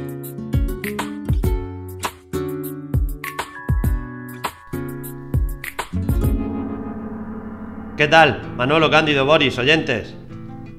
¿Qué 7.97 8.09
tal? 8.09 8.55
Manolo 8.57 8.91
Cándido 8.91 9.24
Boris, 9.24 9.57
oyentes. 9.57 10.14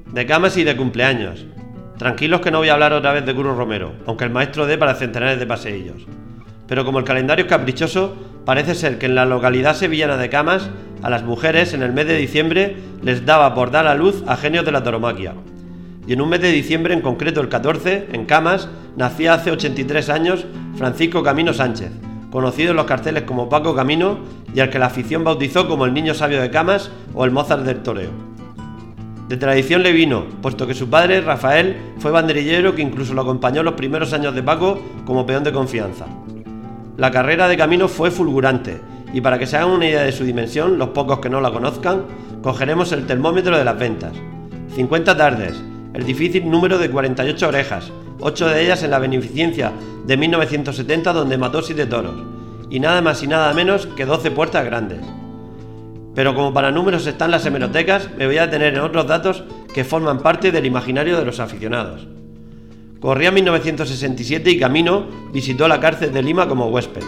de 0.08 0.26
camas 0.26 0.58
y 0.58 0.66
de 0.66 0.76
cumpleaños. 0.76 1.46
Tranquilos 2.00 2.40
que 2.40 2.50
no 2.50 2.60
voy 2.60 2.70
a 2.70 2.76
hablar 2.76 2.94
otra 2.94 3.12
vez 3.12 3.26
de 3.26 3.36
Curro 3.36 3.58
Romero, 3.58 3.92
aunque 4.06 4.24
el 4.24 4.30
maestro 4.30 4.66
dé 4.66 4.78
para 4.78 4.96
centenares 4.96 5.38
de 5.38 5.46
paseillos. 5.46 6.08
Pero 6.66 6.86
como 6.86 6.98
el 6.98 7.04
calendario 7.04 7.44
es 7.44 7.50
caprichoso, 7.50 8.16
parece 8.46 8.74
ser 8.74 8.98
que 8.98 9.08
en 9.08 9.16
la 9.16 9.26
localidad 9.26 9.76
sevillana 9.76 10.16
de 10.16 10.30
Camas, 10.30 10.70
a 11.02 11.10
las 11.10 11.24
mujeres 11.24 11.74
en 11.74 11.84
el 11.84 11.92
mes 11.92 12.08
de 12.08 12.16
diciembre 12.16 12.78
les 13.02 13.26
daba 13.26 13.54
por 13.54 13.70
dar 13.70 13.86
a 13.86 13.96
luz 13.96 14.24
a 14.28 14.38
genios 14.38 14.64
de 14.64 14.72
la 14.72 14.82
toromaquia. 14.82 15.34
Y 16.08 16.14
en 16.14 16.22
un 16.22 16.30
mes 16.30 16.40
de 16.40 16.54
diciembre, 16.54 16.94
en 16.94 17.02
concreto 17.02 17.42
el 17.42 17.50
14, 17.50 18.08
en 18.14 18.26
Camas, 18.26 18.70
nacía 18.96 19.34
hace 19.34 19.52
83 19.52 20.08
años 20.08 20.46
Francisco 20.78 21.22
Camino 21.22 21.52
Sánchez, 21.52 21.92
conocido 22.32 22.72
en 22.72 22.78
los 22.78 22.86
carteles 22.86 23.24
como 23.24 23.50
Paco 23.50 23.76
Camino 23.76 24.20
y 24.54 24.62
al 24.62 24.70
que 24.70 24.80
la 24.80 24.86
afición 24.86 25.26
bautizó 25.26 25.68
como 25.68 25.84
el 25.84 25.94
niño 25.94 26.14
sabio 26.14 26.42
de 26.42 26.50
Camas 26.50 26.92
o 27.14 27.26
el 27.26 27.32
Mozart 27.32 27.64
del 27.64 27.84
toreo. 27.84 28.29
De 29.30 29.38
tradición 29.38 29.84
le 29.84 29.92
vino, 29.92 30.26
puesto 30.42 30.66
que 30.66 30.74
su 30.74 30.90
padre, 30.90 31.22
Rafael, 31.22 31.78
fue 32.00 32.10
banderillero 32.10 32.74
que 32.74 32.82
incluso 32.82 33.14
lo 33.14 33.22
acompañó 33.22 33.62
los 33.62 33.76
primeros 33.76 34.12
años 34.12 34.34
de 34.34 34.42
Paco 34.42 34.82
como 35.06 35.28
peón 35.28 35.44
de 35.44 35.52
confianza. 35.52 36.08
La 36.98 37.12
carrera 37.12 37.48
de 37.48 37.56
Camino 37.56 37.88
fue 37.88 38.10
fulgurante, 38.10 38.82
y 39.14 39.22
para 39.22 39.38
que 39.38 39.46
se 39.46 39.56
hagan 39.56 39.70
una 39.70 39.86
idea 39.86 40.02
de 40.02 40.14
su 40.14 40.24
dimensión, 40.24 40.80
los 40.80 40.90
pocos 40.90 41.20
que 41.20 41.30
no 41.30 41.42
la 41.42 41.52
conozcan, 41.52 42.06
cogeremos 42.42 42.92
el 42.92 43.06
termómetro 43.06 43.56
de 43.56 43.64
las 43.64 43.78
ventas. 43.78 44.14
50 44.74 45.16
tardes, 45.16 45.62
el 45.94 46.06
difícil 46.06 46.50
número 46.50 46.80
de 46.80 46.90
48 46.90 47.50
orejas, 47.50 47.92
8 48.22 48.48
de 48.48 48.64
ellas 48.64 48.82
en 48.82 48.90
la 48.90 48.98
beneficencia 48.98 49.72
de 50.08 50.18
1970 50.18 51.14
donde 51.14 51.38
mató 51.38 51.62
7 51.62 51.86
toros, 51.86 52.16
y 52.72 52.80
nada 52.80 53.04
más 53.04 53.22
y 53.22 53.28
nada 53.28 53.54
menos 53.54 53.86
que 53.86 54.08
12 54.08 54.32
puertas 54.32 54.66
grandes. 54.66 55.02
Pero 56.16 56.36
como 56.36 56.54
para 56.54 56.72
números 56.72 57.06
están 57.08 57.32
las 57.32 57.46
hemerotecas, 57.46 58.10
me 58.18 58.26
voy 58.26 58.38
a 58.38 58.48
detener 58.48 58.74
en 58.74 58.82
otros 58.82 59.08
datos 59.08 59.44
que 59.74 59.84
forman 59.84 60.20
parte 60.20 60.52
del 60.52 60.66
imaginario 60.66 61.18
de 61.18 61.26
los 61.26 61.40
aficionados. 61.40 62.08
Corría 63.00 63.32
1967 63.32 64.52
y 64.52 64.60
Camino 64.60 65.06
visitó 65.32 65.68
la 65.68 65.80
cárcel 65.80 66.12
de 66.12 66.22
Lima 66.22 66.48
como 66.48 66.68
huésped. 66.68 67.04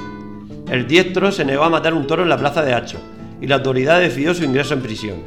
El 0.70 0.88
diestro 0.88 1.32
se 1.34 1.44
negó 1.44 1.64
a 1.64 1.70
matar 1.70 1.94
un 1.94 2.08
toro 2.08 2.24
en 2.24 2.30
la 2.30 2.38
plaza 2.38 2.64
de 2.64 2.74
Hacho 2.74 2.98
y 3.42 3.48
la 3.48 3.56
autoridad 3.56 4.00
decidió 4.00 4.34
su 4.34 4.46
ingreso 4.46 4.74
en 4.74 4.82
prisión. 4.82 5.18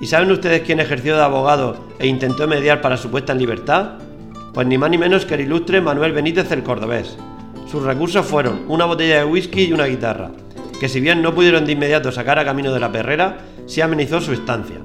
¿Y 0.00 0.06
saben 0.06 0.30
ustedes 0.30 0.62
quién 0.62 0.80
ejerció 0.80 1.16
de 1.16 1.22
abogado 1.22 1.76
e 1.98 2.06
intentó 2.06 2.48
mediar 2.48 2.80
para 2.80 2.96
su 2.96 3.10
puesta 3.10 3.32
en 3.32 3.38
libertad? 3.38 3.98
Pues 4.54 4.66
ni 4.66 4.78
más 4.78 4.88
ni 4.90 4.96
menos 4.96 5.26
que 5.26 5.34
el 5.34 5.42
ilustre 5.42 5.80
Manuel 5.80 6.12
Benítez 6.12 6.50
el 6.52 6.62
Cordobés. 6.62 7.18
Sus 7.70 7.82
recursos 7.82 8.24
fueron 8.24 8.62
una 8.68 8.84
botella 8.86 9.18
de 9.18 9.24
whisky 9.24 9.64
y 9.64 9.72
una 9.72 9.86
guitarra, 9.86 10.30
que 10.84 10.90
si 10.90 11.00
bien 11.00 11.22
no 11.22 11.34
pudieron 11.34 11.64
de 11.64 11.72
inmediato 11.72 12.12
sacar 12.12 12.38
a 12.38 12.44
camino 12.44 12.70
de 12.70 12.78
la 12.78 12.92
perrera, 12.92 13.38
sí 13.64 13.80
amenizó 13.80 14.20
su 14.20 14.34
estancia. 14.34 14.76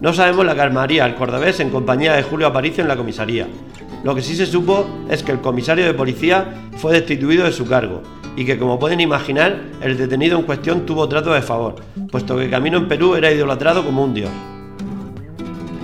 No 0.00 0.14
sabemos 0.14 0.46
la 0.46 0.54
que 0.54 0.62
armaría 0.62 1.04
el 1.04 1.14
cordobés 1.14 1.60
en 1.60 1.68
compañía 1.68 2.14
de 2.14 2.22
Julio 2.22 2.46
Aparicio 2.46 2.80
en 2.80 2.88
la 2.88 2.96
comisaría. 2.96 3.46
Lo 4.02 4.14
que 4.14 4.22
sí 4.22 4.34
se 4.34 4.46
supo 4.46 4.86
es 5.10 5.22
que 5.22 5.32
el 5.32 5.42
comisario 5.42 5.84
de 5.84 5.92
policía 5.92 6.54
fue 6.78 6.94
destituido 6.94 7.44
de 7.44 7.52
su 7.52 7.66
cargo 7.66 8.00
y 8.34 8.46
que 8.46 8.58
como 8.58 8.78
pueden 8.78 8.98
imaginar, 8.98 9.60
el 9.82 9.98
detenido 9.98 10.38
en 10.38 10.46
cuestión 10.46 10.86
tuvo 10.86 11.06
trato 11.06 11.34
de 11.34 11.42
favor, 11.42 11.74
puesto 12.10 12.38
que 12.38 12.48
Camino 12.48 12.78
en 12.78 12.88
Perú 12.88 13.14
era 13.14 13.30
idolatrado 13.30 13.84
como 13.84 14.02
un 14.02 14.14
dios. 14.14 14.30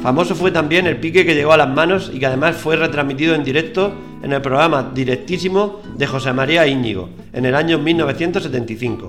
Famoso 0.03 0.35
fue 0.35 0.51
también 0.51 0.87
el 0.87 0.97
pique 0.97 1.27
que 1.27 1.35
llegó 1.35 1.53
a 1.53 1.59
las 1.59 1.69
manos 1.69 2.11
y 2.11 2.19
que 2.19 2.25
además 2.25 2.57
fue 2.57 2.77
retransmitido 2.77 3.35
en 3.35 3.45
directo 3.45 3.93
en 4.23 4.33
el 4.33 4.43
programa 4.43 4.91
Directísimo 4.95 5.81
de 5.97 6.07
José 6.07 6.33
María 6.33 6.67
Íñigo, 6.67 7.11
en 7.33 7.45
el 7.45 7.55
año 7.55 7.79
1975. 7.79 9.09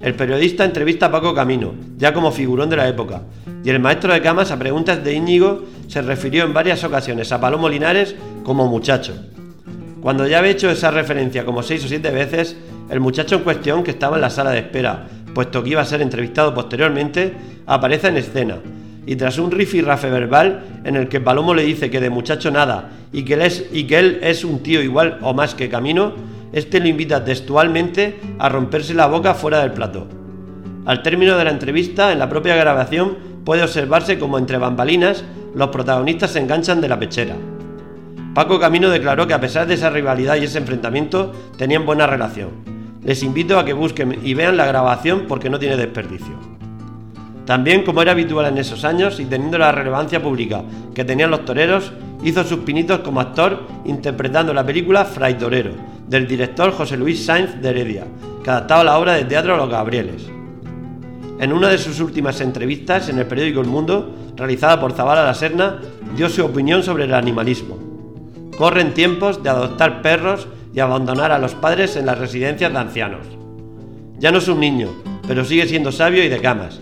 El 0.00 0.14
periodista 0.14 0.64
entrevista 0.64 1.06
a 1.06 1.10
Paco 1.10 1.34
Camino, 1.34 1.74
ya 1.96 2.12
como 2.12 2.30
figurón 2.30 2.68
de 2.68 2.76
la 2.76 2.88
época, 2.88 3.22
y 3.64 3.70
el 3.70 3.80
maestro 3.80 4.12
de 4.12 4.20
camas 4.20 4.50
a 4.50 4.58
preguntas 4.58 5.02
de 5.02 5.14
Íñigo 5.14 5.64
se 5.88 6.02
refirió 6.02 6.44
en 6.44 6.52
varias 6.52 6.84
ocasiones 6.84 7.32
a 7.32 7.40
Palomo 7.40 7.68
Linares 7.68 8.14
como 8.42 8.68
muchacho. 8.68 9.14
Cuando 10.02 10.26
ya 10.26 10.40
había 10.40 10.50
hecho 10.50 10.70
esa 10.70 10.90
referencia 10.90 11.46
como 11.46 11.62
seis 11.62 11.82
o 11.84 11.88
siete 11.88 12.10
veces, 12.10 12.56
el 12.90 13.00
muchacho 13.00 13.36
en 13.36 13.42
cuestión 13.42 13.82
que 13.82 13.92
estaba 13.92 14.16
en 14.16 14.22
la 14.22 14.28
sala 14.28 14.50
de 14.50 14.58
espera, 14.58 15.06
puesto 15.34 15.62
que 15.62 15.70
iba 15.70 15.80
a 15.80 15.86
ser 15.86 16.02
entrevistado 16.02 16.52
posteriormente, 16.52 17.32
aparece 17.66 18.08
en 18.08 18.18
escena. 18.18 18.58
Y 19.06 19.16
tras 19.16 19.38
un 19.38 19.50
rifirrafe 19.50 20.08
verbal 20.10 20.80
en 20.84 20.96
el 20.96 21.08
que 21.08 21.20
Palomo 21.20 21.54
le 21.54 21.64
dice 21.64 21.90
que 21.90 22.00
de 22.00 22.10
muchacho 22.10 22.50
nada 22.50 22.90
y 23.12 23.24
que, 23.24 23.34
él 23.34 24.18
es, 24.22 24.44
un 24.44 24.62
tío 24.62 24.82
igual 24.82 25.18
o 25.22 25.34
más 25.34 25.54
que 25.54 25.68
Camino, 25.68 26.14
este 26.52 26.80
lo 26.80 26.88
invita 26.88 27.24
textualmente 27.24 28.18
a 28.38 28.48
romperse 28.48 28.94
la 28.94 29.06
boca 29.06 29.34
fuera 29.34 29.60
del 29.60 29.72
plato. 29.72 30.06
Al 30.86 31.02
término 31.02 31.36
de 31.36 31.44
la 31.44 31.50
entrevista, 31.50 32.12
en 32.12 32.18
la 32.18 32.28
propia 32.28 32.56
grabación, 32.56 33.16
puede 33.44 33.62
observarse 33.62 34.18
como 34.18 34.38
entre 34.38 34.58
bambalinas 34.58 35.24
los 35.54 35.68
protagonistas 35.68 36.32
se 36.32 36.40
enganchan 36.40 36.80
de 36.80 36.88
la 36.88 36.98
pechera. 36.98 37.36
Paco 38.34 38.58
Camino 38.58 38.90
declaró 38.90 39.28
que 39.28 39.34
a 39.34 39.40
pesar 39.40 39.68
de 39.68 39.74
esa 39.74 39.90
rivalidad 39.90 40.36
y 40.36 40.44
ese 40.44 40.58
enfrentamiento, 40.58 41.32
tenían 41.56 41.86
buena 41.86 42.06
relación. 42.06 42.50
Les 43.04 43.22
invito 43.22 43.58
a 43.58 43.64
que 43.64 43.72
busquen 43.72 44.18
y 44.24 44.34
vean 44.34 44.56
la 44.56 44.66
grabación 44.66 45.26
porque 45.28 45.50
no 45.50 45.58
tiene 45.60 45.76
desperdicio. 45.76 46.53
También, 47.46 47.82
como 47.82 48.00
era 48.00 48.12
habitual 48.12 48.46
en 48.46 48.58
esos 48.58 48.84
años 48.84 49.20
y 49.20 49.26
teniendo 49.26 49.58
la 49.58 49.70
relevancia 49.70 50.22
pública 50.22 50.62
que 50.94 51.04
tenían 51.04 51.30
los 51.30 51.44
toreros, 51.44 51.92
hizo 52.22 52.42
sus 52.42 52.60
pinitos 52.60 53.00
como 53.00 53.20
actor 53.20 53.66
interpretando 53.84 54.54
la 54.54 54.64
película 54.64 55.04
Fray 55.04 55.34
Torero, 55.34 55.72
del 56.08 56.26
director 56.26 56.72
José 56.72 56.96
Luis 56.96 57.24
Sainz 57.24 57.60
de 57.60 57.68
Heredia, 57.68 58.06
que 58.42 58.50
adaptaba 58.50 58.84
la 58.84 58.98
obra 58.98 59.14
de 59.14 59.24
teatro 59.24 59.56
Los 59.58 59.68
Gabrieles. 59.68 60.26
En 61.38 61.52
una 61.52 61.68
de 61.68 61.78
sus 61.78 62.00
últimas 62.00 62.40
entrevistas 62.40 63.10
en 63.10 63.18
el 63.18 63.26
periódico 63.26 63.60
El 63.60 63.66
Mundo, 63.66 64.14
realizada 64.36 64.80
por 64.80 64.92
Zabala 64.92 65.24
La 65.24 65.34
Serna, 65.34 65.80
dio 66.16 66.30
su 66.30 66.44
opinión 66.44 66.82
sobre 66.82 67.04
el 67.04 67.12
animalismo. 67.12 67.76
Corren 68.56 68.94
tiempos 68.94 69.42
de 69.42 69.50
adoptar 69.50 70.00
perros 70.00 70.46
y 70.72 70.80
abandonar 70.80 71.32
a 71.32 71.38
los 71.38 71.54
padres 71.54 71.96
en 71.96 72.06
las 72.06 72.18
residencias 72.18 72.72
de 72.72 72.78
ancianos. 72.78 73.26
Ya 74.18 74.30
no 74.30 74.38
es 74.38 74.48
un 74.48 74.60
niño, 74.60 74.88
pero 75.26 75.44
sigue 75.44 75.66
siendo 75.66 75.92
sabio 75.92 76.24
y 76.24 76.28
de 76.28 76.40
camas. 76.40 76.80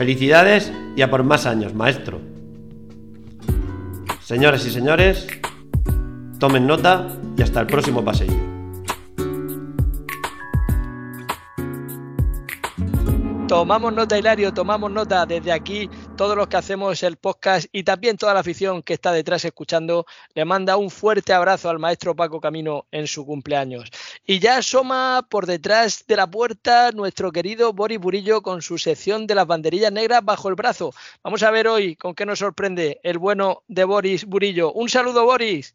Felicidades 0.00 0.72
y 0.96 1.02
a 1.02 1.10
por 1.10 1.24
más 1.24 1.44
años, 1.44 1.74
maestro. 1.74 2.22
Señores 4.22 4.64
y 4.64 4.70
señores, 4.70 5.26
tomen 6.38 6.66
nota 6.66 7.06
y 7.36 7.42
hasta 7.42 7.60
el 7.60 7.66
próximo 7.66 8.02
paseo. 8.02 8.32
Tomamos 13.46 13.92
nota, 13.92 14.18
Hilario, 14.18 14.54
tomamos 14.54 14.90
nota 14.90 15.26
desde 15.26 15.52
aquí. 15.52 15.90
Todos 16.16 16.34
los 16.34 16.48
que 16.48 16.56
hacemos 16.56 17.02
el 17.02 17.18
podcast 17.18 17.66
y 17.70 17.82
también 17.82 18.16
toda 18.16 18.32
la 18.32 18.40
afición 18.40 18.82
que 18.82 18.94
está 18.94 19.12
detrás 19.12 19.44
escuchando, 19.44 20.06
le 20.34 20.46
manda 20.46 20.78
un 20.78 20.88
fuerte 20.88 21.34
abrazo 21.34 21.68
al 21.68 21.78
maestro 21.78 22.16
Paco 22.16 22.40
Camino 22.40 22.86
en 22.90 23.06
su 23.06 23.26
cumpleaños. 23.26 23.90
Y 24.24 24.38
ya 24.38 24.58
asoma 24.58 25.26
por 25.28 25.46
detrás 25.46 26.04
de 26.06 26.16
la 26.16 26.30
puerta 26.30 26.92
nuestro 26.92 27.32
querido 27.32 27.72
Boris 27.72 27.98
Burillo 27.98 28.42
con 28.42 28.62
su 28.62 28.78
sección 28.78 29.26
de 29.26 29.34
las 29.34 29.46
banderillas 29.46 29.92
negras 29.92 30.24
bajo 30.24 30.48
el 30.48 30.54
brazo. 30.54 30.92
Vamos 31.24 31.42
a 31.42 31.50
ver 31.50 31.66
hoy 31.66 31.96
con 31.96 32.14
qué 32.14 32.26
nos 32.26 32.38
sorprende 32.38 33.00
el 33.02 33.18
bueno 33.18 33.62
de 33.66 33.84
Boris 33.84 34.24
Burillo. 34.26 34.72
Un 34.72 34.88
saludo, 34.88 35.24
Boris. 35.24 35.74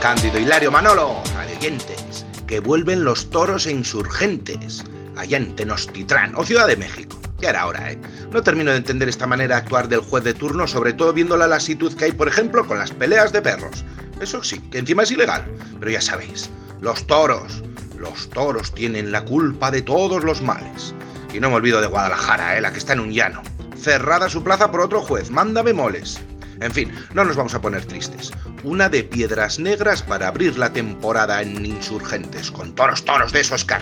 Cándido 0.00 0.38
Hilario 0.38 0.70
Manolo, 0.70 1.22
oyentes, 1.60 2.24
que 2.46 2.58
vuelven 2.58 3.04
los 3.04 3.28
toros 3.28 3.66
e 3.66 3.72
insurgentes, 3.72 4.82
allá 5.14 5.36
en 5.36 5.54
Tenochtitlán 5.54 6.34
o 6.36 6.44
Ciudad 6.44 6.66
de 6.66 6.76
México. 6.76 7.20
Ya 7.40 7.50
era 7.50 7.66
hora, 7.66 7.92
¿eh? 7.92 7.98
No 8.32 8.42
termino 8.42 8.70
de 8.70 8.76
entender 8.76 9.08
esta 9.08 9.26
manera 9.26 9.56
de 9.56 9.62
actuar 9.62 9.88
del 9.88 10.00
juez 10.00 10.24
de 10.24 10.34
turno, 10.34 10.66
sobre 10.66 10.92
todo 10.92 11.12
viendo 11.12 11.36
la 11.36 11.46
lasitud 11.46 11.94
que 11.94 12.06
hay, 12.06 12.12
por 12.12 12.28
ejemplo, 12.28 12.66
con 12.66 12.78
las 12.78 12.90
peleas 12.90 13.32
de 13.32 13.40
perros. 13.40 13.84
Eso 14.20 14.44
sí, 14.44 14.60
que 14.70 14.78
encima 14.78 15.04
es 15.04 15.10
ilegal. 15.10 15.44
Pero 15.78 15.90
ya 15.90 16.02
sabéis, 16.02 16.50
los 16.80 17.06
toros, 17.06 17.62
los 17.98 18.28
toros 18.28 18.74
tienen 18.74 19.10
la 19.10 19.24
culpa 19.24 19.70
de 19.70 19.82
todos 19.82 20.22
los 20.22 20.42
males. 20.42 20.94
Y 21.32 21.40
no 21.40 21.48
me 21.48 21.56
olvido 21.56 21.80
de 21.80 21.86
Guadalajara, 21.86 22.58
¿eh? 22.58 22.60
la 22.60 22.72
que 22.72 22.78
está 22.78 22.92
en 22.92 23.00
un 23.00 23.12
llano. 23.12 23.42
Cerrada 23.76 24.28
su 24.28 24.44
plaza 24.44 24.70
por 24.70 24.80
otro 24.80 25.00
juez, 25.00 25.30
mándame 25.30 25.72
moles. 25.72 26.20
En 26.60 26.72
fin, 26.72 26.92
no 27.14 27.24
nos 27.24 27.36
vamos 27.36 27.54
a 27.54 27.60
poner 27.62 27.86
tristes. 27.86 28.30
Una 28.64 28.90
de 28.90 29.02
piedras 29.02 29.58
negras 29.58 30.02
para 30.02 30.28
abrir 30.28 30.58
la 30.58 30.70
temporada 30.70 31.40
en 31.40 31.64
Insurgentes, 31.64 32.50
con 32.50 32.74
toros, 32.74 33.02
toros 33.06 33.32
de 33.32 33.40
esos 33.40 33.64
que. 33.64 33.76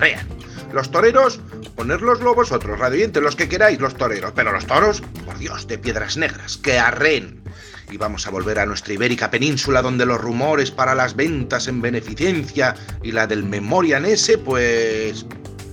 Los 0.72 0.90
toreros, 0.90 1.40
ponerloslo 1.76 2.34
vosotros, 2.34 2.78
radiantes, 2.78 3.22
los 3.22 3.36
que 3.36 3.48
queráis, 3.48 3.80
los 3.80 3.94
toreros. 3.94 4.32
Pero 4.34 4.52
los 4.52 4.66
toros, 4.66 5.02
por 5.24 5.38
Dios, 5.38 5.66
de 5.66 5.78
piedras 5.78 6.16
negras, 6.16 6.58
que 6.58 6.78
arreen. 6.78 7.42
Y 7.90 7.96
vamos 7.96 8.26
a 8.26 8.30
volver 8.30 8.58
a 8.58 8.66
nuestra 8.66 8.92
ibérica 8.92 9.30
península 9.30 9.80
donde 9.80 10.04
los 10.04 10.20
rumores 10.20 10.70
para 10.70 10.94
las 10.94 11.16
ventas 11.16 11.68
en 11.68 11.80
beneficencia 11.80 12.74
y 13.02 13.12
la 13.12 13.26
del 13.26 13.44
Memorian 13.44 14.04
ese, 14.04 14.36
pues... 14.36 15.24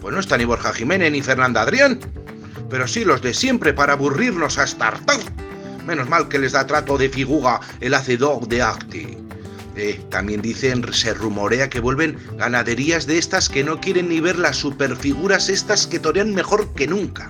Pues 0.01 0.13
no 0.13 0.19
está 0.19 0.37
ni 0.37 0.45
Borja 0.45 0.71
Jiménez 0.71 1.11
ni 1.11 1.21
Fernanda 1.21 1.63
Adrián. 1.63 1.99
Pero 2.69 2.87
sí 2.87 3.03
los 3.03 3.21
de 3.21 3.33
siempre 3.33 3.73
para 3.73 3.93
aburrirnos 3.93 4.57
hasta 4.57 4.87
hartar. 4.87 5.19
Menos 5.85 6.07
mal 6.07 6.29
que 6.29 6.39
les 6.39 6.53
da 6.53 6.65
trato 6.65 6.97
de 6.97 7.09
figuga 7.09 7.59
el 7.81 7.93
hacedor 7.93 8.47
de 8.47 8.61
arte. 8.61 9.24
Eh, 9.75 9.99
también 10.09 10.41
dicen, 10.41 10.85
se 10.93 11.13
rumorea 11.13 11.69
que 11.69 11.81
vuelven 11.81 12.17
ganaderías 12.37 13.05
de 13.07 13.17
estas 13.17 13.49
que 13.49 13.63
no 13.63 13.81
quieren 13.81 14.07
ni 14.07 14.21
ver 14.21 14.39
las 14.39 14.57
superfiguras 14.57 15.49
estas 15.49 15.85
que 15.85 15.99
torean 15.99 16.33
mejor 16.33 16.73
que 16.73 16.87
nunca. 16.87 17.29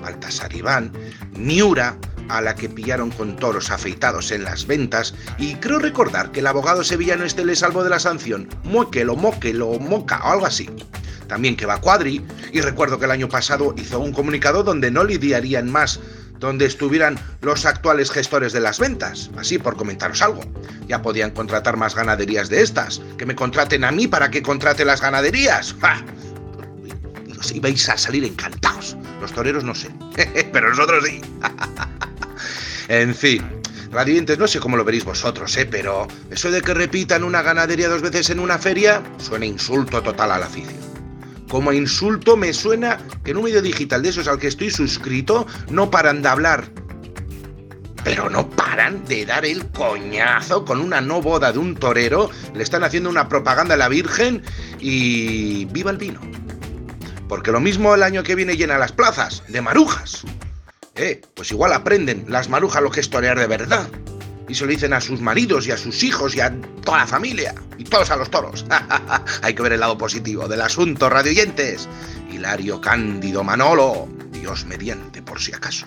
Baltasar 0.00 0.54
Iván, 0.54 0.92
Miura, 1.36 1.96
a 2.28 2.40
la 2.40 2.54
que 2.54 2.68
pillaron 2.68 3.10
con 3.10 3.36
toros 3.36 3.70
afeitados 3.70 4.30
en 4.30 4.44
las 4.44 4.66
ventas, 4.66 5.14
y 5.38 5.54
creo 5.56 5.78
recordar 5.78 6.32
que 6.32 6.40
el 6.40 6.46
abogado 6.46 6.82
sevillano 6.82 7.24
este 7.24 7.44
le 7.44 7.56
salvó 7.56 7.84
de 7.84 7.90
la 7.90 8.00
sanción, 8.00 8.48
Moquelo, 8.64 9.16
Moquelo, 9.16 9.78
Moca 9.78 10.20
o 10.24 10.32
algo 10.32 10.46
así. 10.46 10.70
También 11.26 11.56
que 11.56 11.66
va 11.66 11.80
Cuadri, 11.80 12.24
y 12.52 12.60
recuerdo 12.60 12.98
que 12.98 13.04
el 13.04 13.10
año 13.10 13.28
pasado 13.28 13.74
hizo 13.76 14.00
un 14.00 14.12
comunicado 14.12 14.62
donde 14.62 14.90
no 14.90 15.04
lidiarían 15.04 15.70
más 15.70 16.00
donde 16.42 16.66
estuvieran 16.66 17.18
los 17.40 17.64
actuales 17.64 18.10
gestores 18.10 18.52
de 18.52 18.60
las 18.60 18.80
ventas, 18.80 19.30
así 19.38 19.58
por 19.58 19.76
comentaros 19.76 20.20
algo. 20.20 20.42
Ya 20.88 21.00
podían 21.00 21.30
contratar 21.30 21.76
más 21.76 21.94
ganaderías 21.94 22.48
de 22.48 22.62
estas, 22.62 23.00
que 23.16 23.24
me 23.24 23.36
contraten 23.36 23.84
a 23.84 23.92
mí 23.92 24.08
para 24.08 24.30
que 24.30 24.42
contrate 24.42 24.84
las 24.84 25.00
ganaderías. 25.00 25.74
¡Ja! 25.80 26.04
Os 27.38 27.52
ibais 27.52 27.88
a 27.88 27.96
salir 27.96 28.24
encantados. 28.24 28.96
Los 29.20 29.32
toreros 29.32 29.62
no 29.62 29.74
sé, 29.74 29.88
pero 30.52 30.70
nosotros 30.70 31.04
sí. 31.06 31.20
en 32.88 33.14
fin, 33.14 33.44
Radiantes, 33.92 34.36
no 34.36 34.48
sé 34.48 34.58
cómo 34.58 34.76
lo 34.76 34.84
veréis 34.84 35.04
vosotros, 35.04 35.56
¿eh? 35.56 35.66
pero 35.70 36.08
eso 36.30 36.50
de 36.50 36.60
que 36.60 36.74
repitan 36.74 37.22
una 37.22 37.42
ganadería 37.42 37.88
dos 37.88 38.02
veces 38.02 38.30
en 38.30 38.40
una 38.40 38.58
feria 38.58 39.00
suena 39.18 39.46
insulto 39.46 40.02
total 40.02 40.32
a 40.32 40.38
la 40.38 40.46
afición. 40.46 40.91
Como 41.52 41.70
insulto 41.74 42.34
me 42.34 42.54
suena 42.54 42.96
que 43.22 43.32
en 43.32 43.36
un 43.36 43.44
medio 43.44 43.60
digital 43.60 44.02
de 44.02 44.08
esos 44.08 44.26
al 44.26 44.38
que 44.38 44.46
estoy 44.46 44.70
suscrito 44.70 45.46
no 45.68 45.90
paran 45.90 46.22
de 46.22 46.28
hablar. 46.30 46.64
Pero 48.02 48.30
no 48.30 48.48
paran 48.48 49.04
de 49.04 49.26
dar 49.26 49.44
el 49.44 49.66
coñazo 49.66 50.64
con 50.64 50.80
una 50.80 51.02
no 51.02 51.20
boda 51.20 51.52
de 51.52 51.58
un 51.58 51.74
torero. 51.74 52.30
Le 52.54 52.62
están 52.62 52.84
haciendo 52.84 53.10
una 53.10 53.28
propaganda 53.28 53.74
a 53.74 53.76
la 53.76 53.90
Virgen 53.90 54.42
y 54.80 55.66
viva 55.66 55.90
el 55.90 55.98
vino. 55.98 56.22
Porque 57.28 57.52
lo 57.52 57.60
mismo 57.60 57.94
el 57.94 58.02
año 58.02 58.22
que 58.22 58.34
viene 58.34 58.56
llena 58.56 58.78
las 58.78 58.92
plazas 58.92 59.42
de 59.46 59.60
marujas. 59.60 60.22
Eh, 60.94 61.20
pues 61.34 61.50
igual 61.50 61.74
aprenden 61.74 62.24
las 62.28 62.48
marujas 62.48 62.82
lo 62.82 62.90
que 62.90 63.00
es 63.00 63.10
de 63.10 63.46
verdad 63.46 63.86
y 64.48 64.54
se 64.54 64.64
lo 64.64 64.70
dicen 64.70 64.92
a 64.92 65.00
sus 65.00 65.20
maridos 65.20 65.66
y 65.66 65.70
a 65.70 65.76
sus 65.76 66.02
hijos 66.02 66.34
y 66.34 66.40
a 66.40 66.52
toda 66.84 66.98
la 66.98 67.06
familia 67.06 67.54
y 67.78 67.84
todos 67.84 68.10
a 68.10 68.16
los 68.16 68.30
toros. 68.30 68.64
Hay 69.42 69.54
que 69.54 69.62
ver 69.62 69.72
el 69.72 69.80
lado 69.80 69.96
positivo 69.96 70.48
del 70.48 70.60
asunto, 70.60 71.08
radioyentes. 71.08 71.88
Hilario 72.30 72.80
Cándido 72.80 73.44
Manolo, 73.44 74.08
Dios 74.32 74.64
mediante 74.64 75.22
por 75.22 75.40
si 75.40 75.52
acaso. 75.52 75.86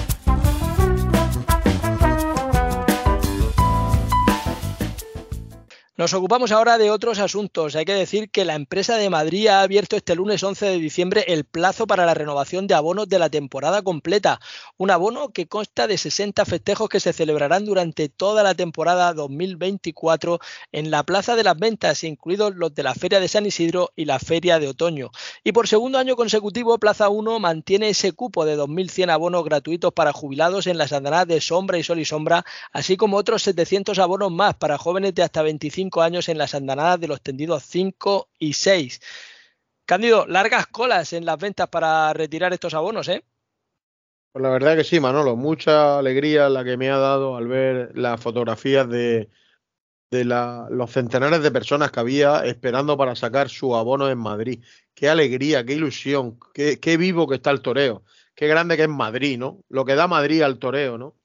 Nos 6.01 6.15
ocupamos 6.15 6.51
ahora 6.51 6.79
de 6.79 6.89
otros 6.89 7.19
asuntos. 7.19 7.75
Hay 7.75 7.85
que 7.85 7.93
decir 7.93 8.31
que 8.31 8.43
la 8.43 8.55
empresa 8.55 8.97
de 8.97 9.11
Madrid 9.11 9.45
ha 9.45 9.61
abierto 9.61 9.95
este 9.95 10.15
lunes 10.15 10.41
11 10.41 10.65
de 10.65 10.79
diciembre 10.79 11.25
el 11.27 11.45
plazo 11.45 11.85
para 11.85 12.07
la 12.07 12.15
renovación 12.15 12.65
de 12.65 12.73
abonos 12.73 13.07
de 13.07 13.19
la 13.19 13.29
temporada 13.29 13.83
completa. 13.83 14.39
Un 14.77 14.89
abono 14.89 15.29
que 15.29 15.45
consta 15.45 15.85
de 15.85 15.99
60 15.99 16.43
festejos 16.45 16.89
que 16.89 16.99
se 16.99 17.13
celebrarán 17.13 17.65
durante 17.65 18.09
toda 18.09 18.41
la 18.41 18.55
temporada 18.55 19.13
2024 19.13 20.39
en 20.71 20.89
la 20.89 21.03
Plaza 21.03 21.35
de 21.35 21.43
las 21.43 21.59
Ventas, 21.59 22.03
incluidos 22.03 22.55
los 22.55 22.73
de 22.73 22.81
la 22.81 22.95
Feria 22.95 23.19
de 23.19 23.27
San 23.27 23.45
Isidro 23.45 23.91
y 23.95 24.05
la 24.05 24.17
Feria 24.17 24.57
de 24.57 24.69
Otoño. 24.69 25.11
Y 25.43 25.51
por 25.51 25.67
segundo 25.67 25.99
año 25.99 26.15
consecutivo, 26.15 26.79
Plaza 26.79 27.09
1 27.09 27.39
mantiene 27.39 27.89
ese 27.89 28.13
cupo 28.13 28.43
de 28.43 28.57
2.100 28.57 29.11
abonos 29.11 29.43
gratuitos 29.43 29.93
para 29.93 30.13
jubilados 30.13 30.65
en 30.65 30.79
las 30.79 30.93
andanas 30.93 31.27
de 31.27 31.39
Sombra 31.41 31.77
y 31.77 31.83
Sol 31.83 31.99
y 31.99 32.05
Sombra, 32.05 32.43
así 32.71 32.97
como 32.97 33.17
otros 33.17 33.43
700 33.43 33.99
abonos 33.99 34.31
más 34.31 34.55
para 34.55 34.79
jóvenes 34.79 35.13
de 35.13 35.21
hasta 35.21 35.43
25 35.43 35.90
años 35.99 36.29
en 36.29 36.37
las 36.37 36.55
andanadas 36.55 36.99
de 37.01 37.07
los 37.09 37.21
tendidos 37.21 37.63
5 37.63 38.29
y 38.39 38.53
6. 38.53 39.01
Cándido, 39.85 40.25
largas 40.27 40.67
colas 40.67 41.11
en 41.11 41.25
las 41.25 41.37
ventas 41.37 41.67
para 41.67 42.13
retirar 42.13 42.53
estos 42.53 42.73
abonos, 42.73 43.09
¿eh? 43.09 43.25
Pues 44.31 44.43
la 44.43 44.49
verdad 44.49 44.77
que 44.77 44.85
sí, 44.85 45.01
Manolo, 45.01 45.35
mucha 45.35 45.99
alegría 45.99 46.47
la 46.47 46.63
que 46.63 46.77
me 46.77 46.89
ha 46.89 46.97
dado 46.97 47.35
al 47.35 47.47
ver 47.47 47.91
las 47.97 48.21
fotografías 48.21 48.87
de, 48.87 49.29
de 50.11 50.25
los 50.25 50.91
centenares 50.91 51.41
de 51.41 51.51
personas 51.51 51.91
que 51.91 51.99
había 51.99 52.45
esperando 52.45 52.97
para 52.97 53.15
sacar 53.15 53.49
su 53.49 53.75
abono 53.75 54.09
en 54.09 54.17
Madrid. 54.17 54.63
Qué 54.93 55.09
alegría, 55.09 55.65
qué 55.65 55.73
ilusión, 55.73 56.37
qué, 56.53 56.79
qué, 56.79 56.97
vivo 56.97 57.27
que 57.27 57.35
está 57.35 57.51
el 57.51 57.61
toreo, 57.61 58.03
qué 58.35 58.47
grande 58.47 58.77
que 58.77 58.83
es 58.83 58.89
Madrid, 58.89 59.37
¿no? 59.37 59.63
Lo 59.67 59.83
que 59.83 59.95
da 59.95 60.07
Madrid 60.07 60.41
al 60.41 60.59
toreo, 60.59 60.97
¿no? 60.97 61.15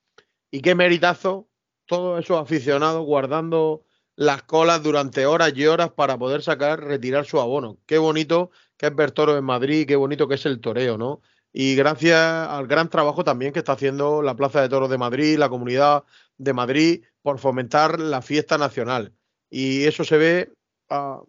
Y 0.50 0.60
qué 0.60 0.74
meritazo 0.74 1.48
todos 1.86 2.24
esos 2.24 2.40
aficionados 2.40 3.04
guardando 3.04 3.84
las 4.16 4.42
colas 4.42 4.82
durante 4.82 5.26
horas 5.26 5.52
y 5.54 5.66
horas 5.66 5.90
para 5.90 6.18
poder 6.18 6.42
sacar, 6.42 6.82
retirar 6.82 7.26
su 7.26 7.40
abono. 7.40 7.78
Qué 7.86 7.98
bonito 7.98 8.50
que 8.76 8.86
es 8.86 8.94
ver 8.94 9.12
toro 9.12 9.36
en 9.36 9.44
Madrid, 9.44 9.86
qué 9.86 9.96
bonito 9.96 10.26
que 10.26 10.34
es 10.34 10.46
el 10.46 10.60
toreo, 10.60 10.98
¿no? 10.98 11.20
Y 11.52 11.74
gracias 11.74 12.18
al 12.18 12.66
gran 12.66 12.90
trabajo 12.90 13.24
también 13.24 13.52
que 13.52 13.60
está 13.60 13.72
haciendo 13.72 14.22
la 14.22 14.34
Plaza 14.34 14.60
de 14.60 14.68
Toros 14.68 14.90
de 14.90 14.98
Madrid, 14.98 15.38
la 15.38 15.48
comunidad 15.48 16.04
de 16.36 16.52
Madrid, 16.52 17.04
por 17.22 17.38
fomentar 17.38 17.98
la 18.00 18.20
fiesta 18.20 18.58
nacional. 18.58 19.12
Y 19.48 19.84
eso 19.84 20.04
se 20.04 20.16
ve 20.18 20.52
ah, 20.90 21.22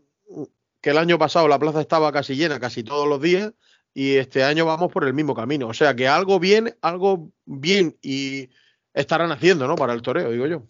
que 0.81 0.89
el 0.89 0.97
año 0.97 1.17
pasado 1.17 1.47
la 1.47 1.59
plaza 1.59 1.81
estaba 1.81 2.11
casi 2.11 2.35
llena, 2.35 2.59
casi 2.59 2.83
todos 2.83 3.07
los 3.07 3.21
días, 3.21 3.53
y 3.93 4.15
este 4.15 4.43
año 4.43 4.65
vamos 4.65 4.91
por 4.91 5.05
el 5.05 5.13
mismo 5.13 5.33
camino. 5.33 5.67
O 5.67 5.73
sea 5.73 5.95
que 5.95 6.07
algo 6.07 6.39
bien, 6.39 6.75
algo 6.81 7.31
bien 7.45 7.97
y 8.01 8.49
estarán 8.93 9.31
haciendo, 9.31 9.67
¿no? 9.67 9.75
Para 9.75 9.93
el 9.93 10.01
toreo, 10.01 10.31
digo 10.31 10.45
yo. 10.47 10.63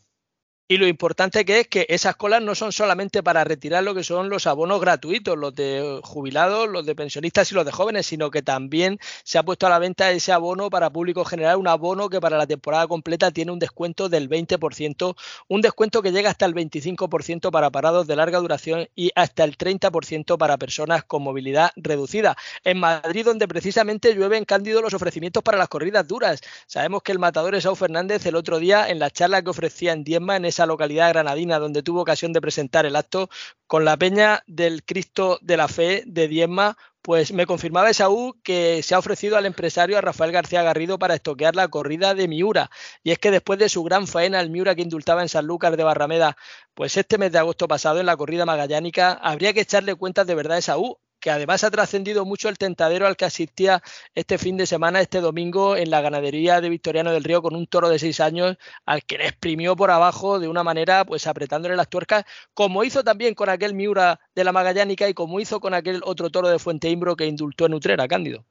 Y 0.70 0.76
lo 0.76 0.86
importante 0.86 1.46
que 1.46 1.62
es 1.62 1.68
que 1.70 1.86
esas 1.88 2.18
colas 2.18 2.42
no 2.42 2.54
son 2.54 2.74
solamente 2.74 3.24
para 3.24 3.46
retirar 3.46 3.86
lo 3.86 3.96
que 3.96 4.04
son 4.04 4.28
los 4.28 4.48
abonos 4.48 4.82
gratuitos, 4.82 5.38
los 5.38 5.56
de 5.56 6.02
jubilados, 6.04 6.68
los 6.68 6.86
de 6.86 6.94
pensionistas 6.94 7.50
y 7.50 7.56
los 7.56 7.66
de 7.66 7.72
jóvenes, 7.72 8.06
sino 8.06 8.30
que 8.30 8.42
también 8.42 9.00
se 9.24 9.38
ha 9.38 9.44
puesto 9.44 9.66
a 9.66 9.70
la 9.70 9.80
venta 9.80 10.12
ese 10.12 10.34
abono 10.34 10.70
para 10.70 10.90
público 10.90 11.24
general, 11.24 11.56
un 11.56 11.70
abono 11.70 12.10
que 12.10 12.20
para 12.20 12.38
la 12.38 12.46
temporada 12.46 12.86
completa 12.86 13.32
tiene 13.32 13.54
un 13.54 13.60
descuento 13.60 14.10
del 14.10 14.30
20%, 14.30 15.16
un 15.48 15.62
descuento 15.62 16.02
que 16.02 16.12
llega 16.12 16.32
hasta 16.32 16.46
el 16.46 16.54
25% 16.54 17.50
para 17.50 17.70
parados 17.70 18.06
de 18.06 18.18
larga 18.18 18.40
duración 18.40 18.90
y 18.94 19.12
hasta 19.16 19.46
el 19.46 19.58
30% 19.58 20.38
para 20.38 20.58
personas 20.58 21.06
con 21.06 21.24
movilidad 21.24 21.72
reducida. 21.78 22.36
En 22.66 22.78
Madrid, 22.78 23.24
donde 23.24 23.48
precisamente 23.48 24.14
llueven 24.14 24.44
cándido 24.44 24.82
los 24.82 24.94
ofrecimientos 24.94 25.44
para 25.44 25.58
las 25.58 25.70
corridas 25.70 26.06
duras. 26.06 26.42
Sabemos 26.66 27.04
que 27.04 27.14
el 27.14 27.20
matador 27.20 27.56
Esau 27.56 27.76
Fernández 27.78 28.26
el 28.26 28.36
otro 28.36 28.60
día 28.60 28.90
en 28.90 29.00
la 29.00 29.10
charla 29.12 29.42
que 29.42 29.52
ofrecía 29.52 29.94
en 29.94 30.04
Diezma 30.04 30.36
en 30.36 30.57
esa 30.58 30.66
localidad 30.66 31.10
granadina 31.10 31.60
donde 31.60 31.84
tuvo 31.84 32.02
ocasión 32.02 32.34
de 32.34 32.42
presentar 32.42 32.88
el 32.88 32.96
acto 32.96 33.30
con 33.68 33.86
la 33.86 33.96
peña 33.96 34.44
del 34.48 34.84
Cristo 34.84 35.38
de 35.42 35.56
la 35.56 35.68
Fe 35.68 36.04
de 36.08 36.28
Diezma, 36.28 36.78
pues 37.04 37.32
me 37.32 37.46
confirmaba 37.46 37.92
Esaú 37.92 38.34
que 38.44 38.82
se 38.82 38.96
ha 38.96 39.00
ofrecido 39.00 39.38
al 39.38 39.46
empresario 39.46 39.98
a 39.98 40.02
Rafael 40.02 40.32
García 40.32 40.64
Garrido 40.64 40.98
para 40.98 41.14
estoquear 41.14 41.56
la 41.56 41.68
corrida 41.68 42.16
de 42.16 42.28
Miura. 42.28 42.72
Y 43.04 43.12
es 43.12 43.20
que 43.20 43.30
después 43.30 43.60
de 43.60 43.70
su 43.70 43.84
gran 43.84 44.08
faena, 44.08 44.42
el 44.42 44.50
Miura 44.50 44.74
que 44.74 44.82
indultaba 44.82 45.22
en 45.22 45.30
Sanlúcar 45.30 45.78
de 45.78 45.84
Barrameda, 45.84 46.36
pues 46.74 46.98
este 46.98 47.20
mes 47.20 47.32
de 47.32 47.38
agosto 47.38 47.68
pasado 47.68 48.00
en 48.00 48.08
la 48.08 48.18
corrida 48.18 48.46
magallánica, 48.46 49.14
habría 49.14 49.54
que 49.54 49.62
echarle 49.62 49.96
cuentas 49.96 50.26
de 50.26 50.36
verdad 50.36 50.58
a 50.58 50.60
Esaú, 50.60 50.98
que 51.28 51.32
además 51.32 51.66
ha 51.66 51.72
trascendido 51.72 52.24
mucho 52.24 52.48
el 52.48 52.58
tentadero 52.58 53.06
al 53.06 53.18
que 53.18 53.26
asistía 53.26 53.84
este 54.16 54.38
fin 54.38 54.56
de 54.56 54.66
semana, 54.66 55.02
este 55.02 55.20
domingo, 55.20 55.76
en 55.76 55.90
la 55.90 56.00
ganadería 56.00 56.62
de 56.62 56.70
Victoriano 56.70 57.12
del 57.12 57.26
Río 57.26 57.42
con 57.42 57.54
un 57.54 57.68
toro 57.68 57.90
de 57.90 58.00
seis 58.00 58.22
años 58.22 58.56
al 58.86 59.04
que 59.04 59.18
le 59.18 59.26
exprimió 59.26 59.76
por 59.76 59.92
abajo 59.92 60.40
de 60.40 60.48
una 60.48 60.64
manera, 60.64 61.04
pues 61.04 61.28
apretándole 61.28 61.76
las 61.76 61.90
tuercas, 61.90 62.24
como 62.54 62.86
hizo 62.86 63.04
también 63.04 63.36
con 63.36 63.50
aquel 63.50 63.74
Miura 63.74 64.22
de 64.36 64.46
la 64.46 64.54
Magallánica 64.54 65.10
y 65.10 65.14
como 65.14 65.42
hizo 65.42 65.60
con 65.60 65.74
aquel 65.74 66.00
otro 66.06 66.30
toro 66.30 66.48
de 66.48 66.60
Fuente 66.60 66.90
Imbro 66.90 67.18
que 67.18 67.26
indultó 67.26 67.66
en 67.66 67.74
Utrera, 67.74 68.08
Cándido. 68.08 68.46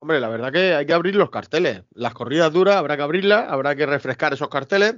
Hombre, 0.00 0.20
la 0.20 0.28
verdad 0.28 0.52
que 0.52 0.74
hay 0.74 0.84
que 0.84 0.92
abrir 0.92 1.16
los 1.16 1.30
carteles. 1.30 1.84
Las 1.94 2.12
corridas 2.12 2.52
duras 2.52 2.76
habrá 2.76 2.98
que 2.98 3.02
abrirlas, 3.02 3.46
habrá 3.48 3.74
que 3.74 3.86
refrescar 3.86 4.34
esos 4.34 4.50
carteles, 4.50 4.96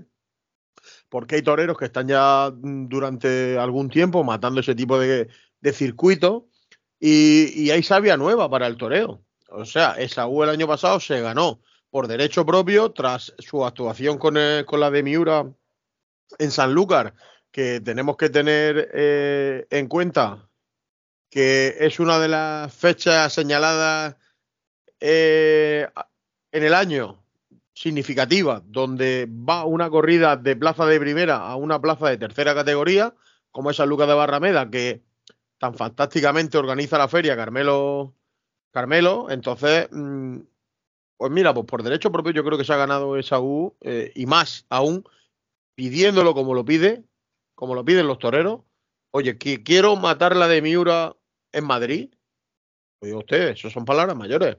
porque 1.08 1.36
hay 1.36 1.42
toreros 1.42 1.78
que 1.78 1.84
están 1.84 2.08
ya 2.08 2.50
durante 2.52 3.56
algún 3.58 3.90
tiempo 3.90 4.24
matando 4.24 4.58
ese 4.58 4.74
tipo 4.74 4.98
de, 4.98 5.28
de 5.60 5.72
circuitos 5.72 6.49
y, 7.00 7.70
hay 7.70 7.82
sabia 7.82 8.16
nueva 8.16 8.48
para 8.48 8.66
el 8.66 8.76
toreo. 8.76 9.22
O 9.48 9.64
sea, 9.64 9.92
Esaú 9.92 10.42
el 10.44 10.50
año 10.50 10.68
pasado 10.68 11.00
se 11.00 11.20
ganó 11.20 11.60
por 11.90 12.06
derecho 12.06 12.46
propio, 12.46 12.92
tras 12.92 13.34
su 13.38 13.64
actuación 13.64 14.18
con, 14.18 14.36
con 14.66 14.80
la 14.80 14.90
de 14.90 15.02
Miura 15.02 15.50
en 16.38 16.50
Sanlúcar, 16.50 17.14
que 17.50 17.80
tenemos 17.80 18.16
que 18.16 18.30
tener 18.30 18.90
eh, 18.94 19.66
en 19.70 19.88
cuenta 19.88 20.48
que 21.30 21.76
es 21.80 21.98
una 21.98 22.18
de 22.18 22.28
las 22.28 22.72
fechas 22.72 23.32
señaladas 23.32 24.16
eh, 25.00 25.88
en 26.52 26.62
el 26.62 26.74
año 26.74 27.24
significativa, 27.72 28.62
donde 28.64 29.26
va 29.28 29.64
una 29.64 29.88
corrida 29.88 30.36
de 30.36 30.54
plaza 30.54 30.86
de 30.86 31.00
primera 31.00 31.38
a 31.38 31.56
una 31.56 31.80
plaza 31.80 32.08
de 32.08 32.18
tercera 32.18 32.54
categoría, 32.54 33.14
como 33.50 33.70
esa 33.70 33.86
Lucas 33.86 34.06
de 34.06 34.14
Barrameda, 34.14 34.70
que 34.70 35.02
tan 35.60 35.74
fantásticamente 35.74 36.56
organiza 36.56 36.96
la 36.96 37.06
feria 37.06 37.36
Carmelo. 37.36 38.14
Carmelo, 38.72 39.30
entonces, 39.30 39.88
mm, 39.90 40.38
pues 41.18 41.30
mira, 41.30 41.52
pues 41.52 41.66
por 41.66 41.82
derecho 41.82 42.10
propio 42.10 42.32
yo 42.32 42.44
creo 42.44 42.56
que 42.56 42.64
se 42.64 42.72
ha 42.72 42.76
ganado 42.76 43.18
esa 43.18 43.40
U 43.40 43.76
eh, 43.82 44.10
y 44.14 44.26
más 44.26 44.64
aún 44.70 45.04
pidiéndolo 45.74 46.34
como 46.34 46.54
lo 46.54 46.64
pide, 46.64 47.04
como 47.54 47.74
lo 47.74 47.84
piden 47.84 48.06
los 48.06 48.18
toreros. 48.18 48.62
Oye, 49.10 49.36
que 49.36 49.62
quiero 49.62 49.96
matar 49.96 50.34
la 50.34 50.48
de 50.48 50.62
Miura 50.62 51.16
en 51.52 51.64
Madrid. 51.64 52.14
Oye, 53.00 53.14
usted, 53.14 53.48
eso 53.48 53.68
son 53.68 53.84
palabras 53.84 54.16
mayores. 54.16 54.56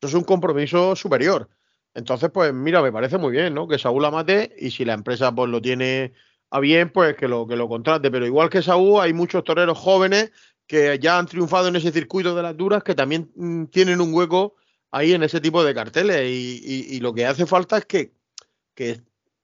Eso 0.00 0.08
es 0.08 0.14
un 0.14 0.24
compromiso 0.24 0.96
superior. 0.96 1.50
Entonces, 1.92 2.30
pues 2.32 2.54
mira, 2.54 2.80
me 2.80 2.92
parece 2.92 3.18
muy 3.18 3.32
bien, 3.32 3.52
¿no? 3.52 3.68
Que 3.68 3.78
Saúl 3.78 4.02
la 4.02 4.10
mate 4.10 4.54
y 4.58 4.70
si 4.70 4.86
la 4.86 4.94
empresa 4.94 5.34
pues 5.34 5.50
lo 5.50 5.60
tiene 5.60 6.14
a 6.50 6.60
bien, 6.60 6.90
pues 6.90 7.16
que 7.16 7.28
lo, 7.28 7.46
que 7.46 7.56
lo 7.56 7.68
contrate. 7.68 8.10
Pero 8.10 8.26
igual 8.26 8.50
que 8.50 8.62
Saúl, 8.62 9.00
hay 9.00 9.12
muchos 9.12 9.44
toreros 9.44 9.78
jóvenes 9.78 10.32
que 10.66 10.98
ya 11.00 11.18
han 11.18 11.26
triunfado 11.26 11.68
en 11.68 11.76
ese 11.76 11.92
circuito 11.92 12.34
de 12.34 12.42
las 12.42 12.56
duras 12.56 12.82
que 12.82 12.94
también 12.94 13.30
mm, 13.34 13.66
tienen 13.66 14.00
un 14.00 14.12
hueco 14.14 14.56
ahí 14.90 15.12
en 15.12 15.22
ese 15.22 15.40
tipo 15.40 15.64
de 15.64 15.74
carteles. 15.74 16.22
Y, 16.28 17.00
lo 17.00 17.14
que 17.14 17.26
hace 17.26 17.46
falta 17.46 17.78
es 17.78 17.86
que, 17.86 18.14
que, 18.74 19.00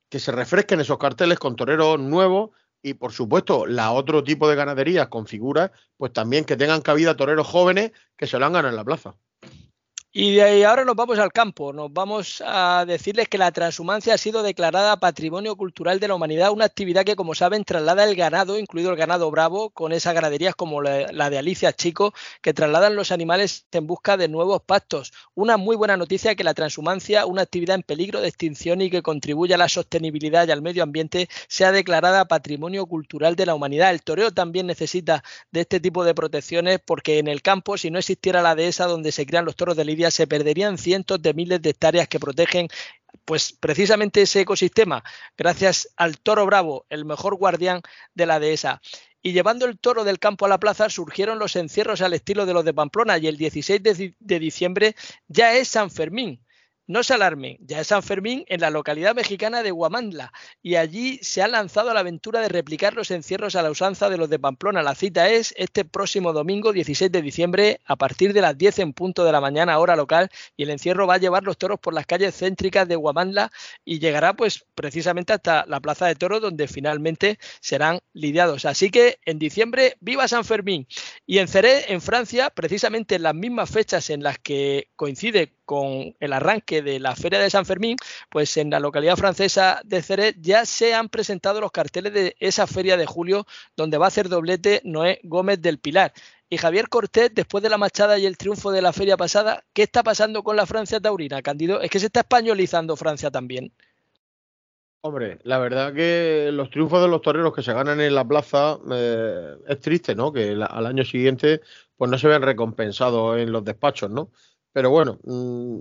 que 0.08 0.18
se 0.18 0.32
refresquen 0.32 0.80
esos 0.80 0.98
carteles 0.98 1.38
con 1.38 1.56
toreros 1.56 1.98
nuevos 1.98 2.50
y 2.82 2.94
por 2.94 3.12
supuesto 3.12 3.66
la 3.66 3.90
otro 3.90 4.22
tipo 4.22 4.48
de 4.48 4.54
ganaderías 4.54 5.08
con 5.08 5.26
figuras, 5.26 5.72
pues 5.96 6.12
también 6.12 6.44
que 6.44 6.56
tengan 6.56 6.82
cabida 6.82 7.16
toreros 7.16 7.46
jóvenes 7.46 7.92
que 8.16 8.26
se 8.26 8.38
lo 8.38 8.46
han 8.46 8.52
ganado 8.52 8.70
en 8.70 8.76
la 8.76 8.84
plaza. 8.84 9.16
Y 10.18 10.36
de 10.36 10.42
ahí 10.42 10.62
ahora 10.62 10.86
nos 10.86 10.96
vamos 10.96 11.18
al 11.18 11.30
campo. 11.30 11.74
Nos 11.74 11.92
vamos 11.92 12.42
a 12.42 12.86
decirles 12.86 13.28
que 13.28 13.36
la 13.36 13.52
transhumancia 13.52 14.14
ha 14.14 14.16
sido 14.16 14.42
declarada 14.42 14.98
Patrimonio 14.98 15.56
Cultural 15.56 16.00
de 16.00 16.08
la 16.08 16.14
Humanidad, 16.14 16.52
una 16.52 16.64
actividad 16.64 17.04
que, 17.04 17.16
como 17.16 17.34
saben, 17.34 17.64
traslada 17.64 18.02
el 18.02 18.16
ganado, 18.16 18.58
incluido 18.58 18.88
el 18.88 18.96
ganado 18.96 19.30
bravo, 19.30 19.68
con 19.68 19.92
esas 19.92 20.14
ganaderías 20.14 20.54
como 20.54 20.80
la, 20.80 21.28
de 21.28 21.36
Alicia 21.36 21.74
Chico, 21.74 22.14
que 22.40 22.54
trasladan 22.54 22.96
los 22.96 23.12
animales 23.12 23.66
en 23.72 23.86
busca 23.86 24.16
de 24.16 24.28
nuevos 24.28 24.62
pastos. 24.62 25.12
Una 25.34 25.58
muy 25.58 25.76
buena 25.76 25.98
noticia 25.98 26.34
que 26.34 26.44
la 26.44 26.54
transhumancia, 26.54 27.26
una 27.26 27.42
actividad 27.42 27.74
en 27.74 27.82
peligro 27.82 28.22
de 28.22 28.28
extinción 28.28 28.80
y 28.80 28.88
que 28.88 29.02
contribuye 29.02 29.52
a 29.52 29.58
la 29.58 29.68
sostenibilidad 29.68 30.48
y 30.48 30.50
al 30.50 30.62
medio 30.62 30.82
ambiente, 30.82 31.28
sea 31.46 31.72
declarada 31.72 32.24
Patrimonio 32.24 32.86
Cultural 32.86 33.36
de 33.36 33.44
la 33.44 33.54
Humanidad. 33.54 33.90
El 33.90 34.02
toreo 34.02 34.30
también 34.30 34.66
necesita 34.66 35.22
de 35.50 35.60
este 35.60 35.78
tipo 35.78 36.04
de 36.04 36.14
protecciones 36.14 36.80
porque 36.82 37.18
en 37.18 37.28
el 37.28 37.42
campo, 37.42 37.76
si 37.76 37.90
no 37.90 37.98
existiera 37.98 38.40
la 38.40 38.54
dehesa 38.54 38.86
donde 38.86 39.12
se 39.12 39.26
crean 39.26 39.44
los 39.44 39.56
toros 39.56 39.76
de 39.76 39.84
Lidia, 39.84 40.05
se 40.10 40.26
perderían 40.26 40.78
cientos 40.78 41.20
de 41.22 41.34
miles 41.34 41.62
de 41.62 41.70
hectáreas 41.70 42.08
que 42.08 42.20
protegen 42.20 42.68
pues 43.24 43.52
precisamente 43.52 44.22
ese 44.22 44.42
ecosistema, 44.42 45.02
gracias 45.36 45.88
al 45.96 46.18
toro 46.18 46.46
bravo, 46.46 46.86
el 46.90 47.04
mejor 47.04 47.36
guardián 47.36 47.82
de 48.14 48.26
la 48.26 48.38
dehesa. 48.38 48.80
Y 49.22 49.32
llevando 49.32 49.66
el 49.66 49.78
toro 49.78 50.04
del 50.04 50.20
campo 50.20 50.46
a 50.46 50.48
la 50.48 50.60
plaza 50.60 50.88
surgieron 50.88 51.40
los 51.40 51.56
encierros 51.56 52.00
al 52.00 52.12
estilo 52.12 52.46
de 52.46 52.54
los 52.54 52.64
de 52.64 52.72
Pamplona 52.72 53.18
y 53.18 53.26
el 53.26 53.36
16 53.36 53.82
de, 53.82 54.38
diciembre 54.38 54.94
ya 55.26 55.54
es 55.54 55.66
San 55.66 55.90
Fermín. 55.90 56.45
No 56.88 57.02
se 57.02 57.14
alarmen, 57.14 57.56
ya 57.62 57.80
es 57.80 57.88
San 57.88 58.04
Fermín 58.04 58.44
en 58.46 58.60
la 58.60 58.70
localidad 58.70 59.12
mexicana 59.12 59.64
de 59.64 59.72
Huamantla 59.72 60.32
y 60.62 60.76
allí 60.76 61.18
se 61.20 61.42
ha 61.42 61.48
lanzado 61.48 61.92
la 61.92 61.98
aventura 61.98 62.40
de 62.40 62.48
replicar 62.48 62.94
los 62.94 63.10
encierros 63.10 63.56
a 63.56 63.62
la 63.62 63.72
usanza 63.72 64.08
de 64.08 64.16
los 64.16 64.30
de 64.30 64.38
Pamplona. 64.38 64.84
La 64.84 64.94
cita 64.94 65.28
es 65.28 65.52
este 65.56 65.84
próximo 65.84 66.32
domingo 66.32 66.72
16 66.72 67.10
de 67.10 67.22
diciembre 67.22 67.80
a 67.86 67.96
partir 67.96 68.32
de 68.32 68.40
las 68.40 68.56
10 68.56 68.78
en 68.78 68.92
punto 68.92 69.24
de 69.24 69.32
la 69.32 69.40
mañana 69.40 69.80
hora 69.80 69.96
local 69.96 70.28
y 70.56 70.62
el 70.62 70.70
encierro 70.70 71.08
va 71.08 71.14
a 71.14 71.18
llevar 71.18 71.42
los 71.42 71.58
toros 71.58 71.80
por 71.80 71.92
las 71.92 72.06
calles 72.06 72.36
céntricas 72.36 72.86
de 72.86 72.94
Huamantla 72.94 73.50
y 73.84 73.98
llegará 73.98 74.34
pues 74.34 74.64
precisamente 74.76 75.32
hasta 75.32 75.66
la 75.66 75.80
plaza 75.80 76.06
de 76.06 76.14
toros 76.14 76.40
donde 76.40 76.68
finalmente 76.68 77.40
serán 77.60 77.98
lidiados. 78.12 78.64
Así 78.64 78.92
que 78.92 79.18
en 79.24 79.40
diciembre 79.40 79.96
viva 79.98 80.28
San 80.28 80.44
Fermín 80.44 80.86
y 81.26 81.38
en 81.38 81.48
Ceré 81.48 81.92
en 81.92 82.00
Francia 82.00 82.50
precisamente 82.50 83.16
en 83.16 83.24
las 83.24 83.34
mismas 83.34 83.70
fechas 83.70 84.08
en 84.08 84.22
las 84.22 84.38
que 84.38 84.88
coincide 84.94 85.55
con 85.66 86.14
el 86.18 86.32
arranque 86.32 86.80
de 86.80 86.98
la 86.98 87.14
Feria 87.14 87.38
de 87.38 87.50
San 87.50 87.66
Fermín, 87.66 87.96
pues 88.30 88.56
en 88.56 88.70
la 88.70 88.80
localidad 88.80 89.16
francesa 89.16 89.80
de 89.84 90.00
Ceret 90.00 90.36
ya 90.40 90.64
se 90.64 90.94
han 90.94 91.10
presentado 91.10 91.60
los 91.60 91.72
carteles 91.72 92.14
de 92.14 92.36
esa 92.40 92.66
feria 92.66 92.96
de 92.96 93.04
julio 93.04 93.46
donde 93.76 93.98
va 93.98 94.06
a 94.06 94.08
hacer 94.08 94.30
doblete 94.30 94.80
Noé 94.84 95.20
Gómez 95.24 95.60
del 95.60 95.78
Pilar. 95.78 96.14
Y 96.48 96.58
Javier 96.58 96.88
Cortés, 96.88 97.34
después 97.34 97.62
de 97.62 97.70
la 97.70 97.76
machada 97.76 98.18
y 98.18 98.24
el 98.24 98.38
triunfo 98.38 98.70
de 98.70 98.80
la 98.80 98.92
feria 98.92 99.16
pasada, 99.16 99.64
¿qué 99.72 99.82
está 99.82 100.04
pasando 100.04 100.44
con 100.44 100.54
la 100.54 100.64
Francia 100.64 101.00
taurina, 101.00 101.42
Candido? 101.42 101.80
Es 101.80 101.90
que 101.90 101.98
se 101.98 102.06
está 102.06 102.20
españolizando 102.20 102.96
Francia 102.96 103.30
también. 103.32 103.72
Hombre, 105.00 105.38
la 105.44 105.58
verdad 105.58 105.92
que 105.92 106.50
los 106.52 106.70
triunfos 106.70 107.00
de 107.00 107.08
los 107.08 107.22
toreros 107.22 107.54
que 107.54 107.62
se 107.62 107.72
ganan 107.72 108.00
en 108.00 108.14
la 108.14 108.26
plaza 108.26 108.78
eh, 108.90 109.54
es 109.68 109.80
triste, 109.80 110.14
¿no? 110.16 110.32
Que 110.32 110.56
al 110.68 110.86
año 110.86 111.04
siguiente 111.04 111.60
pues 111.96 112.10
no 112.10 112.18
se 112.18 112.28
ven 112.28 112.42
recompensados 112.42 113.38
en 113.38 113.52
los 113.52 113.64
despachos, 113.64 114.10
¿no? 114.10 114.30
Pero 114.76 114.90
bueno, 114.90 115.18
mm, 115.24 115.78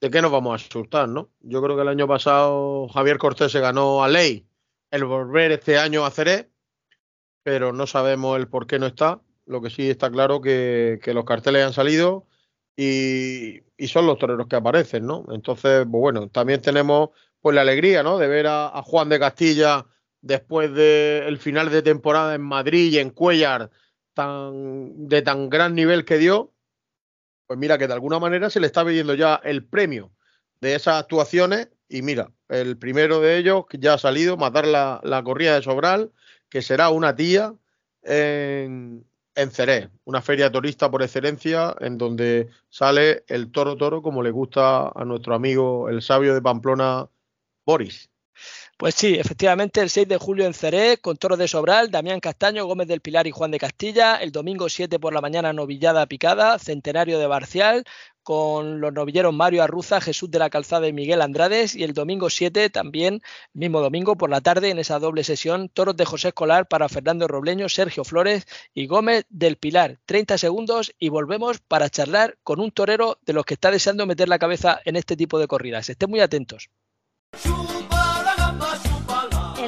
¿de 0.00 0.10
qué 0.10 0.20
nos 0.20 0.32
vamos 0.32 0.50
a 0.50 0.66
asustar, 0.66 1.08
no? 1.08 1.30
Yo 1.42 1.62
creo 1.62 1.76
que 1.76 1.82
el 1.82 1.88
año 1.88 2.08
pasado 2.08 2.88
Javier 2.88 3.18
Cortés 3.18 3.52
se 3.52 3.60
ganó 3.60 4.02
a 4.02 4.08
ley 4.08 4.48
el 4.90 5.04
volver 5.04 5.52
este 5.52 5.78
año 5.78 6.04
a 6.04 6.10
Ceré, 6.10 6.50
pero 7.44 7.72
no 7.72 7.86
sabemos 7.86 8.36
el 8.36 8.48
por 8.48 8.66
qué 8.66 8.80
no 8.80 8.86
está. 8.86 9.20
Lo 9.44 9.62
que 9.62 9.70
sí 9.70 9.88
está 9.88 10.10
claro 10.10 10.40
que, 10.40 10.98
que 11.04 11.14
los 11.14 11.24
carteles 11.24 11.66
han 11.66 11.72
salido 11.72 12.26
y, 12.76 13.60
son 13.86 14.08
los 14.08 14.18
toreros 14.18 14.48
que 14.48 14.56
aparecen, 14.56 15.06
¿no? 15.06 15.24
Entonces, 15.30 15.86
pues 15.88 16.00
bueno, 16.00 16.28
también 16.28 16.60
tenemos 16.60 17.10
pues 17.40 17.54
la 17.54 17.60
alegría, 17.60 18.02
¿no? 18.02 18.18
De 18.18 18.26
ver 18.26 18.48
a, 18.48 18.82
Juan 18.82 19.08
de 19.08 19.20
Castilla 19.20 19.86
después 20.20 20.74
del 20.74 21.38
final 21.38 21.70
de 21.70 21.82
temporada 21.82 22.34
en 22.34 22.42
Madrid 22.42 22.92
y 22.92 22.98
en 22.98 23.10
Cuellar 23.10 23.70
tan, 24.14 25.06
de 25.06 25.22
tan 25.22 25.48
gran 25.48 25.76
nivel 25.76 26.04
que 26.04 26.18
dio 26.18 26.55
pues 27.46 27.58
mira 27.58 27.78
que 27.78 27.86
de 27.86 27.94
alguna 27.94 28.18
manera 28.18 28.50
se 28.50 28.60
le 28.60 28.66
está 28.66 28.84
pidiendo 28.84 29.14
ya 29.14 29.40
el 29.44 29.64
premio 29.64 30.10
de 30.60 30.74
esas 30.74 31.00
actuaciones 31.00 31.68
y 31.88 32.02
mira, 32.02 32.32
el 32.48 32.76
primero 32.76 33.20
de 33.20 33.38
ellos 33.38 33.66
que 33.68 33.78
ya 33.78 33.94
ha 33.94 33.98
salido, 33.98 34.36
matar 34.36 34.66
la, 34.66 35.00
la 35.04 35.22
corrida 35.22 35.54
de 35.54 35.62
Sobral, 35.62 36.10
que 36.48 36.62
será 36.62 36.90
una 36.90 37.14
tía 37.14 37.54
en, 38.02 39.04
en 39.34 39.90
una 40.04 40.22
feria 40.22 40.50
turista 40.50 40.90
por 40.90 41.02
excelencia 41.02 41.76
en 41.80 41.98
donde 41.98 42.48
sale 42.70 43.24
el 43.28 43.52
toro 43.52 43.76
toro 43.76 44.02
como 44.02 44.22
le 44.22 44.30
gusta 44.30 44.88
a 44.88 45.04
nuestro 45.04 45.34
amigo 45.34 45.88
el 45.88 46.02
sabio 46.02 46.34
de 46.34 46.42
Pamplona, 46.42 47.08
Boris. 47.64 48.10
Pues 48.78 48.94
sí, 48.94 49.14
efectivamente, 49.14 49.80
el 49.80 49.88
6 49.88 50.06
de 50.06 50.18
julio 50.18 50.44
en 50.44 50.52
Ceré, 50.52 50.98
con 50.98 51.16
Toro 51.16 51.38
de 51.38 51.48
Sobral, 51.48 51.90
Damián 51.90 52.20
Castaño, 52.20 52.66
Gómez 52.66 52.86
del 52.88 53.00
Pilar 53.00 53.26
y 53.26 53.30
Juan 53.30 53.50
de 53.50 53.58
Castilla. 53.58 54.16
El 54.16 54.32
domingo 54.32 54.68
7 54.68 54.98
por 54.98 55.14
la 55.14 55.22
mañana, 55.22 55.54
Novillada 55.54 56.04
Picada, 56.04 56.58
Centenario 56.58 57.18
de 57.18 57.26
Barcial, 57.26 57.84
con 58.22 58.80
los 58.82 58.92
novilleros 58.92 59.32
Mario 59.32 59.62
Arruza, 59.62 60.02
Jesús 60.02 60.30
de 60.30 60.38
la 60.40 60.50
Calzada 60.50 60.86
y 60.88 60.92
Miguel 60.92 61.22
Andrades. 61.22 61.74
Y 61.74 61.84
el 61.84 61.94
domingo 61.94 62.28
7 62.28 62.68
también, 62.68 63.22
mismo 63.54 63.80
domingo 63.80 64.16
por 64.16 64.28
la 64.28 64.42
tarde, 64.42 64.68
en 64.68 64.78
esa 64.78 64.98
doble 64.98 65.24
sesión, 65.24 65.70
toros 65.70 65.96
de 65.96 66.04
José 66.04 66.28
Escolar 66.28 66.68
para 66.68 66.90
Fernando 66.90 67.26
Robleño, 67.28 67.70
Sergio 67.70 68.04
Flores 68.04 68.46
y 68.74 68.86
Gómez 68.88 69.24
del 69.30 69.56
Pilar. 69.56 70.00
30 70.04 70.36
segundos 70.36 70.92
y 70.98 71.08
volvemos 71.08 71.60
para 71.60 71.88
charlar 71.88 72.36
con 72.42 72.60
un 72.60 72.70
torero 72.72 73.18
de 73.24 73.32
los 73.32 73.46
que 73.46 73.54
está 73.54 73.70
deseando 73.70 74.04
meter 74.04 74.28
la 74.28 74.38
cabeza 74.38 74.80
en 74.84 74.96
este 74.96 75.16
tipo 75.16 75.38
de 75.38 75.46
corridas. 75.46 75.88
Estén 75.88 76.10
muy 76.10 76.20
atentos. 76.20 76.68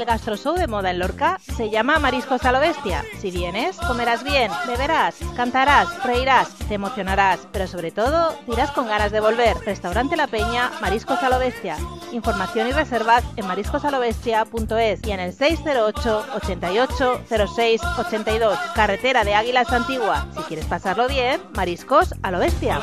Gastroshow 0.08 0.54
de 0.54 0.66
moda 0.66 0.90
en 0.90 1.00
Lorca 1.00 1.38
se 1.54 1.68
llama 1.68 1.98
Mariscos 1.98 2.42
a 2.46 2.52
lo 2.52 2.60
Bestia. 2.60 3.04
Si 3.20 3.30
vienes, 3.30 3.76
comerás 3.76 4.24
bien, 4.24 4.50
beberás, 4.66 5.16
cantarás, 5.36 6.02
reirás, 6.02 6.48
te 6.66 6.74
emocionarás, 6.74 7.40
pero 7.52 7.66
sobre 7.66 7.90
todo 7.90 8.34
dirás 8.46 8.70
con 8.70 8.86
ganas 8.86 9.12
de 9.12 9.20
volver. 9.20 9.54
Restaurante 9.66 10.16
La 10.16 10.26
Peña, 10.26 10.70
Mariscos 10.80 11.22
a 11.22 11.28
lo 11.28 11.38
Bestia. 11.38 11.76
Información 12.12 12.68
y 12.68 12.72
reservas 12.72 13.22
en 13.36 13.46
mariscosalobestia.es 13.46 15.06
y 15.06 15.10
en 15.10 15.20
el 15.20 15.34
608 15.34 16.24
88 16.36 17.20
06 17.54 17.82
82. 17.98 18.58
Carretera 18.74 19.24
de 19.24 19.34
Águilas 19.34 19.70
Antigua. 19.70 20.26
Si 20.34 20.42
quieres 20.44 20.64
pasarlo 20.64 21.06
bien, 21.06 21.38
Mariscos 21.54 22.14
a 22.22 22.30
lo 22.30 22.38
Bestia. 22.38 22.80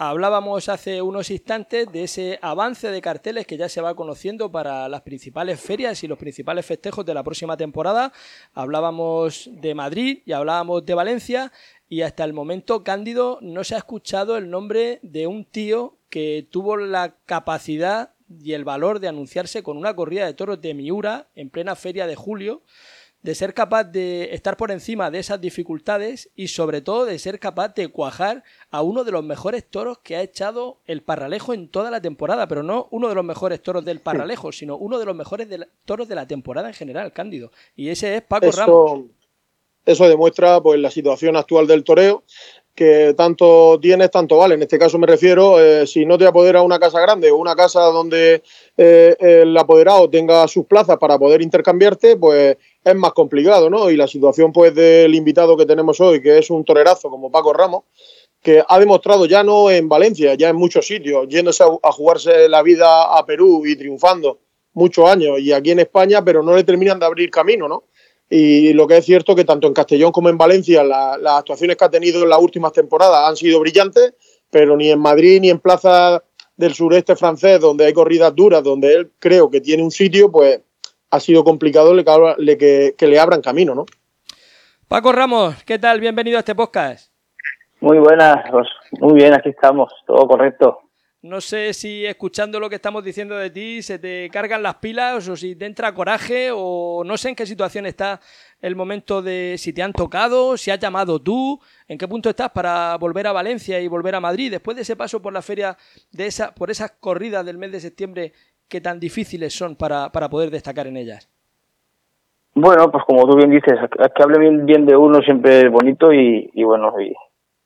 Hablábamos 0.00 0.68
hace 0.68 1.02
unos 1.02 1.28
instantes 1.28 1.90
de 1.90 2.04
ese 2.04 2.38
avance 2.40 2.88
de 2.88 3.02
carteles 3.02 3.48
que 3.48 3.56
ya 3.56 3.68
se 3.68 3.80
va 3.80 3.96
conociendo 3.96 4.48
para 4.48 4.88
las 4.88 5.02
principales 5.02 5.60
ferias 5.60 6.04
y 6.04 6.06
los 6.06 6.16
principales 6.16 6.64
festejos 6.64 7.04
de 7.04 7.14
la 7.14 7.24
próxima 7.24 7.56
temporada. 7.56 8.12
Hablábamos 8.54 9.50
de 9.52 9.74
Madrid 9.74 10.20
y 10.24 10.30
hablábamos 10.30 10.86
de 10.86 10.94
Valencia 10.94 11.52
y 11.88 12.02
hasta 12.02 12.22
el 12.22 12.32
momento, 12.32 12.84
Cándido, 12.84 13.40
no 13.42 13.64
se 13.64 13.74
ha 13.74 13.78
escuchado 13.78 14.36
el 14.36 14.50
nombre 14.50 15.00
de 15.02 15.26
un 15.26 15.44
tío 15.44 15.96
que 16.10 16.46
tuvo 16.48 16.76
la 16.76 17.16
capacidad 17.26 18.12
y 18.40 18.52
el 18.52 18.64
valor 18.64 19.00
de 19.00 19.08
anunciarse 19.08 19.64
con 19.64 19.76
una 19.76 19.96
corrida 19.96 20.26
de 20.26 20.34
toros 20.34 20.60
de 20.60 20.74
Miura 20.74 21.26
en 21.34 21.50
plena 21.50 21.74
feria 21.74 22.06
de 22.06 22.14
julio, 22.14 22.62
de 23.22 23.34
ser 23.34 23.52
capaz 23.52 23.84
de 23.84 24.32
estar 24.32 24.56
por 24.56 24.70
encima 24.70 25.10
de 25.10 25.18
esas 25.18 25.40
dificultades 25.40 26.30
y 26.36 26.48
sobre 26.48 26.80
todo 26.80 27.04
de 27.04 27.18
ser 27.18 27.40
capaz 27.40 27.74
de 27.74 27.88
cuajar 27.88 28.44
a 28.70 28.82
uno 28.82 29.04
de 29.04 29.12
los 29.12 29.24
mejores 29.24 29.68
toros 29.68 29.98
que 29.98 30.16
ha 30.16 30.22
echado 30.22 30.78
el 30.86 31.02
Parralejo 31.02 31.52
en 31.52 31.68
toda 31.68 31.90
la 31.90 32.00
temporada, 32.00 32.46
pero 32.46 32.62
no 32.62 32.88
uno 32.90 33.08
de 33.08 33.14
los 33.14 33.24
mejores 33.24 33.62
toros 33.62 33.84
del 33.84 34.00
Parralejo, 34.00 34.52
sino 34.52 34.76
uno 34.76 34.98
de 34.98 35.06
los 35.06 35.16
mejores 35.16 35.48
toros 35.84 36.08
de 36.08 36.14
la 36.14 36.26
temporada 36.26 36.68
en 36.68 36.74
general, 36.74 37.12
Cándido. 37.12 37.50
Y 37.74 37.88
ese 37.88 38.16
es 38.16 38.22
Paco 38.22 38.50
Ramos. 38.50 39.06
Eso 39.84 40.06
demuestra 40.06 40.60
pues 40.60 40.78
la 40.78 40.90
situación 40.90 41.34
actual 41.36 41.66
del 41.66 41.82
toreo 41.82 42.22
que 42.78 43.12
tanto 43.16 43.76
tienes, 43.82 44.08
tanto 44.08 44.36
vale. 44.36 44.54
En 44.54 44.62
este 44.62 44.78
caso 44.78 45.00
me 45.00 45.06
refiero, 45.08 45.58
eh, 45.58 45.84
si 45.84 46.06
no 46.06 46.16
te 46.16 46.28
apodera 46.28 46.62
una 46.62 46.78
casa 46.78 47.00
grande 47.00 47.28
o 47.28 47.36
una 47.36 47.56
casa 47.56 47.80
donde 47.86 48.40
eh, 48.76 49.16
el 49.18 49.56
apoderado 49.56 50.08
tenga 50.08 50.46
sus 50.46 50.64
plazas 50.64 50.96
para 50.96 51.18
poder 51.18 51.42
intercambiarte, 51.42 52.16
pues 52.16 52.56
es 52.84 52.94
más 52.94 53.14
complicado, 53.14 53.68
¿no? 53.68 53.90
Y 53.90 53.96
la 53.96 54.06
situación 54.06 54.52
pues 54.52 54.76
del 54.76 55.12
invitado 55.12 55.56
que 55.56 55.66
tenemos 55.66 56.00
hoy, 56.00 56.22
que 56.22 56.38
es 56.38 56.50
un 56.50 56.64
torerazo 56.64 57.10
como 57.10 57.32
Paco 57.32 57.52
Ramos, 57.52 57.82
que 58.40 58.62
ha 58.64 58.78
demostrado 58.78 59.26
ya 59.26 59.42
no 59.42 59.72
en 59.72 59.88
Valencia, 59.88 60.34
ya 60.34 60.48
en 60.48 60.54
muchos 60.54 60.86
sitios, 60.86 61.26
yéndose 61.28 61.64
a, 61.64 61.66
a 61.82 61.90
jugarse 61.90 62.48
la 62.48 62.62
vida 62.62 63.18
a 63.18 63.26
Perú 63.26 63.66
y 63.66 63.74
triunfando 63.74 64.38
muchos 64.74 65.10
años, 65.10 65.40
y 65.40 65.52
aquí 65.52 65.72
en 65.72 65.80
España, 65.80 66.24
pero 66.24 66.44
no 66.44 66.54
le 66.54 66.62
terminan 66.62 67.00
de 67.00 67.06
abrir 67.06 67.28
camino, 67.28 67.66
¿no? 67.66 67.82
Y 68.30 68.72
lo 68.74 68.86
que 68.86 68.98
es 68.98 69.04
cierto 69.04 69.34
que 69.34 69.44
tanto 69.44 69.66
en 69.66 69.74
Castellón 69.74 70.12
como 70.12 70.28
en 70.28 70.36
Valencia 70.36 70.84
las 70.84 71.38
actuaciones 71.38 71.76
que 71.76 71.84
ha 71.84 71.90
tenido 71.90 72.22
en 72.22 72.28
las 72.28 72.40
últimas 72.40 72.72
temporadas 72.72 73.28
han 73.28 73.36
sido 73.36 73.60
brillantes, 73.60 74.14
pero 74.50 74.76
ni 74.76 74.90
en 74.90 74.98
Madrid 74.98 75.40
ni 75.40 75.50
en 75.50 75.58
Plaza 75.58 76.22
del 76.56 76.74
sureste 76.74 77.16
francés, 77.16 77.60
donde 77.60 77.86
hay 77.86 77.92
corridas 77.92 78.34
duras, 78.34 78.62
donde 78.62 78.92
él 78.92 79.10
creo 79.18 79.48
que 79.50 79.60
tiene 79.60 79.82
un 79.82 79.90
sitio, 79.90 80.30
pues 80.30 80.60
ha 81.10 81.20
sido 81.20 81.44
complicado 81.44 81.94
que, 82.04 82.94
que 82.98 83.06
le 83.06 83.18
abran 83.18 83.40
camino, 83.40 83.74
¿no? 83.74 83.86
Paco 84.88 85.12
Ramos, 85.12 85.62
¿qué 85.64 85.78
tal? 85.78 86.00
Bienvenido 86.00 86.36
a 86.36 86.40
este 86.40 86.54
podcast. 86.54 87.12
Muy 87.80 87.98
buenas, 87.98 88.38
pues, 88.50 88.66
muy 89.00 89.14
bien, 89.14 89.34
aquí 89.34 89.50
estamos, 89.50 89.92
todo 90.06 90.26
correcto. 90.26 90.87
No 91.20 91.40
sé 91.40 91.72
si 91.74 92.06
escuchando 92.06 92.60
lo 92.60 92.68
que 92.68 92.76
estamos 92.76 93.02
diciendo 93.02 93.36
de 93.36 93.50
ti 93.50 93.82
se 93.82 93.98
te 93.98 94.30
cargan 94.30 94.62
las 94.62 94.76
pilas 94.76 95.28
o 95.28 95.34
si 95.34 95.56
te 95.56 95.66
entra 95.66 95.92
coraje 95.92 96.50
o 96.54 97.02
no 97.04 97.16
sé 97.16 97.30
en 97.30 97.34
qué 97.34 97.44
situación 97.44 97.86
está 97.86 98.20
el 98.60 98.76
momento 98.76 99.20
de 99.20 99.56
si 99.58 99.72
te 99.72 99.82
han 99.82 99.92
tocado, 99.92 100.56
si 100.56 100.70
has 100.70 100.78
llamado 100.78 101.18
tú, 101.20 101.58
en 101.88 101.98
qué 101.98 102.06
punto 102.06 102.30
estás 102.30 102.50
para 102.50 102.96
volver 102.98 103.26
a 103.26 103.32
Valencia 103.32 103.80
y 103.80 103.88
volver 103.88 104.14
a 104.14 104.20
Madrid 104.20 104.52
después 104.52 104.76
de 104.76 104.82
ese 104.82 104.94
paso 104.94 105.20
por 105.20 105.32
la 105.32 105.42
feria 105.42 105.76
de 106.12 106.26
esa 106.26 106.54
por 106.54 106.70
esas 106.70 106.92
corridas 107.00 107.44
del 107.44 107.58
mes 107.58 107.72
de 107.72 107.80
septiembre 107.80 108.32
que 108.68 108.80
tan 108.80 109.00
difíciles 109.00 109.52
son 109.52 109.74
para, 109.74 110.12
para 110.12 110.28
poder 110.28 110.50
destacar 110.50 110.86
en 110.86 110.98
ellas. 110.98 111.28
Bueno, 112.54 112.92
pues 112.92 113.02
como 113.04 113.26
tú 113.26 113.36
bien 113.36 113.50
dices, 113.50 113.74
que 114.14 114.22
hable 114.22 114.38
bien, 114.38 114.86
de 114.86 114.96
uno 114.96 115.20
siempre 115.22 115.60
es 115.62 115.70
bonito 115.70 116.12
y, 116.12 116.48
y 116.54 116.62
bueno, 116.62 116.92
y 117.00 117.12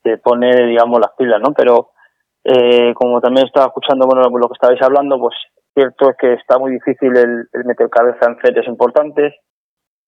te 0.03 0.17
pone, 0.19 0.67
digamos, 0.67 1.01
las 1.01 1.13
pilas, 1.19 1.41
¿no? 1.41 1.53
Pero 1.53 1.91
eh, 2.45 2.93
como 2.95 3.21
también 3.21 3.47
estaba 3.47 3.67
escuchando 3.67 4.07
bueno 4.07 4.23
lo 4.23 4.49
que 4.49 4.55
estabais 4.55 4.83
hablando, 4.83 5.19
pues 5.19 5.35
cierto 5.75 6.11
es 6.11 6.17
que 6.19 6.35
está 6.35 6.59
muy 6.59 6.73
difícil 6.73 7.17
el, 7.17 7.65
meter 7.65 7.89
cabeza 7.89 8.27
en 8.29 8.39
ferias 8.39 8.67
importantes. 8.67 9.35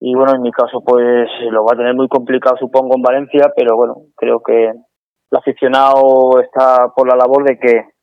Y 0.01 0.15
bueno, 0.15 0.35
en 0.35 0.43
mi 0.43 0.51
caso 0.51 0.83
pues 0.85 1.29
lo 1.51 1.65
va 1.65 1.73
a 1.75 1.77
tener 1.77 1.95
muy 1.95 2.09
complicado 2.09 2.57
supongo 2.59 2.97
en 2.97 3.03
Valencia, 3.03 3.53
pero 3.57 3.77
bueno, 3.77 3.95
creo 4.17 4.43
que 4.43 4.67
el 4.69 5.39
aficionado 5.39 6.41
está 6.41 6.93
por 6.95 7.09
la 7.09 7.17
labor 7.17 7.45
de 7.45 7.59
que 7.59 7.95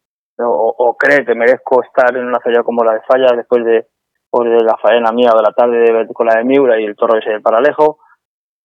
o, 0.43 0.95
cree 0.97 1.25
que 1.25 1.35
merezco 1.35 1.83
estar 1.83 2.15
en 2.17 2.25
una 2.25 2.39
feria 2.39 2.63
como 2.63 2.83
la 2.83 2.93
de 2.93 3.01
Falla 3.01 3.35
después 3.35 3.63
de, 3.63 3.87
pues, 4.29 4.49
de 4.49 4.63
la 4.63 4.77
faena 4.81 5.11
mía 5.11 5.31
de 5.35 5.43
la 5.43 5.53
tarde 5.53 6.07
con 6.13 6.25
la 6.25 6.35
de 6.35 6.45
Miura 6.45 6.79
y 6.79 6.85
el 6.85 6.95
toro 6.95 7.19
ese 7.19 7.29
del 7.29 7.41
Paralejo. 7.41 7.99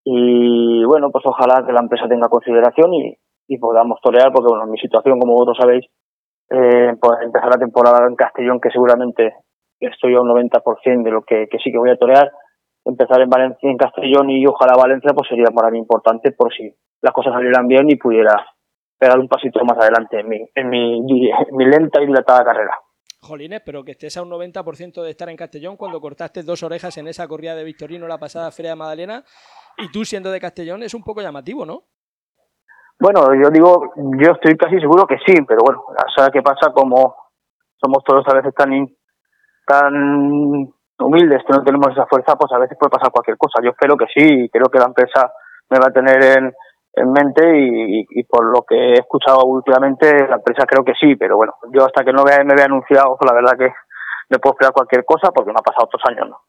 Y 0.05 0.85
bueno, 0.85 1.11
pues 1.11 1.27
ojalá 1.27 1.67
que 1.67 1.73
la 1.73 1.81
empresa 1.81 2.09
tenga 2.09 2.29
consideración 2.29 2.95
y, 2.95 3.19
y 3.49 3.59
podamos 3.59 4.01
torear, 4.01 4.33
porque 4.33 4.49
bueno, 4.49 4.65
en 4.65 4.71
mi 4.71 4.79
situación, 4.79 5.19
como 5.19 5.35
vosotros 5.35 5.59
sabéis, 5.61 5.87
eh, 6.51 6.95
pues 7.01 7.19
empezar 7.23 7.51
la 7.51 7.59
temporada 7.59 8.07
en 8.07 8.17
Castellón, 8.17 8.61
que 8.61 8.71
seguramente 8.71 9.35
estoy 9.81 10.15
a 10.15 10.21
un 10.21 10.29
90% 10.29 11.03
de 11.03 11.11
lo 11.11 11.23
que, 11.23 11.49
sí 11.63 11.71
que 11.71 11.79
voy 11.79 11.91
a 11.91 11.97
torear, 11.97 12.31
empezar 12.85 13.21
en 13.21 13.29
Valencia, 13.29 13.71
en 13.71 13.77
Castellón 13.77 14.31
y 14.31 14.47
ojalá 14.47 14.77
Valencia, 14.77 15.13
pues 15.15 15.29
sería 15.29 15.51
para 15.55 15.71
mí 15.71 15.79
importante 15.79 16.33
por 16.33 16.53
si 16.53 16.73
las 17.03 17.13
cosas 17.13 17.35
salieran 17.35 17.67
bien 17.67 17.91
y 17.91 17.97
pudiera 17.97 18.47
pegar 18.99 19.19
un 19.19 19.29
pasito 19.29 19.65
más 19.65 19.79
adelante 19.79 20.21
en 20.21 20.29
mi, 20.29 20.49
en 20.55 20.69
mi, 20.69 21.29
en 21.31 21.57
mi 21.57 21.65
lenta 21.67 22.01
y 22.01 22.07
dilatada 22.07 22.45
carrera. 22.45 22.79
Jolines, 23.21 23.63
pero 23.65 23.83
que 23.83 23.93
estés 23.93 24.17
a 24.17 24.23
un 24.23 24.31
90% 24.31 25.03
de 25.03 25.11
estar 25.11 25.29
en 25.29 25.37
Castellón 25.37 25.77
cuando 25.77 26.01
cortaste 26.01 26.43
dos 26.43 26.63
orejas 26.63 26.97
en 26.97 27.09
esa 27.09 27.27
corrida 27.27 27.55
de 27.55 27.65
Victorino 27.65 28.07
la 28.07 28.19
pasada 28.19 28.53
Feria 28.53 28.73
de 28.73 28.77
Madalena 28.77 29.25
y 29.79 29.91
tú 29.91 30.05
siendo 30.05 30.31
de 30.31 30.41
Castellón 30.41 30.83
es 30.83 30.95
un 30.95 31.03
poco 31.03 31.23
llamativo, 31.23 31.67
¿no? 31.67 31.85
Bueno, 32.99 33.35
yo 33.35 33.51
digo, 33.51 33.93
yo 33.97 34.33
estoy 34.33 34.57
casi 34.57 34.81
seguro 34.81 35.07
que 35.07 35.19
sí, 35.27 35.35
pero 35.47 35.61
bueno, 35.65 35.85
¿sabes 36.17 36.31
qué 36.33 36.43
pasa? 36.43 36.73
Como 36.73 37.15
somos 37.77 38.03
todos 38.05 38.25
a 38.29 38.35
veces 38.35 38.55
tan, 38.55 38.71
tan 39.67 40.73
humildes 40.99 41.43
que 41.47 41.53
no 41.53 41.63
tenemos 41.63 41.89
esa 41.93 42.07
fuerza, 42.07 42.37
pues 42.37 42.51
a 42.53 42.59
veces 42.59 42.79
puede 42.79 42.91
pasar 42.91 43.13
cualquier 43.13 43.37
cosa. 43.37 43.61
Yo 43.63 43.71
espero 43.71 43.97
que 43.97 44.07
sí, 44.07 44.45
y 44.45 44.49
creo 44.49 44.71
que 44.71 44.79
la 44.79 44.87
empresa 44.87 45.31
me 45.69 45.79
va 45.79 45.89
a 45.89 45.93
tener 45.93 46.23
en, 46.39 46.55
en 46.97 47.13
mente 47.13 47.43
y, 47.55 48.23
por 48.25 48.45
lo 48.47 48.63
que 48.63 48.75
he 48.75 48.95
escuchado 48.95 49.45
últimamente, 49.45 50.27
la 50.27 50.37
empresa 50.37 50.65
creo 50.67 50.83
que 50.83 50.95
sí, 50.99 51.15
pero 51.17 51.37
bueno, 51.37 51.55
yo 51.73 51.85
hasta 51.85 52.03
que 52.03 52.13
no 52.13 52.25
me 52.25 52.55
vea 52.55 52.65
anunciado, 52.65 53.17
pues 53.19 53.31
la 53.31 53.35
verdad 53.35 53.59
que 53.59 53.71
me 54.31 54.39
puedo 54.39 54.55
esperar 54.55 54.73
cualquier 54.73 55.05
cosa 55.05 55.31
porque 55.31 55.53
no 55.53 55.59
ha 55.59 55.63
pasado 55.63 55.85
otros 55.85 56.03
años, 56.09 56.31
¿no? 56.31 56.41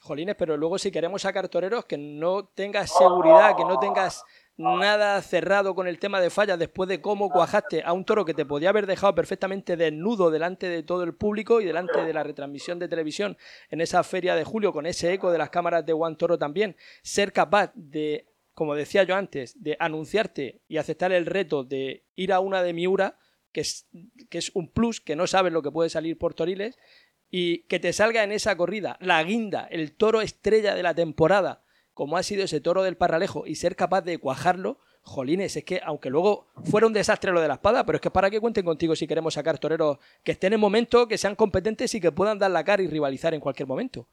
Jolines, 0.00 0.34
pero 0.34 0.56
luego 0.56 0.78
si 0.78 0.90
queremos 0.90 1.22
sacar 1.22 1.48
toreros, 1.48 1.84
que 1.84 1.96
no 1.96 2.46
tengas 2.56 2.90
seguridad, 2.90 3.54
que 3.56 3.64
no 3.64 3.78
tengas 3.78 4.24
nada 4.56 5.20
cerrado 5.22 5.74
con 5.74 5.88
el 5.88 5.98
tema 5.98 6.20
de 6.20 6.30
fallas 6.30 6.58
después 6.58 6.88
de 6.88 7.00
cómo 7.00 7.30
cuajaste 7.30 7.82
a 7.84 7.92
un 7.92 8.04
toro 8.04 8.24
que 8.24 8.34
te 8.34 8.44
podía 8.44 8.68
haber 8.68 8.86
dejado 8.86 9.14
perfectamente 9.14 9.76
desnudo 9.76 10.30
delante 10.30 10.68
de 10.68 10.82
todo 10.82 11.02
el 11.02 11.14
público 11.14 11.60
y 11.60 11.64
delante 11.64 12.04
de 12.04 12.12
la 12.12 12.22
retransmisión 12.22 12.78
de 12.78 12.88
televisión 12.88 13.36
en 13.70 13.80
esa 13.80 14.02
feria 14.04 14.34
de 14.34 14.44
julio 14.44 14.72
con 14.72 14.86
ese 14.86 15.12
eco 15.12 15.32
de 15.32 15.38
las 15.38 15.50
cámaras 15.50 15.86
de 15.86 15.92
Juan 15.92 16.16
Toro 16.16 16.38
también, 16.38 16.76
ser 17.02 17.32
capaz 17.32 17.72
de, 17.74 18.26
como 18.54 18.74
decía 18.74 19.04
yo 19.04 19.16
antes, 19.16 19.62
de 19.62 19.76
anunciarte 19.80 20.60
y 20.68 20.76
aceptar 20.76 21.12
el 21.12 21.26
reto 21.26 21.64
de 21.64 22.04
ir 22.14 22.32
a 22.32 22.40
una 22.40 22.62
de 22.62 22.72
Miura, 22.72 23.16
que 23.52 23.62
es, 23.62 23.88
que 24.30 24.38
es 24.38 24.50
un 24.54 24.68
plus, 24.68 25.00
que 25.00 25.16
no 25.16 25.26
sabes 25.26 25.52
lo 25.52 25.62
que 25.62 25.70
puede 25.70 25.90
salir 25.90 26.18
por 26.18 26.34
Toriles, 26.34 26.78
y 27.30 27.60
que 27.64 27.80
te 27.80 27.94
salga 27.94 28.22
en 28.22 28.30
esa 28.30 28.56
corrida 28.56 28.98
la 29.00 29.22
guinda, 29.24 29.66
el 29.70 29.92
toro 29.92 30.20
estrella 30.20 30.74
de 30.74 30.82
la 30.82 30.94
temporada, 30.94 31.64
como 31.94 32.16
ha 32.16 32.22
sido 32.22 32.44
ese 32.44 32.60
toro 32.60 32.82
del 32.82 32.96
Parralejo 32.96 33.46
y 33.46 33.56
ser 33.56 33.76
capaz 33.76 34.02
de 34.02 34.18
cuajarlo, 34.18 34.78
jolines, 35.02 35.56
es 35.56 35.64
que 35.64 35.80
aunque 35.84 36.10
luego 36.10 36.46
fuera 36.70 36.86
un 36.86 36.92
desastre 36.92 37.32
lo 37.32 37.40
de 37.40 37.48
la 37.48 37.54
espada, 37.54 37.84
pero 37.84 37.96
es 37.96 38.02
que 38.02 38.10
para 38.10 38.30
que 38.30 38.40
cuenten 38.40 38.64
contigo 38.64 38.94
si 38.94 39.06
queremos 39.06 39.34
sacar 39.34 39.58
toreros 39.58 39.98
que 40.24 40.32
estén 40.32 40.52
en 40.52 40.60
momento, 40.60 41.08
que 41.08 41.18
sean 41.18 41.34
competentes 41.34 41.94
y 41.94 42.00
que 42.00 42.12
puedan 42.12 42.38
dar 42.38 42.50
la 42.50 42.64
cara 42.64 42.82
y 42.82 42.88
rivalizar 42.88 43.34
en 43.34 43.40
cualquier 43.40 43.68
momento. 43.68 44.06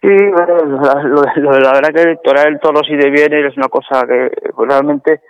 Sí, 0.00 0.08
lo, 0.08 1.58
la 1.60 1.72
verdad 1.74 1.94
que 1.94 2.16
torear 2.24 2.48
el 2.48 2.58
toro 2.58 2.80
si 2.82 2.96
de 2.96 3.08
viene 3.08 3.46
es 3.46 3.56
una 3.56 3.68
cosa 3.68 4.04
que 4.04 4.30
pues, 4.52 4.68
realmente 4.68 5.20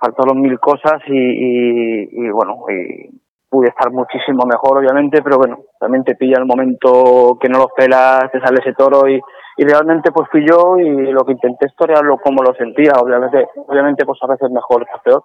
faltaron 0.00 0.40
mil 0.40 0.58
cosas 0.58 1.00
y, 1.06 2.08
y, 2.10 2.30
bueno, 2.30 2.64
y 2.68 3.20
pude 3.48 3.68
estar 3.68 3.92
muchísimo 3.92 4.44
mejor 4.44 4.78
obviamente, 4.78 5.22
pero 5.22 5.36
bueno, 5.36 5.58
también 5.78 6.02
te 6.02 6.16
pilla 6.16 6.38
el 6.38 6.46
momento 6.46 7.38
que 7.40 7.48
no 7.48 7.58
lo 7.58 7.68
pelas, 7.68 8.30
te 8.32 8.40
sale 8.40 8.58
ese 8.60 8.72
toro 8.72 9.08
y, 9.08 9.20
y 9.60 9.64
realmente 9.64 10.10
pues 10.10 10.26
fui 10.32 10.42
yo 10.48 10.78
y 10.78 11.12
lo 11.12 11.22
que 11.22 11.32
intenté 11.32 11.66
es 11.66 11.76
torearlo 11.76 12.16
como 12.16 12.42
lo 12.42 12.54
sentía, 12.54 12.92
obviamente, 12.98 13.46
obviamente 13.66 14.06
pues 14.06 14.18
a 14.22 14.26
veces 14.26 14.50
mejor, 14.50 14.86
es 14.90 15.02
peor, 15.02 15.22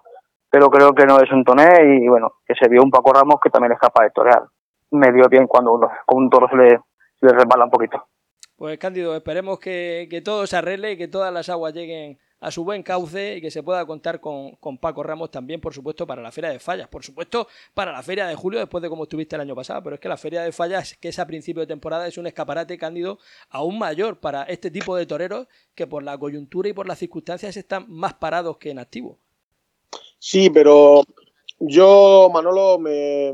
pero 0.50 0.68
creo 0.68 0.92
que 0.92 1.06
no 1.06 1.16
es 1.18 1.32
un 1.32 1.42
toné 1.42 1.70
y 1.82 2.06
bueno, 2.06 2.32
que 2.44 2.52
se 2.54 2.68
vio 2.68 2.82
un 2.82 2.90
Paco 2.90 3.14
Ramos 3.14 3.36
que 3.42 3.48
también 3.48 3.72
es 3.72 3.78
capaz 3.78 4.04
de 4.04 4.10
torear. 4.10 4.42
Me 4.90 5.10
dio 5.10 5.26
bien 5.30 5.46
cuando 5.46 5.72
uno, 5.72 5.88
con 6.04 6.24
un 6.24 6.28
toro 6.28 6.48
se 6.50 6.56
le, 6.56 6.68
se 7.18 7.28
resbala 7.28 7.64
un 7.64 7.70
poquito. 7.70 8.08
Pues 8.58 8.76
Cándido, 8.78 9.16
esperemos 9.16 9.58
que, 9.58 10.06
que 10.10 10.20
todo 10.20 10.46
se 10.46 10.58
arregle 10.58 10.92
y 10.92 10.98
que 10.98 11.08
todas 11.08 11.32
las 11.32 11.48
aguas 11.48 11.72
lleguen 11.72 12.18
a 12.40 12.50
su 12.50 12.64
buen 12.64 12.82
cauce 12.82 13.36
y 13.36 13.40
que 13.40 13.50
se 13.50 13.62
pueda 13.62 13.84
contar 13.86 14.20
con, 14.20 14.52
con, 14.56 14.78
Paco 14.78 15.02
Ramos 15.02 15.30
también, 15.30 15.60
por 15.60 15.72
supuesto, 15.72 16.06
para 16.06 16.22
la 16.22 16.30
Feria 16.30 16.50
de 16.50 16.58
Fallas. 16.58 16.88
Por 16.88 17.04
supuesto, 17.04 17.48
para 17.74 17.92
la 17.92 18.02
Feria 18.02 18.26
de 18.26 18.34
Julio, 18.34 18.60
después 18.60 18.82
de 18.82 18.88
cómo 18.88 19.04
estuviste 19.04 19.36
el 19.36 19.42
año 19.42 19.54
pasado. 19.54 19.82
Pero 19.82 19.94
es 19.94 20.00
que 20.00 20.08
la 20.08 20.16
Feria 20.16 20.42
de 20.42 20.52
Fallas, 20.52 20.96
que 21.00 21.08
es 21.08 21.18
a 21.18 21.26
principio 21.26 21.60
de 21.60 21.66
temporada, 21.66 22.06
es 22.06 22.18
un 22.18 22.26
escaparate 22.26 22.76
cándido 22.78 23.18
aún 23.48 23.78
mayor 23.78 24.20
para 24.20 24.42
este 24.44 24.70
tipo 24.70 24.96
de 24.96 25.06
toreros 25.06 25.46
que 25.74 25.86
por 25.86 26.02
la 26.02 26.18
coyuntura 26.18 26.68
y 26.68 26.72
por 26.72 26.86
las 26.86 26.98
circunstancias 26.98 27.56
están 27.56 27.86
más 27.88 28.14
parados 28.14 28.58
que 28.58 28.70
en 28.70 28.78
activo. 28.78 29.18
Sí, 30.18 30.50
pero 30.50 31.04
yo, 31.58 32.30
Manolo, 32.32 32.78
me 32.78 33.32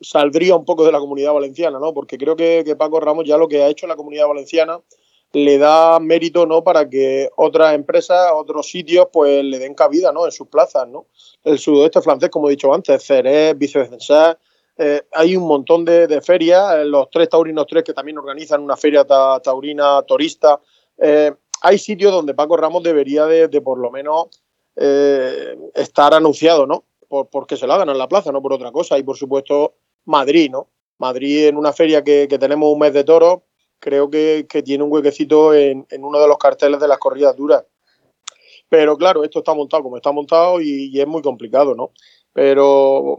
saldría 0.00 0.54
un 0.54 0.64
poco 0.64 0.84
de 0.84 0.92
la 0.92 0.98
comunidad 0.98 1.32
valenciana, 1.32 1.78
¿no? 1.78 1.94
Porque 1.94 2.18
creo 2.18 2.36
que, 2.36 2.62
que 2.64 2.76
Paco 2.76 3.00
Ramos 3.00 3.24
ya 3.26 3.38
lo 3.38 3.48
que 3.48 3.62
ha 3.62 3.68
hecho 3.68 3.86
en 3.86 3.90
la 3.90 3.96
comunidad 3.96 4.28
valenciana 4.28 4.80
le 5.34 5.58
da 5.58 5.98
mérito 5.98 6.46
no 6.46 6.62
para 6.62 6.88
que 6.88 7.28
otras 7.36 7.74
empresas, 7.74 8.30
otros 8.32 8.68
sitios, 8.68 9.08
pues 9.12 9.44
le 9.44 9.58
den 9.58 9.74
cabida 9.74 10.12
¿no? 10.12 10.24
en 10.24 10.32
sus 10.32 10.46
plazas. 10.48 10.88
¿no? 10.88 11.06
El 11.42 11.58
sudoeste 11.58 12.00
francés, 12.00 12.30
como 12.30 12.48
he 12.48 12.52
dicho 12.52 12.72
antes, 12.72 13.04
Cerez, 13.04 13.58
Vicevescensá, 13.58 14.38
eh, 14.76 15.02
hay 15.12 15.36
un 15.36 15.46
montón 15.46 15.84
de, 15.84 16.20
ferias, 16.20 16.76
eh, 16.76 16.84
los 16.84 17.10
tres 17.10 17.28
taurinos 17.28 17.66
tres 17.66 17.84
que 17.84 17.92
también 17.92 18.18
organizan 18.18 18.62
una 18.62 18.76
feria 18.76 19.04
taurina 19.04 20.02
turista. 20.02 20.60
Eh, 20.98 21.32
hay 21.62 21.78
sitios 21.78 22.12
donde 22.12 22.34
Paco 22.34 22.56
Ramos 22.56 22.82
debería 22.82 23.26
de, 23.26 23.48
por 23.60 23.78
lo 23.78 23.90
menos 23.90 24.28
estar 24.76 26.14
anunciado, 26.14 26.66
¿no? 26.66 26.84
Por, 27.06 27.28
porque 27.28 27.56
se 27.56 27.66
lo 27.66 27.74
hagan 27.74 27.90
en 27.90 27.98
la 27.98 28.08
plaza, 28.08 28.32
no 28.32 28.42
por 28.42 28.52
otra 28.52 28.72
cosa. 28.72 28.98
Y 28.98 29.04
por 29.04 29.16
supuesto 29.16 29.74
Madrid, 30.04 30.50
¿no? 30.50 30.68
Madrid 30.98 31.48
en 31.48 31.56
una 31.56 31.72
feria 31.72 32.02
que, 32.02 32.26
tenemos 32.26 32.72
un 32.72 32.78
mes 32.78 32.92
de 32.92 33.04
toros, 33.04 33.40
creo 33.84 34.08
que, 34.08 34.46
tiene 34.64 34.82
un 34.82 34.90
huequecito 34.90 35.52
en, 35.52 35.86
uno 35.98 36.18
de 36.18 36.26
los 36.26 36.38
carteles 36.38 36.80
de 36.80 36.88
las 36.88 36.98
corridas 36.98 37.36
duras. 37.36 37.64
Pero 38.70 38.96
claro, 38.96 39.22
esto 39.22 39.40
está 39.40 39.52
montado 39.52 39.82
como 39.82 39.96
está 39.96 40.10
montado 40.10 40.60
y 40.60 40.98
es 40.98 41.06
muy 41.06 41.20
complicado, 41.20 41.74
¿no? 41.74 41.90
Pero 42.32 43.16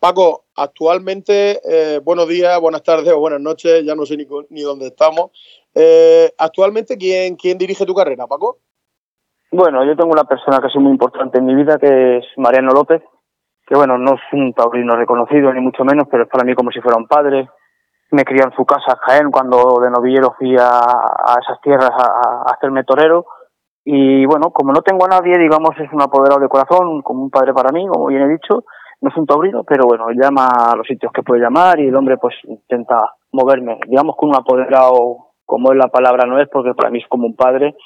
Paco, 0.00 0.46
actualmente, 0.56 1.60
eh, 1.62 2.00
buenos 2.02 2.26
días, 2.26 2.58
buenas 2.58 2.82
tardes 2.82 3.12
o 3.12 3.20
buenas 3.20 3.40
noches, 3.40 3.84
ya 3.84 3.94
no 3.94 4.06
sé 4.06 4.16
ni, 4.16 4.26
ni 4.48 4.62
dónde 4.62 4.86
estamos. 4.86 5.30
Eh, 5.74 6.32
actualmente, 6.38 6.96
¿quién, 6.96 7.36
¿quién 7.36 7.58
dirige 7.58 7.84
tu 7.84 7.94
carrera, 7.94 8.26
Paco? 8.26 8.60
Bueno, 9.52 9.84
yo 9.84 9.94
tengo 9.94 10.10
una 10.10 10.24
persona 10.24 10.58
que 10.58 10.68
es 10.68 10.76
muy 10.76 10.90
importante 10.90 11.36
en 11.36 11.44
mi 11.44 11.54
vida, 11.54 11.76
que 11.78 12.16
es 12.16 12.24
Mariano 12.38 12.72
López, 12.72 13.02
que 13.66 13.74
bueno, 13.76 13.98
no 13.98 14.14
es 14.14 14.20
un 14.32 14.54
taurino 14.54 14.96
reconocido, 14.96 15.52
ni 15.52 15.60
mucho 15.60 15.84
menos, 15.84 16.06
pero 16.10 16.22
es 16.22 16.30
para 16.30 16.44
mí 16.44 16.54
como 16.54 16.70
si 16.70 16.80
fuera 16.80 16.96
un 16.96 17.06
padre. 17.06 17.50
Me 18.12 18.24
crió 18.24 18.44
en 18.44 18.52
su 18.52 18.64
casa, 18.64 18.98
Jaén, 19.02 19.30
cuando 19.30 19.80
de 19.80 19.90
novillero 19.90 20.34
fui 20.38 20.56
a, 20.56 21.36
esas 21.40 21.60
tierras 21.62 21.90
a, 21.90 22.06
a, 22.06 22.54
hacerme 22.54 22.84
torero. 22.84 23.26
Y 23.84 24.26
bueno, 24.26 24.50
como 24.50 24.72
no 24.72 24.82
tengo 24.82 25.04
a 25.04 25.08
nadie, 25.08 25.38
digamos, 25.38 25.70
es 25.78 25.92
un 25.92 26.02
apoderado 26.02 26.40
de 26.40 26.48
corazón, 26.48 27.02
como 27.02 27.22
un 27.22 27.30
padre 27.30 27.54
para 27.54 27.72
mí, 27.72 27.86
como 27.86 28.06
bien 28.06 28.22
he 28.22 28.28
dicho, 28.28 28.64
no 29.00 29.08
es 29.08 29.16
un 29.16 29.26
taurino, 29.26 29.64
pero 29.64 29.84
bueno, 29.86 30.06
llama 30.10 30.48
a 30.72 30.76
los 30.76 30.86
sitios 30.86 31.12
que 31.12 31.22
puede 31.22 31.40
llamar 31.40 31.80
y 31.80 31.88
el 31.88 31.96
hombre 31.96 32.18
pues 32.18 32.34
intenta 32.44 33.14
moverme, 33.32 33.78
digamos 33.86 34.16
con 34.16 34.28
un 34.28 34.36
apoderado, 34.36 35.30
como 35.46 35.72
es 35.72 35.78
la 35.78 35.88
palabra 35.88 36.26
no 36.26 36.38
es, 36.38 36.48
porque 36.48 36.74
para 36.74 36.90
mí 36.90 36.98
es 36.98 37.08
como 37.08 37.26
un 37.26 37.34
padre 37.34 37.76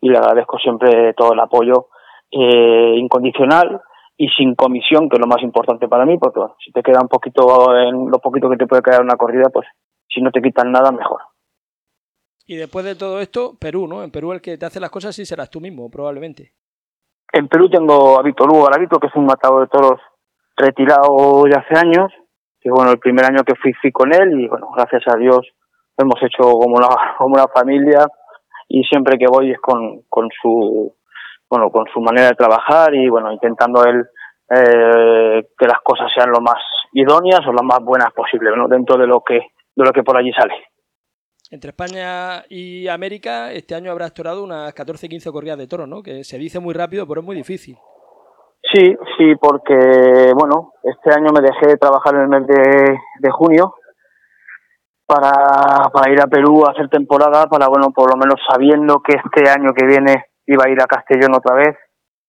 y 0.00 0.08
le 0.08 0.18
agradezco 0.18 0.58
siempre 0.58 1.14
todo 1.14 1.32
el 1.32 1.40
apoyo 1.40 1.86
eh, 2.30 2.94
incondicional 2.96 3.80
y 4.16 4.28
sin 4.28 4.54
comisión, 4.54 5.08
que 5.08 5.16
es 5.16 5.20
lo 5.20 5.26
más 5.26 5.42
importante 5.42 5.88
para 5.88 6.06
mí, 6.06 6.18
porque 6.18 6.40
si 6.64 6.72
te 6.72 6.82
queda 6.82 7.00
un 7.00 7.08
poquito 7.08 7.76
en 7.76 8.10
lo 8.10 8.18
poquito 8.18 8.48
que 8.48 8.56
te 8.56 8.66
puede 8.66 8.82
quedar 8.82 9.02
una 9.02 9.16
corrida, 9.16 9.48
pues 9.52 9.66
si 10.08 10.20
no 10.20 10.30
te 10.30 10.40
quitan 10.40 10.70
nada, 10.70 10.92
mejor. 10.92 11.20
Y 12.46 12.56
después 12.56 12.84
de 12.84 12.94
todo 12.94 13.20
esto, 13.20 13.56
Perú, 13.58 13.88
¿no? 13.88 14.04
En 14.04 14.10
Perú 14.10 14.32
el 14.32 14.40
que 14.40 14.58
te 14.58 14.66
hace 14.66 14.78
las 14.78 14.90
cosas 14.90 15.16
sí 15.16 15.24
serás 15.24 15.50
tú 15.50 15.60
mismo, 15.60 15.90
probablemente. 15.90 16.52
En 17.32 17.48
Perú 17.48 17.68
tengo 17.68 18.18
a 18.18 18.22
Víctor 18.22 18.50
Hugo 18.50 18.64
Garavito, 18.64 19.00
que 19.00 19.08
es 19.08 19.16
un 19.16 19.26
matador 19.26 19.62
de 19.62 19.68
toros 19.68 20.00
retirado 20.56 21.46
ya 21.48 21.58
hace 21.58 21.74
años, 21.78 22.12
que 22.60 22.70
bueno, 22.70 22.92
el 22.92 22.98
primer 22.98 23.24
año 23.24 23.42
que 23.44 23.56
fui 23.56 23.72
fui 23.72 23.90
con 23.90 24.14
él 24.14 24.40
y 24.40 24.46
bueno, 24.46 24.70
gracias 24.76 25.02
a 25.12 25.18
Dios 25.18 25.40
hemos 25.96 26.22
hecho 26.22 26.42
como 26.42 26.76
una, 26.76 26.88
como 27.18 27.34
una 27.34 27.48
familia 27.48 28.06
y 28.68 28.82
siempre 28.84 29.18
que 29.18 29.26
voy 29.26 29.52
es 29.52 29.60
con, 29.60 30.02
con 30.08 30.28
su 30.40 30.94
bueno 31.54 31.70
con 31.70 31.86
su 31.92 32.00
manera 32.00 32.28
de 32.28 32.34
trabajar 32.34 32.94
y 32.94 33.08
bueno 33.08 33.32
intentando 33.32 33.84
él 33.84 34.04
eh, 34.50 35.46
que 35.56 35.66
las 35.66 35.80
cosas 35.82 36.10
sean 36.14 36.30
lo 36.30 36.40
más 36.40 36.60
idóneas 36.92 37.40
o 37.46 37.52
lo 37.52 37.62
más 37.62 37.78
buenas 37.80 38.12
posible 38.12 38.50
¿no? 38.56 38.68
dentro 38.68 38.96
de 38.98 39.06
lo 39.06 39.20
que 39.20 39.38
de 39.74 39.84
lo 39.84 39.92
que 39.92 40.02
por 40.02 40.16
allí 40.16 40.32
sale 40.32 40.54
entre 41.50 41.70
España 41.70 42.44
y 42.48 42.88
América 42.88 43.52
este 43.52 43.74
año 43.74 43.92
habrás 43.92 44.12
torado 44.12 44.42
unas 44.42 44.74
14-15 44.74 45.30
corridas 45.30 45.58
de 45.58 45.68
toro, 45.68 45.86
¿no? 45.86 46.02
Que 46.02 46.24
se 46.24 46.36
dice 46.36 46.58
muy 46.58 46.74
rápido, 46.74 47.06
pero 47.06 47.20
es 47.20 47.26
muy 47.26 47.36
difícil. 47.36 47.76
Sí, 48.72 48.96
sí, 49.16 49.36
porque, 49.40 50.32
bueno, 50.34 50.72
este 50.82 51.12
año 51.12 51.30
me 51.32 51.42
dejé 51.42 51.68
de 51.68 51.76
trabajar 51.76 52.14
en 52.14 52.22
el 52.22 52.28
mes 52.28 52.46
de, 52.46 53.30
junio 53.30 53.74
para, 55.06 55.90
para 55.92 56.10
ir 56.10 56.20
a 56.20 56.26
Perú 56.26 56.64
a 56.66 56.72
hacer 56.72 56.88
temporada, 56.88 57.46
para, 57.46 57.68
bueno, 57.68 57.92
por 57.94 58.10
lo 58.10 58.16
menos 58.16 58.40
sabiendo 58.50 59.00
que 59.00 59.16
este 59.16 59.48
año 59.48 59.72
que 59.76 59.86
viene 59.86 60.24
iba 60.46 60.64
a 60.66 60.70
ir 60.70 60.80
a 60.80 60.86
Castellón 60.86 61.34
otra 61.34 61.56
vez, 61.56 61.76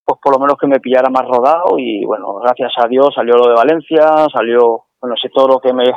pues 0.03 0.19
por 0.21 0.33
lo 0.33 0.39
menos 0.39 0.57
que 0.59 0.67
me 0.67 0.79
pillara 0.79 1.09
más 1.09 1.27
rodado 1.27 1.77
y, 1.77 2.05
bueno, 2.05 2.35
gracias 2.35 2.71
a 2.77 2.87
Dios 2.87 3.09
salió 3.13 3.35
lo 3.35 3.49
de 3.49 3.55
Valencia, 3.55 4.27
salió, 4.33 4.85
bueno, 5.01 5.15
ese 5.17 5.29
toro 5.33 5.59
que 5.59 5.73
me, 5.73 5.91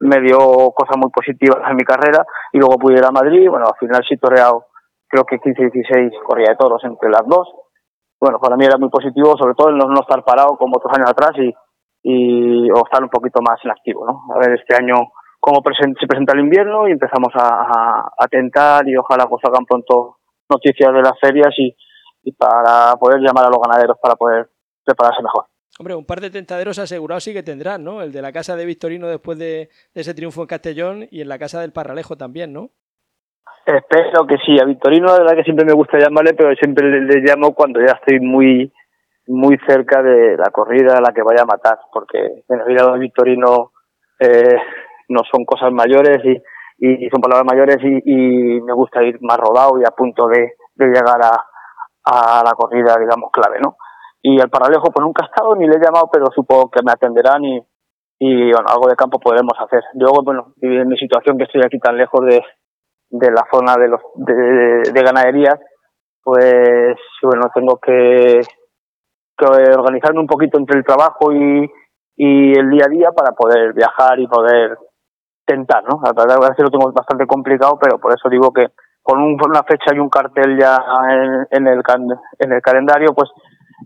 me 0.00 0.20
dio 0.20 0.38
cosas 0.70 0.96
muy 0.96 1.10
positivas 1.10 1.58
en 1.68 1.76
mi 1.76 1.84
carrera 1.84 2.24
y 2.52 2.58
luego 2.58 2.78
pude 2.78 2.98
ir 2.98 3.04
a 3.04 3.10
Madrid, 3.10 3.48
bueno, 3.48 3.66
al 3.66 3.78
final 3.78 4.02
sí 4.08 4.16
toreado 4.16 4.66
creo 5.08 5.24
que 5.24 5.40
15-16 5.40 6.12
corría 6.24 6.50
de 6.50 6.56
toros 6.56 6.82
entre 6.84 7.08
las 7.10 7.26
dos 7.26 7.48
bueno, 8.20 8.38
para 8.40 8.56
mí 8.56 8.64
era 8.64 8.78
muy 8.78 8.88
positivo, 8.88 9.36
sobre 9.38 9.54
todo 9.54 9.68
el 9.70 9.76
no, 9.76 10.00
estar 10.00 10.24
parado 10.24 10.56
como 10.58 10.76
otros 10.76 10.92
años 10.96 11.10
atrás 11.10 11.30
y, 11.38 11.54
y 12.02 12.70
o 12.70 12.84
estar 12.84 13.02
un 13.02 13.10
poquito 13.10 13.40
más 13.40 13.58
en 13.64 13.70
activo, 13.70 14.04
¿no? 14.06 14.34
A 14.34 14.38
ver 14.38 14.58
este 14.58 14.74
año 14.74 14.96
cómo 15.38 15.62
se 15.62 16.06
presenta 16.06 16.34
el 16.34 16.40
invierno 16.40 16.88
y 16.88 16.92
empezamos 16.92 17.32
a, 17.34 18.10
a, 18.18 18.26
tentar 18.26 18.88
y 18.88 18.96
ojalá 18.96 19.26
pues 19.26 19.42
hagan 19.44 19.64
pronto 19.64 20.17
noticias 20.48 20.92
de 20.92 21.02
las 21.02 21.18
ferias 21.20 21.54
y, 21.58 21.74
y 22.22 22.32
para 22.32 22.94
poder 22.96 23.20
llamar 23.20 23.46
a 23.46 23.50
los 23.50 23.60
ganaderos 23.60 23.98
para 24.02 24.16
poder 24.16 24.48
prepararse 24.84 25.22
mejor. 25.22 25.46
Hombre, 25.78 25.94
un 25.94 26.06
par 26.06 26.20
de 26.20 26.30
tentaderos 26.30 26.78
asegurados 26.78 27.22
sí 27.22 27.32
que 27.32 27.42
tendrán, 27.42 27.84
¿no? 27.84 28.02
El 28.02 28.10
de 28.10 28.22
la 28.22 28.32
casa 28.32 28.56
de 28.56 28.66
Victorino 28.66 29.06
después 29.06 29.38
de, 29.38 29.68
de, 29.94 30.00
ese 30.00 30.14
triunfo 30.14 30.40
en 30.40 30.48
Castellón 30.48 31.06
y 31.10 31.20
en 31.20 31.28
la 31.28 31.38
casa 31.38 31.60
del 31.60 31.72
Parralejo 31.72 32.16
también, 32.16 32.52
¿no? 32.52 32.70
Espero 33.64 34.26
que 34.26 34.38
sí. 34.46 34.58
A 34.58 34.64
Victorino, 34.64 35.08
la 35.08 35.18
verdad 35.18 35.36
que 35.36 35.44
siempre 35.44 35.66
me 35.66 35.74
gusta 35.74 35.98
llamarle, 35.98 36.32
pero 36.32 36.54
siempre 36.54 36.88
le, 36.88 37.20
llamo 37.20 37.54
cuando 37.54 37.80
ya 37.80 37.92
estoy 37.92 38.18
muy 38.18 38.72
muy 39.26 39.58
cerca 39.68 40.02
de 40.02 40.38
la 40.38 40.50
corrida 40.50 40.96
a 40.96 41.02
la 41.02 41.12
que 41.12 41.22
vaya 41.22 41.42
a 41.42 41.46
matar, 41.46 41.78
porque 41.92 42.18
en 42.48 42.58
realidad 42.60 42.94
de 42.94 42.98
Victorino 42.98 43.72
eh, 44.20 44.56
no 45.10 45.20
son 45.30 45.44
cosas 45.44 45.70
mayores 45.70 46.24
y, 46.24 46.42
y 46.78 47.08
son 47.10 47.20
palabras 47.20 47.46
mayores 47.46 47.78
y, 47.82 48.60
me 48.60 48.72
gusta 48.72 49.02
ir 49.02 49.18
más 49.20 49.36
rodado 49.36 49.78
y 49.80 49.84
a 49.84 49.90
punto 49.90 50.26
de, 50.28 50.54
llegar 50.76 51.20
a, 51.22 51.44
a 52.04 52.42
la 52.44 52.52
corrida, 52.52 52.96
digamos, 52.98 53.30
clave, 53.32 53.58
¿no? 53.60 53.76
Y 54.22 54.40
al 54.40 54.48
paralejo, 54.48 54.90
pues 54.92 55.04
nunca 55.04 55.24
he 55.24 55.28
estado 55.28 55.54
ni 55.56 55.66
le 55.66 55.76
he 55.76 55.80
llamado, 55.80 56.08
pero 56.12 56.26
supongo 56.34 56.70
que 56.70 56.82
me 56.84 56.92
atenderán 56.92 57.44
y, 57.44 57.60
y 58.20 58.52
bueno, 58.52 58.68
algo 58.68 58.88
de 58.88 58.96
campo 58.96 59.18
podremos 59.18 59.54
hacer. 59.58 59.82
Luego, 59.94 60.22
bueno, 60.24 60.54
en 60.60 60.88
mi 60.88 60.96
situación 60.96 61.36
que 61.36 61.44
estoy 61.44 61.62
aquí 61.64 61.78
tan 61.78 61.96
lejos 61.96 62.24
de, 62.26 62.42
de 63.10 63.30
la 63.30 63.46
zona 63.50 63.74
de 63.76 63.88
los 63.88 64.00
de, 64.16 65.02
ganaderías 65.02 65.58
pues 66.22 66.96
bueno 67.22 67.50
tengo 67.54 67.78
que, 67.78 68.40
organizarme 69.38 70.20
un 70.20 70.26
poquito 70.26 70.58
entre 70.58 70.78
el 70.78 70.84
trabajo 70.84 71.32
y, 71.32 71.70
y 72.16 72.58
el 72.58 72.70
día 72.70 72.84
a 72.86 72.90
día 72.90 73.12
para 73.12 73.32
poder 73.32 73.72
viajar 73.72 74.18
y 74.18 74.26
poder 74.26 74.76
tentar 75.48 75.82
no 75.84 76.00
a 76.04 76.12
verdad 76.12 76.54
que 76.56 76.62
lo 76.62 76.70
tengo 76.70 76.92
bastante 76.92 77.26
complicado 77.26 77.78
pero 77.80 77.98
por 77.98 78.12
eso 78.12 78.28
digo 78.28 78.52
que 78.52 78.66
con 79.02 79.18
una 79.20 79.62
fecha 79.62 79.94
y 79.94 79.98
un 79.98 80.10
cartel 80.10 80.58
ya 80.60 80.76
en, 81.10 81.46
en 81.50 81.66
el 81.66 81.82
en 82.38 82.52
el 82.52 82.60
calendario 82.60 83.14
pues 83.14 83.30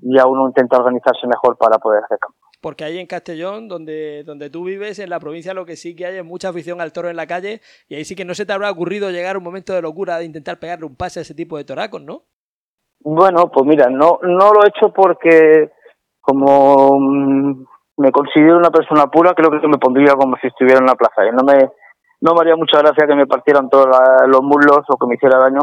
ya 0.02 0.26
uno 0.26 0.48
intenta 0.48 0.78
organizarse 0.78 1.26
mejor 1.26 1.56
para 1.56 1.78
poder 1.78 2.02
hacer 2.04 2.18
campo 2.18 2.36
porque 2.62 2.84
ahí 2.84 2.98
en 2.98 3.08
Castellón, 3.08 3.66
donde, 3.66 4.22
donde 4.22 4.48
tú 4.48 4.62
vives, 4.62 5.00
en 5.00 5.10
la 5.10 5.18
provincia, 5.18 5.52
lo 5.52 5.66
que 5.66 5.74
sí 5.74 5.96
que 5.96 6.06
hay 6.06 6.18
es 6.18 6.24
mucha 6.24 6.50
afición 6.50 6.80
al 6.80 6.92
toro 6.92 7.10
en 7.10 7.16
la 7.16 7.26
calle, 7.26 7.60
y 7.88 7.96
ahí 7.96 8.04
sí 8.04 8.14
que 8.14 8.24
no 8.24 8.34
se 8.34 8.46
te 8.46 8.52
habrá 8.52 8.70
ocurrido 8.70 9.10
llegar 9.10 9.36
un 9.36 9.42
momento 9.42 9.72
de 9.74 9.82
locura 9.82 10.18
de 10.18 10.26
intentar 10.26 10.60
pegarle 10.60 10.86
un 10.86 10.94
pase 10.94 11.18
a 11.18 11.22
ese 11.22 11.34
tipo 11.34 11.56
de 11.56 11.64
toracos, 11.64 12.00
¿no? 12.00 12.22
Bueno, 13.00 13.50
pues 13.50 13.66
mira, 13.66 13.90
no, 13.90 14.20
no 14.22 14.52
lo 14.52 14.62
he 14.62 14.68
hecho 14.68 14.92
porque 14.94 15.72
como 16.20 17.00
mm, 17.00 17.64
me 18.02 18.10
considero 18.10 18.58
una 18.58 18.70
persona 18.70 19.06
pura, 19.06 19.32
creo 19.32 19.48
que 19.50 19.68
me 19.68 19.78
pondría 19.78 20.14
como 20.14 20.36
si 20.38 20.48
estuviera 20.48 20.80
en 20.80 20.86
la 20.86 20.96
plaza. 20.96 21.24
Y 21.24 21.30
no 21.30 21.44
me, 21.44 21.70
no 22.20 22.34
me 22.34 22.40
haría 22.40 22.56
mucha 22.56 22.80
gracia 22.80 23.06
que 23.06 23.14
me 23.14 23.26
partieran 23.28 23.70
todos 23.70 23.86
los 24.26 24.42
muslos 24.42 24.80
o 24.88 24.96
que 24.98 25.06
me 25.06 25.14
hiciera 25.14 25.38
daño 25.38 25.60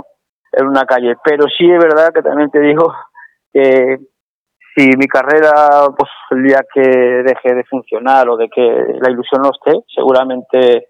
en 0.53 0.67
una 0.67 0.85
calle. 0.85 1.15
Pero 1.21 1.45
sí 1.47 1.69
es 1.69 1.77
verdad 1.83 2.13
que 2.13 2.21
también 2.21 2.49
te 2.49 2.61
digo 2.61 2.93
que 3.53 3.97
si 4.73 4.87
mi 4.97 5.07
carrera, 5.07 5.89
pues 5.97 6.09
el 6.31 6.43
día 6.43 6.59
que 6.73 6.81
deje 6.81 7.55
de 7.55 7.65
funcionar 7.65 8.29
o 8.29 8.37
de 8.37 8.47
que 8.47 8.61
la 8.61 9.11
ilusión 9.11 9.41
no 9.41 9.51
esté, 9.51 9.77
seguramente 9.93 10.87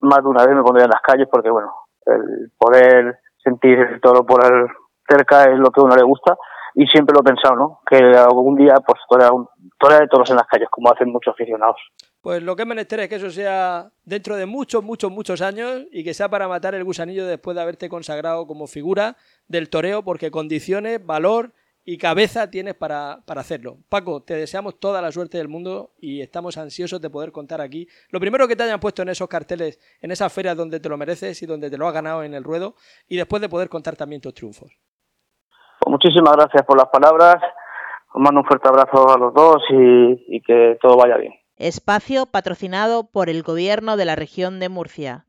más 0.00 0.22
de 0.22 0.28
una 0.28 0.44
vez 0.44 0.54
me 0.54 0.62
pondré 0.62 0.84
en 0.84 0.90
las 0.90 1.00
calles 1.00 1.28
porque, 1.32 1.48
bueno, 1.48 1.72
el 2.04 2.50
poder 2.58 3.20
sentir 3.42 3.78
el 3.78 4.00
toro 4.02 4.26
por 4.26 4.44
el 4.44 4.66
cerca 5.08 5.44
es 5.44 5.58
lo 5.58 5.70
que 5.70 5.80
a 5.80 5.84
uno 5.84 5.96
le 5.96 6.04
gusta 6.04 6.36
y 6.74 6.86
siempre 6.86 7.14
lo 7.14 7.20
he 7.20 7.24
pensado, 7.24 7.56
¿no? 7.56 7.80
Que 7.88 7.96
algún 7.96 8.56
día, 8.56 8.74
pues, 8.86 9.00
torea, 9.08 10.00
de 10.00 10.08
toros 10.08 10.28
en 10.30 10.36
las 10.36 10.46
calles, 10.46 10.68
como 10.70 10.90
hacen 10.90 11.10
muchos 11.10 11.32
aficionados. 11.32 11.76
Pues 12.20 12.42
lo 12.42 12.56
que 12.56 12.62
es 12.62 12.68
menester 12.68 13.00
es 13.00 13.08
que 13.08 13.16
eso 13.16 13.30
sea 13.30 13.90
dentro 14.04 14.36
de 14.36 14.46
muchos, 14.46 14.82
muchos, 14.82 15.12
muchos 15.12 15.42
años 15.42 15.82
y 15.92 16.02
que 16.02 16.14
sea 16.14 16.28
para 16.28 16.48
matar 16.48 16.74
el 16.74 16.82
gusanillo 16.82 17.26
después 17.26 17.54
de 17.54 17.62
haberte 17.62 17.88
consagrado 17.88 18.46
como 18.46 18.66
figura 18.66 19.16
del 19.46 19.68
toreo, 19.68 20.02
porque 20.02 20.30
condiciones, 20.30 21.04
valor 21.04 21.52
y 21.84 21.98
cabeza 21.98 22.50
tienes 22.50 22.74
para, 22.74 23.22
para, 23.26 23.42
hacerlo. 23.42 23.76
Paco, 23.90 24.22
te 24.22 24.34
deseamos 24.34 24.80
toda 24.80 25.02
la 25.02 25.12
suerte 25.12 25.36
del 25.36 25.48
mundo 25.48 25.92
y 26.00 26.22
estamos 26.22 26.56
ansiosos 26.56 27.00
de 27.00 27.10
poder 27.10 27.30
contar 27.30 27.60
aquí. 27.60 27.86
Lo 28.08 28.20
primero 28.20 28.48
que 28.48 28.56
te 28.56 28.62
hayan 28.62 28.80
puesto 28.80 29.02
en 29.02 29.10
esos 29.10 29.28
carteles, 29.28 29.78
en 30.00 30.10
esas 30.10 30.32
ferias 30.32 30.56
donde 30.56 30.80
te 30.80 30.88
lo 30.88 30.96
mereces 30.96 31.42
y 31.42 31.46
donde 31.46 31.70
te 31.70 31.76
lo 31.76 31.86
has 31.86 31.92
ganado 31.92 32.24
en 32.24 32.32
el 32.32 32.42
ruedo, 32.42 32.74
y 33.06 33.16
después 33.16 33.42
de 33.42 33.50
poder 33.50 33.68
contar 33.68 33.96
también 33.96 34.22
tus 34.22 34.32
triunfos. 34.32 34.72
Muchísimas 36.04 36.36
gracias 36.36 36.66
por 36.66 36.76
las 36.76 36.88
palabras. 36.90 37.36
Os 38.12 38.20
mando 38.20 38.40
un 38.40 38.46
fuerte 38.46 38.68
abrazo 38.68 39.08
a 39.08 39.16
los 39.16 39.32
dos 39.32 39.62
y, 39.70 40.36
y 40.36 40.42
que 40.42 40.76
todo 40.82 40.98
vaya 40.98 41.16
bien. 41.16 41.32
Espacio 41.56 42.26
patrocinado 42.26 43.04
por 43.10 43.30
el 43.30 43.42
Gobierno 43.42 43.96
de 43.96 44.04
la 44.04 44.14
región 44.14 44.60
de 44.60 44.68
Murcia. 44.68 45.24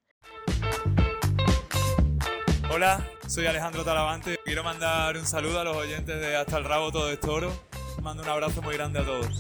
Hola, 2.74 3.00
soy 3.26 3.48
Alejandro 3.48 3.86
Talavante. 3.86 4.38
Quiero 4.44 4.66
mandar 4.66 5.16
un 5.16 5.26
saludo 5.26 5.62
a 5.62 5.64
los 5.64 5.78
oyentes 5.78 6.20
de 6.20 6.36
Hasta 6.36 6.58
el 6.58 6.66
Rabo 6.66 6.92
Todo 6.92 7.10
es 7.10 7.22
Toro. 7.22 7.52
Mando 8.04 8.24
un 8.24 8.30
abrazo 8.30 8.62
muy 8.62 8.76
grande 8.76 9.00
a 9.00 9.06
todos. 9.06 9.38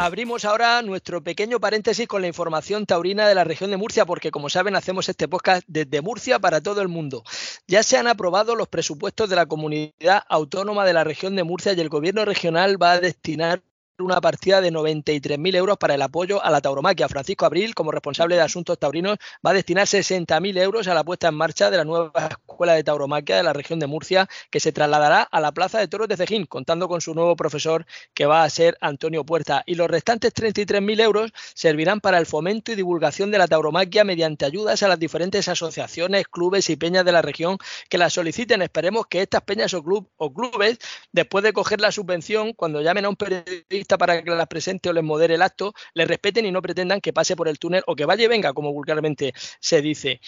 Abrimos 0.00 0.44
ahora 0.44 0.80
nuestro 0.82 1.24
pequeño 1.24 1.58
paréntesis 1.58 2.06
con 2.06 2.22
la 2.22 2.28
información 2.28 2.86
taurina 2.86 3.26
de 3.26 3.34
la 3.34 3.42
región 3.42 3.72
de 3.72 3.76
Murcia, 3.76 4.06
porque 4.06 4.30
como 4.30 4.48
saben 4.48 4.76
hacemos 4.76 5.08
este 5.08 5.26
podcast 5.26 5.64
desde 5.66 6.02
Murcia 6.02 6.38
para 6.38 6.60
todo 6.60 6.80
el 6.82 6.86
mundo. 6.86 7.24
Ya 7.66 7.82
se 7.82 7.96
han 7.96 8.06
aprobado 8.06 8.54
los 8.54 8.68
presupuestos 8.68 9.28
de 9.28 9.34
la 9.34 9.46
comunidad 9.46 10.22
autónoma 10.28 10.84
de 10.84 10.92
la 10.92 11.02
región 11.02 11.34
de 11.34 11.42
Murcia 11.42 11.72
y 11.72 11.80
el 11.80 11.88
gobierno 11.88 12.24
regional 12.24 12.80
va 12.80 12.92
a 12.92 13.00
destinar 13.00 13.60
una 13.98 14.20
partida 14.20 14.60
de 14.60 14.72
93.000 14.72 15.56
euros 15.56 15.76
para 15.76 15.94
el 15.94 16.02
apoyo 16.02 16.42
a 16.44 16.50
la 16.50 16.60
tauromaquia. 16.60 17.08
Francisco 17.08 17.46
Abril, 17.46 17.74
como 17.74 17.90
responsable 17.90 18.36
de 18.36 18.42
asuntos 18.42 18.78
taurinos, 18.78 19.18
va 19.44 19.50
a 19.50 19.54
destinar 19.54 19.86
60.000 19.86 20.58
euros 20.60 20.86
a 20.86 20.94
la 20.94 21.02
puesta 21.04 21.28
en 21.28 21.34
marcha 21.34 21.70
de 21.70 21.78
la 21.78 21.84
nueva 21.84 22.12
escuela 22.30 22.74
de 22.74 22.84
tauromaquia 22.84 23.36
de 23.36 23.42
la 23.42 23.52
región 23.52 23.80
de 23.80 23.86
Murcia, 23.86 24.28
que 24.50 24.60
se 24.60 24.72
trasladará 24.72 25.22
a 25.22 25.40
la 25.40 25.52
Plaza 25.52 25.80
de 25.80 25.88
Toros 25.88 26.08
de 26.08 26.16
Cejín, 26.16 26.46
contando 26.46 26.88
con 26.88 27.00
su 27.00 27.14
nuevo 27.14 27.34
profesor, 27.34 27.86
que 28.14 28.26
va 28.26 28.44
a 28.44 28.50
ser 28.50 28.78
Antonio 28.80 29.24
Puerta. 29.24 29.64
Y 29.66 29.74
los 29.74 29.88
restantes 29.88 30.32
33.000 30.32 31.00
euros 31.00 31.32
servirán 31.54 32.00
para 32.00 32.18
el 32.18 32.26
fomento 32.26 32.70
y 32.70 32.76
divulgación 32.76 33.30
de 33.32 33.38
la 33.38 33.48
tauromaquia 33.48 34.04
mediante 34.04 34.44
ayudas 34.44 34.82
a 34.82 34.88
las 34.88 34.98
diferentes 34.98 35.48
asociaciones, 35.48 36.28
clubes 36.28 36.70
y 36.70 36.76
peñas 36.76 37.04
de 37.04 37.12
la 37.12 37.22
región 37.22 37.58
que 37.88 37.98
la 37.98 38.10
soliciten. 38.10 38.62
Esperemos 38.62 39.06
que 39.08 39.22
estas 39.22 39.42
peñas 39.42 39.74
o, 39.74 39.82
club, 39.82 40.08
o 40.16 40.32
clubes, 40.32 40.78
después 41.10 41.42
de 41.42 41.52
coger 41.52 41.80
la 41.80 41.90
subvención, 41.90 42.52
cuando 42.52 42.80
llamen 42.80 43.04
a 43.04 43.08
un 43.08 43.16
periodista 43.16 43.87
para 43.96 44.22
que 44.22 44.30
las 44.30 44.48
presente 44.48 44.90
o 44.90 44.92
les 44.92 45.04
modere 45.04 45.34
el 45.34 45.42
acto, 45.42 45.72
le 45.94 46.04
respeten 46.04 46.44
y 46.44 46.50
no 46.50 46.60
pretendan 46.60 47.00
que 47.00 47.12
pase 47.12 47.36
por 47.36 47.48
el 47.48 47.58
túnel 47.58 47.82
o 47.86 47.96
que 47.96 48.04
vaya 48.04 48.24
y 48.24 48.28
venga, 48.28 48.52
como 48.52 48.72
vulgarmente 48.72 49.32
se 49.60 49.80
dice. 49.80 50.20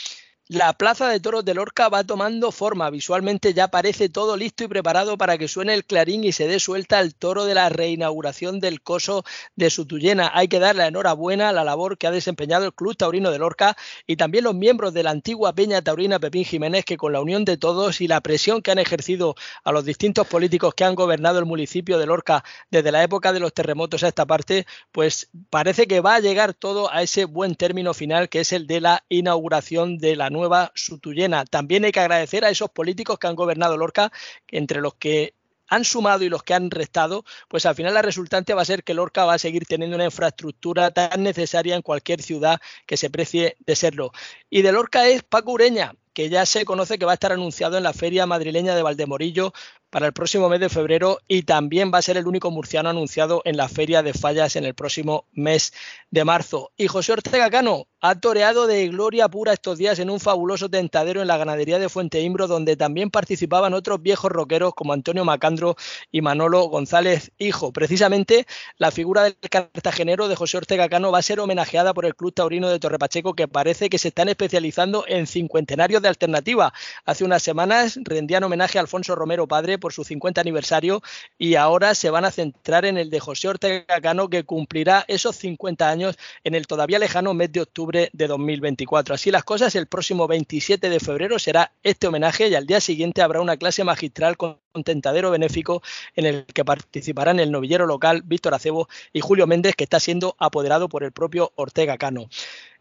La 0.52 0.72
plaza 0.72 1.06
de 1.06 1.20
toros 1.20 1.44
de 1.44 1.54
Lorca 1.54 1.88
va 1.88 2.02
tomando 2.02 2.50
forma. 2.50 2.90
Visualmente 2.90 3.54
ya 3.54 3.68
parece 3.68 4.08
todo 4.08 4.36
listo 4.36 4.64
y 4.64 4.66
preparado 4.66 5.16
para 5.16 5.38
que 5.38 5.46
suene 5.46 5.74
el 5.74 5.84
clarín 5.84 6.24
y 6.24 6.32
se 6.32 6.48
dé 6.48 6.58
suelta 6.58 6.98
el 6.98 7.14
toro 7.14 7.44
de 7.44 7.54
la 7.54 7.68
reinauguración 7.68 8.58
del 8.58 8.82
coso 8.82 9.22
de 9.54 9.70
Sutuyena. 9.70 10.28
Hay 10.34 10.48
que 10.48 10.58
dar 10.58 10.74
la 10.74 10.88
enhorabuena 10.88 11.50
a 11.50 11.52
la 11.52 11.62
labor 11.62 11.98
que 11.98 12.08
ha 12.08 12.10
desempeñado 12.10 12.64
el 12.64 12.74
Club 12.74 12.96
Taurino 12.96 13.30
de 13.30 13.38
Lorca 13.38 13.76
y 14.08 14.16
también 14.16 14.42
los 14.42 14.56
miembros 14.56 14.92
de 14.92 15.04
la 15.04 15.12
antigua 15.12 15.52
Peña 15.52 15.82
Taurina 15.82 16.18
Pepín 16.18 16.44
Jiménez, 16.44 16.84
que 16.84 16.96
con 16.96 17.12
la 17.12 17.20
unión 17.20 17.44
de 17.44 17.56
todos 17.56 18.00
y 18.00 18.08
la 18.08 18.20
presión 18.20 18.60
que 18.60 18.72
han 18.72 18.80
ejercido 18.80 19.36
a 19.62 19.70
los 19.70 19.84
distintos 19.84 20.26
políticos 20.26 20.74
que 20.74 20.82
han 20.82 20.96
gobernado 20.96 21.38
el 21.38 21.46
municipio 21.46 21.96
de 21.96 22.06
Lorca 22.06 22.42
desde 22.72 22.90
la 22.90 23.04
época 23.04 23.32
de 23.32 23.38
los 23.38 23.54
terremotos 23.54 24.02
a 24.02 24.08
esta 24.08 24.26
parte, 24.26 24.66
pues 24.90 25.30
parece 25.48 25.86
que 25.86 26.00
va 26.00 26.16
a 26.16 26.20
llegar 26.20 26.54
todo 26.54 26.92
a 26.92 27.02
ese 27.02 27.24
buen 27.24 27.54
término 27.54 27.94
final 27.94 28.28
que 28.28 28.40
es 28.40 28.52
el 28.52 28.66
de 28.66 28.80
la 28.80 29.04
inauguración 29.08 29.98
de 29.98 30.16
la 30.16 30.28
nueva 30.28 30.39
nueva 30.40 30.72
Sutuyena. 30.74 31.44
También 31.44 31.84
hay 31.84 31.92
que 31.92 32.00
agradecer 32.00 32.44
a 32.44 32.50
esos 32.50 32.70
políticos 32.70 33.18
que 33.18 33.26
han 33.26 33.36
gobernado 33.36 33.76
Lorca, 33.76 34.10
entre 34.48 34.80
los 34.80 34.94
que 34.94 35.34
han 35.68 35.84
sumado 35.84 36.24
y 36.24 36.28
los 36.28 36.42
que 36.42 36.52
han 36.52 36.70
restado, 36.70 37.24
pues 37.48 37.64
al 37.64 37.76
final 37.76 37.94
la 37.94 38.02
resultante 38.02 38.54
va 38.54 38.62
a 38.62 38.64
ser 38.64 38.82
que 38.82 38.92
Lorca 38.92 39.24
va 39.24 39.34
a 39.34 39.38
seguir 39.38 39.66
teniendo 39.66 39.94
una 39.94 40.04
infraestructura 40.04 40.90
tan 40.90 41.22
necesaria 41.22 41.76
en 41.76 41.82
cualquier 41.82 42.22
ciudad 42.22 42.60
que 42.86 42.96
se 42.96 43.08
precie 43.08 43.56
de 43.60 43.76
serlo. 43.76 44.10
Y 44.50 44.62
de 44.62 44.72
Lorca 44.72 45.06
es 45.06 45.22
Paco 45.22 45.52
Ureña, 45.52 45.94
que 46.12 46.28
ya 46.28 46.44
se 46.44 46.64
conoce 46.64 46.98
que 46.98 47.04
va 47.04 47.12
a 47.12 47.14
estar 47.14 47.32
anunciado 47.32 47.76
en 47.76 47.84
la 47.84 47.92
Feria 47.92 48.26
Madrileña 48.26 48.74
de 48.74 48.82
Valdemorillo 48.82 49.52
para 49.90 50.06
el 50.06 50.12
próximo 50.12 50.48
mes 50.48 50.60
de 50.60 50.68
febrero 50.68 51.18
y 51.28 51.42
también 51.42 51.90
va 51.92 51.98
a 51.98 52.02
ser 52.02 52.16
el 52.16 52.26
único 52.26 52.50
murciano 52.50 52.88
anunciado 52.88 53.42
en 53.44 53.56
la 53.56 53.68
Feria 53.68 54.02
de 54.02 54.14
Fallas 54.14 54.56
en 54.56 54.64
el 54.64 54.74
próximo 54.74 55.26
mes 55.32 55.72
de 56.10 56.24
marzo. 56.24 56.70
Y 56.76 56.86
José 56.86 57.12
Ortega 57.12 57.50
Cano 57.50 57.86
ha 58.00 58.14
toreado 58.14 58.66
de 58.66 58.88
gloria 58.88 59.28
pura 59.28 59.52
estos 59.52 59.76
días 59.76 59.98
en 59.98 60.08
un 60.08 60.20
fabuloso 60.20 60.70
tentadero 60.70 61.20
en 61.20 61.28
la 61.28 61.36
ganadería 61.36 61.78
de 61.78 61.88
Fuente 61.88 62.20
Imbro, 62.20 62.46
donde 62.46 62.76
también 62.76 63.10
participaban 63.10 63.74
otros 63.74 64.00
viejos 64.00 64.30
roqueros 64.30 64.72
como 64.74 64.92
Antonio 64.92 65.24
Macandro 65.24 65.76
y 66.10 66.22
Manolo 66.22 66.62
González 66.68 67.32
Hijo. 67.38 67.72
Precisamente 67.72 68.46
la 68.78 68.90
figura 68.90 69.24
del 69.24 69.36
cartagenero 69.36 70.28
de 70.28 70.36
José 70.36 70.56
Ortega 70.56 70.88
Cano 70.88 71.12
va 71.12 71.18
a 71.18 71.22
ser 71.22 71.40
homenajeada 71.40 71.92
por 71.92 72.06
el 72.06 72.14
Club 72.14 72.32
Taurino 72.32 72.68
de 72.68 72.78
Torrepacheco, 72.78 73.34
que 73.34 73.48
parece 73.48 73.90
que 73.90 73.98
se 73.98 74.08
están 74.08 74.28
especializando 74.28 75.04
en 75.06 75.26
cincuentenarios 75.26 76.00
de 76.00 76.08
alternativa. 76.08 76.72
Hace 77.04 77.24
unas 77.24 77.42
semanas 77.42 77.98
rendían 78.02 78.44
homenaje 78.44 78.78
a 78.78 78.82
Alfonso 78.82 79.14
Romero 79.14 79.46
Padre 79.46 79.79
por 79.80 79.92
su 79.92 80.04
50 80.04 80.40
aniversario 80.40 81.02
y 81.38 81.56
ahora 81.56 81.94
se 81.94 82.10
van 82.10 82.24
a 82.24 82.30
centrar 82.30 82.84
en 82.84 82.98
el 82.98 83.10
de 83.10 83.20
José 83.20 83.48
Ortega 83.48 84.00
Cano 84.00 84.28
que 84.28 84.44
cumplirá 84.44 85.04
esos 85.08 85.36
50 85.36 85.88
años 85.88 86.16
en 86.44 86.54
el 86.54 86.66
todavía 86.66 86.98
lejano 86.98 87.34
mes 87.34 87.50
de 87.52 87.62
octubre 87.62 88.10
de 88.12 88.26
2024. 88.26 89.14
Así 89.14 89.30
las 89.30 89.44
cosas, 89.44 89.74
el 89.74 89.86
próximo 89.86 90.28
27 90.28 90.88
de 90.88 91.00
febrero 91.00 91.38
será 91.38 91.72
este 91.82 92.06
homenaje 92.06 92.48
y 92.48 92.54
al 92.54 92.66
día 92.66 92.80
siguiente 92.80 93.22
habrá 93.22 93.40
una 93.40 93.56
clase 93.56 93.82
magistral 93.84 94.36
con 94.36 94.58
tentadero 94.84 95.30
benéfico 95.30 95.82
en 96.14 96.26
el 96.26 96.44
que 96.46 96.64
participarán 96.64 97.40
el 97.40 97.50
novillero 97.50 97.86
local 97.86 98.22
Víctor 98.24 98.54
Acebo 98.54 98.88
y 99.12 99.20
Julio 99.20 99.46
Méndez, 99.46 99.74
que 99.74 99.84
está 99.84 99.98
siendo 99.98 100.36
apoderado 100.38 100.88
por 100.88 101.02
el 101.02 101.12
propio 101.12 101.52
Ortega 101.56 101.98
Cano. 101.98 102.28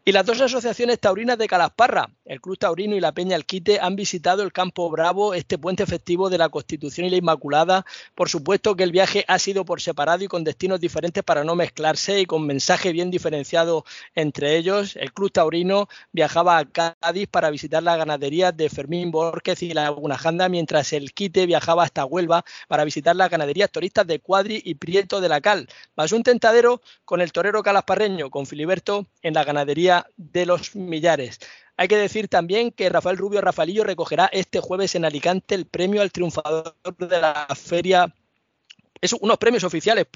Y 0.02 0.12
las 0.12 0.24
dos 0.24 0.40
asociaciones 0.40 0.98
taurinas 0.98 1.36
de 1.36 1.46
Calasparra, 1.46 2.10
el 2.24 2.40
Club 2.40 2.56
Taurino 2.56 2.96
y 2.96 3.00
la 3.00 3.12
Peña 3.12 3.36
Alquite, 3.36 3.80
han 3.80 3.96
visitado 3.96 4.42
el 4.42 4.50
Campo 4.50 4.88
Bravo, 4.88 5.34
este 5.34 5.58
puente 5.58 5.84
festivo 5.84 6.30
de 6.30 6.38
la 6.38 6.48
Constitución 6.48 7.06
y 7.06 7.10
la 7.10 7.16
Inmaculada. 7.16 7.84
Por 8.14 8.30
supuesto 8.30 8.74
que 8.74 8.84
el 8.84 8.92
viaje 8.92 9.26
ha 9.28 9.38
sido 9.38 9.66
por 9.66 9.82
separado 9.82 10.24
y 10.24 10.28
con 10.28 10.42
destinos 10.42 10.80
diferentes 10.80 11.22
para 11.22 11.44
no 11.44 11.54
mezclarse 11.54 12.18
y 12.18 12.24
con 12.24 12.46
mensaje 12.46 12.92
bien 12.92 13.10
diferenciado 13.10 13.84
entre 14.14 14.56
ellos. 14.56 14.96
El 14.96 15.12
Club 15.12 15.32
Taurino 15.32 15.86
viajaba 16.12 16.56
a 16.56 16.64
Cádiz 16.64 17.28
para 17.28 17.50
visitar 17.50 17.82
la 17.82 17.98
ganadería 17.98 18.52
de 18.52 18.70
Fermín 18.70 19.10
Borges 19.10 19.62
y 19.62 19.74
la 19.74 19.94
Janda, 20.18 20.48
mientras 20.48 20.94
el 20.94 21.12
Quite 21.12 21.44
viajaba 21.44 21.84
hasta 21.84 22.06
Huelva 22.06 22.42
para 22.68 22.84
visitar 22.84 23.14
las 23.16 23.28
ganaderías 23.28 23.70
turistas 23.70 24.06
de 24.06 24.18
Cuadri 24.18 24.62
y 24.64 24.76
Prieto 24.76 25.20
de 25.20 25.28
la 25.28 25.42
Cal. 25.42 25.68
Más 25.94 26.12
un 26.12 26.22
tentadero 26.22 26.80
con 27.04 27.20
el 27.20 27.32
torero 27.32 27.62
calasparreño, 27.62 28.30
con 28.30 28.46
Filiberto 28.46 29.06
en 29.20 29.34
la 29.34 29.44
ganadería 29.44 29.89
de 30.16 30.46
los 30.46 30.74
Millares. 30.74 31.38
Hay 31.76 31.88
que 31.88 31.96
decir 31.96 32.28
también 32.28 32.72
que 32.72 32.88
Rafael 32.88 33.16
Rubio 33.16 33.40
Rafaelillo 33.40 33.84
recogerá 33.84 34.28
este 34.32 34.60
jueves 34.60 34.94
en 34.94 35.04
Alicante 35.04 35.54
el 35.54 35.66
premio 35.66 36.02
al 36.02 36.12
triunfador 36.12 36.74
de 36.98 37.20
la 37.20 37.46
feria 37.54 38.14
es 39.00 39.12
unos 39.14 39.38
premios 39.38 39.64
oficiales 39.64 40.06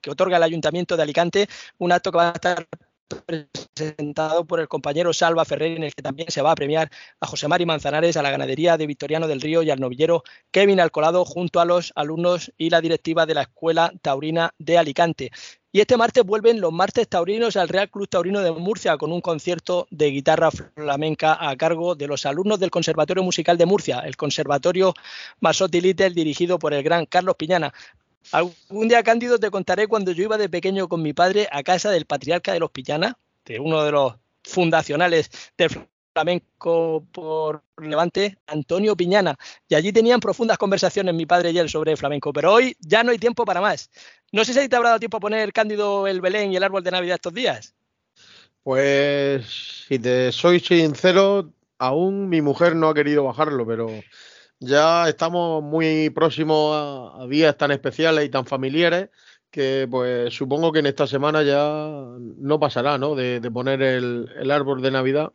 que 0.00 0.10
otorga 0.10 0.38
el 0.38 0.42
Ayuntamiento 0.42 0.96
de 0.96 1.02
Alicante, 1.02 1.48
un 1.78 1.92
acto 1.92 2.10
que 2.10 2.18
va 2.18 2.30
a 2.30 2.32
estar 2.32 2.66
presentado 3.14 4.44
por 4.44 4.60
el 4.60 4.68
compañero 4.68 5.12
Salva 5.12 5.44
Ferrer, 5.44 5.76
en 5.76 5.84
el 5.84 5.94
que 5.94 6.02
también 6.02 6.30
se 6.30 6.42
va 6.42 6.52
a 6.52 6.54
premiar 6.54 6.90
a 7.20 7.26
José 7.26 7.48
Mari 7.48 7.66
Manzanares, 7.66 8.16
a 8.16 8.22
la 8.22 8.30
ganadería 8.30 8.76
de 8.76 8.86
Victoriano 8.86 9.28
del 9.28 9.40
Río 9.40 9.62
y 9.62 9.70
al 9.70 9.80
novillero 9.80 10.22
Kevin 10.50 10.80
Alcolado, 10.80 11.24
junto 11.24 11.60
a 11.60 11.64
los 11.64 11.92
alumnos 11.94 12.52
y 12.58 12.70
la 12.70 12.80
directiva 12.80 13.26
de 13.26 13.34
la 13.34 13.42
Escuela 13.42 13.92
Taurina 14.02 14.54
de 14.58 14.78
Alicante. 14.78 15.30
Y 15.74 15.80
este 15.80 15.96
martes 15.96 16.22
vuelven 16.22 16.60
los 16.60 16.70
martes 16.70 17.08
taurinos 17.08 17.56
al 17.56 17.70
Real 17.70 17.88
Club 17.88 18.06
Taurino 18.06 18.40
de 18.40 18.52
Murcia 18.52 18.98
con 18.98 19.10
un 19.10 19.22
concierto 19.22 19.86
de 19.90 20.10
guitarra 20.10 20.50
flamenca 20.50 21.38
a 21.40 21.56
cargo 21.56 21.94
de 21.94 22.06
los 22.06 22.26
alumnos 22.26 22.60
del 22.60 22.70
Conservatorio 22.70 23.22
Musical 23.22 23.56
de 23.56 23.64
Murcia, 23.64 24.00
el 24.00 24.14
Conservatorio 24.14 24.92
Masotti 25.40 25.80
Little, 25.80 26.10
dirigido 26.10 26.58
por 26.58 26.74
el 26.74 26.82
gran 26.82 27.06
Carlos 27.06 27.36
Piñana. 27.36 27.72
Algún 28.30 28.88
día, 28.88 29.02
Cándido, 29.02 29.38
te 29.38 29.50
contaré 29.50 29.88
cuando 29.88 30.12
yo 30.12 30.22
iba 30.24 30.38
de 30.38 30.48
pequeño 30.48 30.88
con 30.88 31.02
mi 31.02 31.12
padre 31.12 31.48
a 31.50 31.62
casa 31.62 31.90
del 31.90 32.06
patriarca 32.06 32.52
de 32.52 32.60
los 32.60 32.70
Piñana, 32.70 33.18
de 33.44 33.58
uno 33.58 33.82
de 33.82 33.92
los 33.92 34.14
fundacionales 34.44 35.30
del 35.56 35.70
flamenco 36.14 37.04
por 37.12 37.62
Levante, 37.78 38.38
Antonio 38.46 38.96
Piñana. 38.96 39.36
Y 39.68 39.74
allí 39.74 39.92
tenían 39.92 40.20
profundas 40.20 40.58
conversaciones 40.58 41.14
mi 41.14 41.26
padre 41.26 41.50
y 41.50 41.58
él 41.58 41.68
sobre 41.68 41.96
flamenco. 41.96 42.32
Pero 42.32 42.52
hoy 42.52 42.76
ya 42.80 43.02
no 43.02 43.10
hay 43.10 43.18
tiempo 43.18 43.44
para 43.44 43.60
más. 43.60 43.90
No 44.30 44.44
sé 44.44 44.54
si 44.54 44.68
te 44.68 44.76
habrá 44.76 44.90
dado 44.90 45.00
tiempo 45.00 45.16
a 45.16 45.20
poner 45.20 45.52
Cándido 45.52 46.06
el 46.06 46.20
Belén 46.20 46.52
y 46.52 46.56
el 46.56 46.62
árbol 46.62 46.82
de 46.82 46.90
Navidad 46.90 47.16
estos 47.16 47.34
días. 47.34 47.74
Pues, 48.62 49.84
si 49.88 49.98
te 49.98 50.30
soy 50.30 50.60
sincero, 50.60 51.50
aún 51.78 52.28
mi 52.28 52.40
mujer 52.40 52.76
no 52.76 52.88
ha 52.88 52.94
querido 52.94 53.24
bajarlo, 53.24 53.66
pero 53.66 53.88
ya 54.62 55.08
estamos 55.08 55.62
muy 55.62 56.10
próximos 56.10 57.14
a, 57.14 57.26
días 57.28 57.56
tan 57.56 57.70
especiales 57.72 58.24
y 58.24 58.30
tan 58.30 58.46
familiares 58.46 59.10
que 59.50 59.86
pues 59.90 60.34
supongo 60.34 60.72
que 60.72 60.80
en 60.80 60.86
esta 60.86 61.06
semana 61.06 61.42
ya 61.42 61.58
no 62.18 62.60
pasará, 62.60 62.98
¿no? 62.98 63.14
De, 63.14 63.40
poner 63.50 63.82
el, 63.82 64.50
árbol 64.50 64.82
de 64.82 64.90
Navidad. 64.90 65.32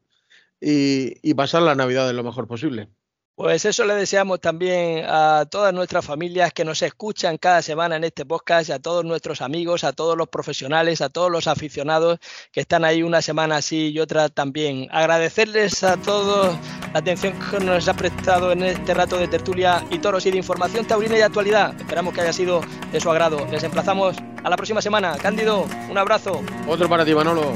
y, 0.61 1.15
y 1.29 1.33
pasar 1.35 1.63
la 1.63 1.75
Navidad 1.75 2.11
lo 2.13 2.23
mejor 2.23 2.47
posible. 2.47 2.89
Pues 3.37 3.65
eso 3.65 3.85
le 3.85 3.93
deseamos 3.93 4.41
también 4.41 5.05
a 5.07 5.45
todas 5.47 5.71
nuestras 5.71 6.03
familias 6.03 6.51
que 6.51 6.65
nos 6.65 6.81
escuchan 6.81 7.37
cada 7.37 7.61
semana 7.61 7.95
en 7.95 8.03
este 8.03 8.25
podcast, 8.25 8.71
a 8.71 8.79
todos 8.79 9.05
nuestros 9.05 9.43
amigos, 9.43 9.83
a 9.83 9.93
todos 9.93 10.17
los 10.17 10.27
profesionales, 10.27 11.01
a 11.01 11.09
todos 11.09 11.29
los 11.29 11.45
aficionados 11.45 12.17
que 12.51 12.61
están 12.61 12.83
ahí 12.83 13.03
una 13.03 13.21
semana 13.21 13.57
así 13.57 13.89
y 13.89 13.99
otra 13.99 14.29
también. 14.29 14.87
Agradecerles 14.89 15.83
a 15.83 15.97
todos 15.97 16.57
la 16.91 16.97
atención 16.97 17.35
que 17.51 17.59
nos 17.59 17.87
ha 17.87 17.93
prestado 17.93 18.51
en 18.51 18.63
este 18.63 18.95
rato 18.95 19.19
de 19.19 19.27
tertulia 19.27 19.85
y 19.91 19.99
toros 19.99 20.25
y 20.25 20.31
de 20.31 20.37
información 20.37 20.87
taurina 20.87 21.13
y 21.13 21.17
de 21.19 21.25
actualidad. 21.25 21.79
Esperamos 21.79 22.15
que 22.15 22.21
haya 22.21 22.33
sido 22.33 22.61
de 22.91 22.99
su 22.99 23.11
agrado. 23.11 23.45
Les 23.51 23.61
emplazamos 23.61 24.17
a 24.43 24.49
la 24.49 24.55
próxima 24.55 24.81
semana. 24.81 25.15
Cándido, 25.15 25.67
un 25.91 25.97
abrazo. 25.99 26.41
Otro 26.67 26.89
para 26.89 27.05
ti, 27.05 27.13
Manolo. 27.13 27.53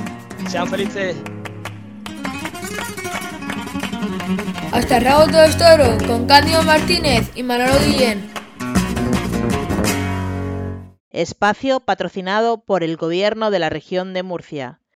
Sean 0.47 0.67
felices. 0.67 1.17
Hasta 4.71 4.99
rabo 4.99 5.27
todo 5.27 5.45
toro, 5.57 5.97
con 6.07 6.27
Cándido 6.27 6.63
Martínez 6.63 7.31
y 7.35 7.43
Manolo 7.43 7.73
Guillén. 7.85 8.29
Espacio 11.09 11.79
patrocinado 11.79 12.63
por 12.63 12.83
el 12.83 12.97
Gobierno 12.97 13.51
de 13.51 13.59
la 13.59 13.69
Región 13.69 14.13
de 14.13 14.23
Murcia. 14.23 14.80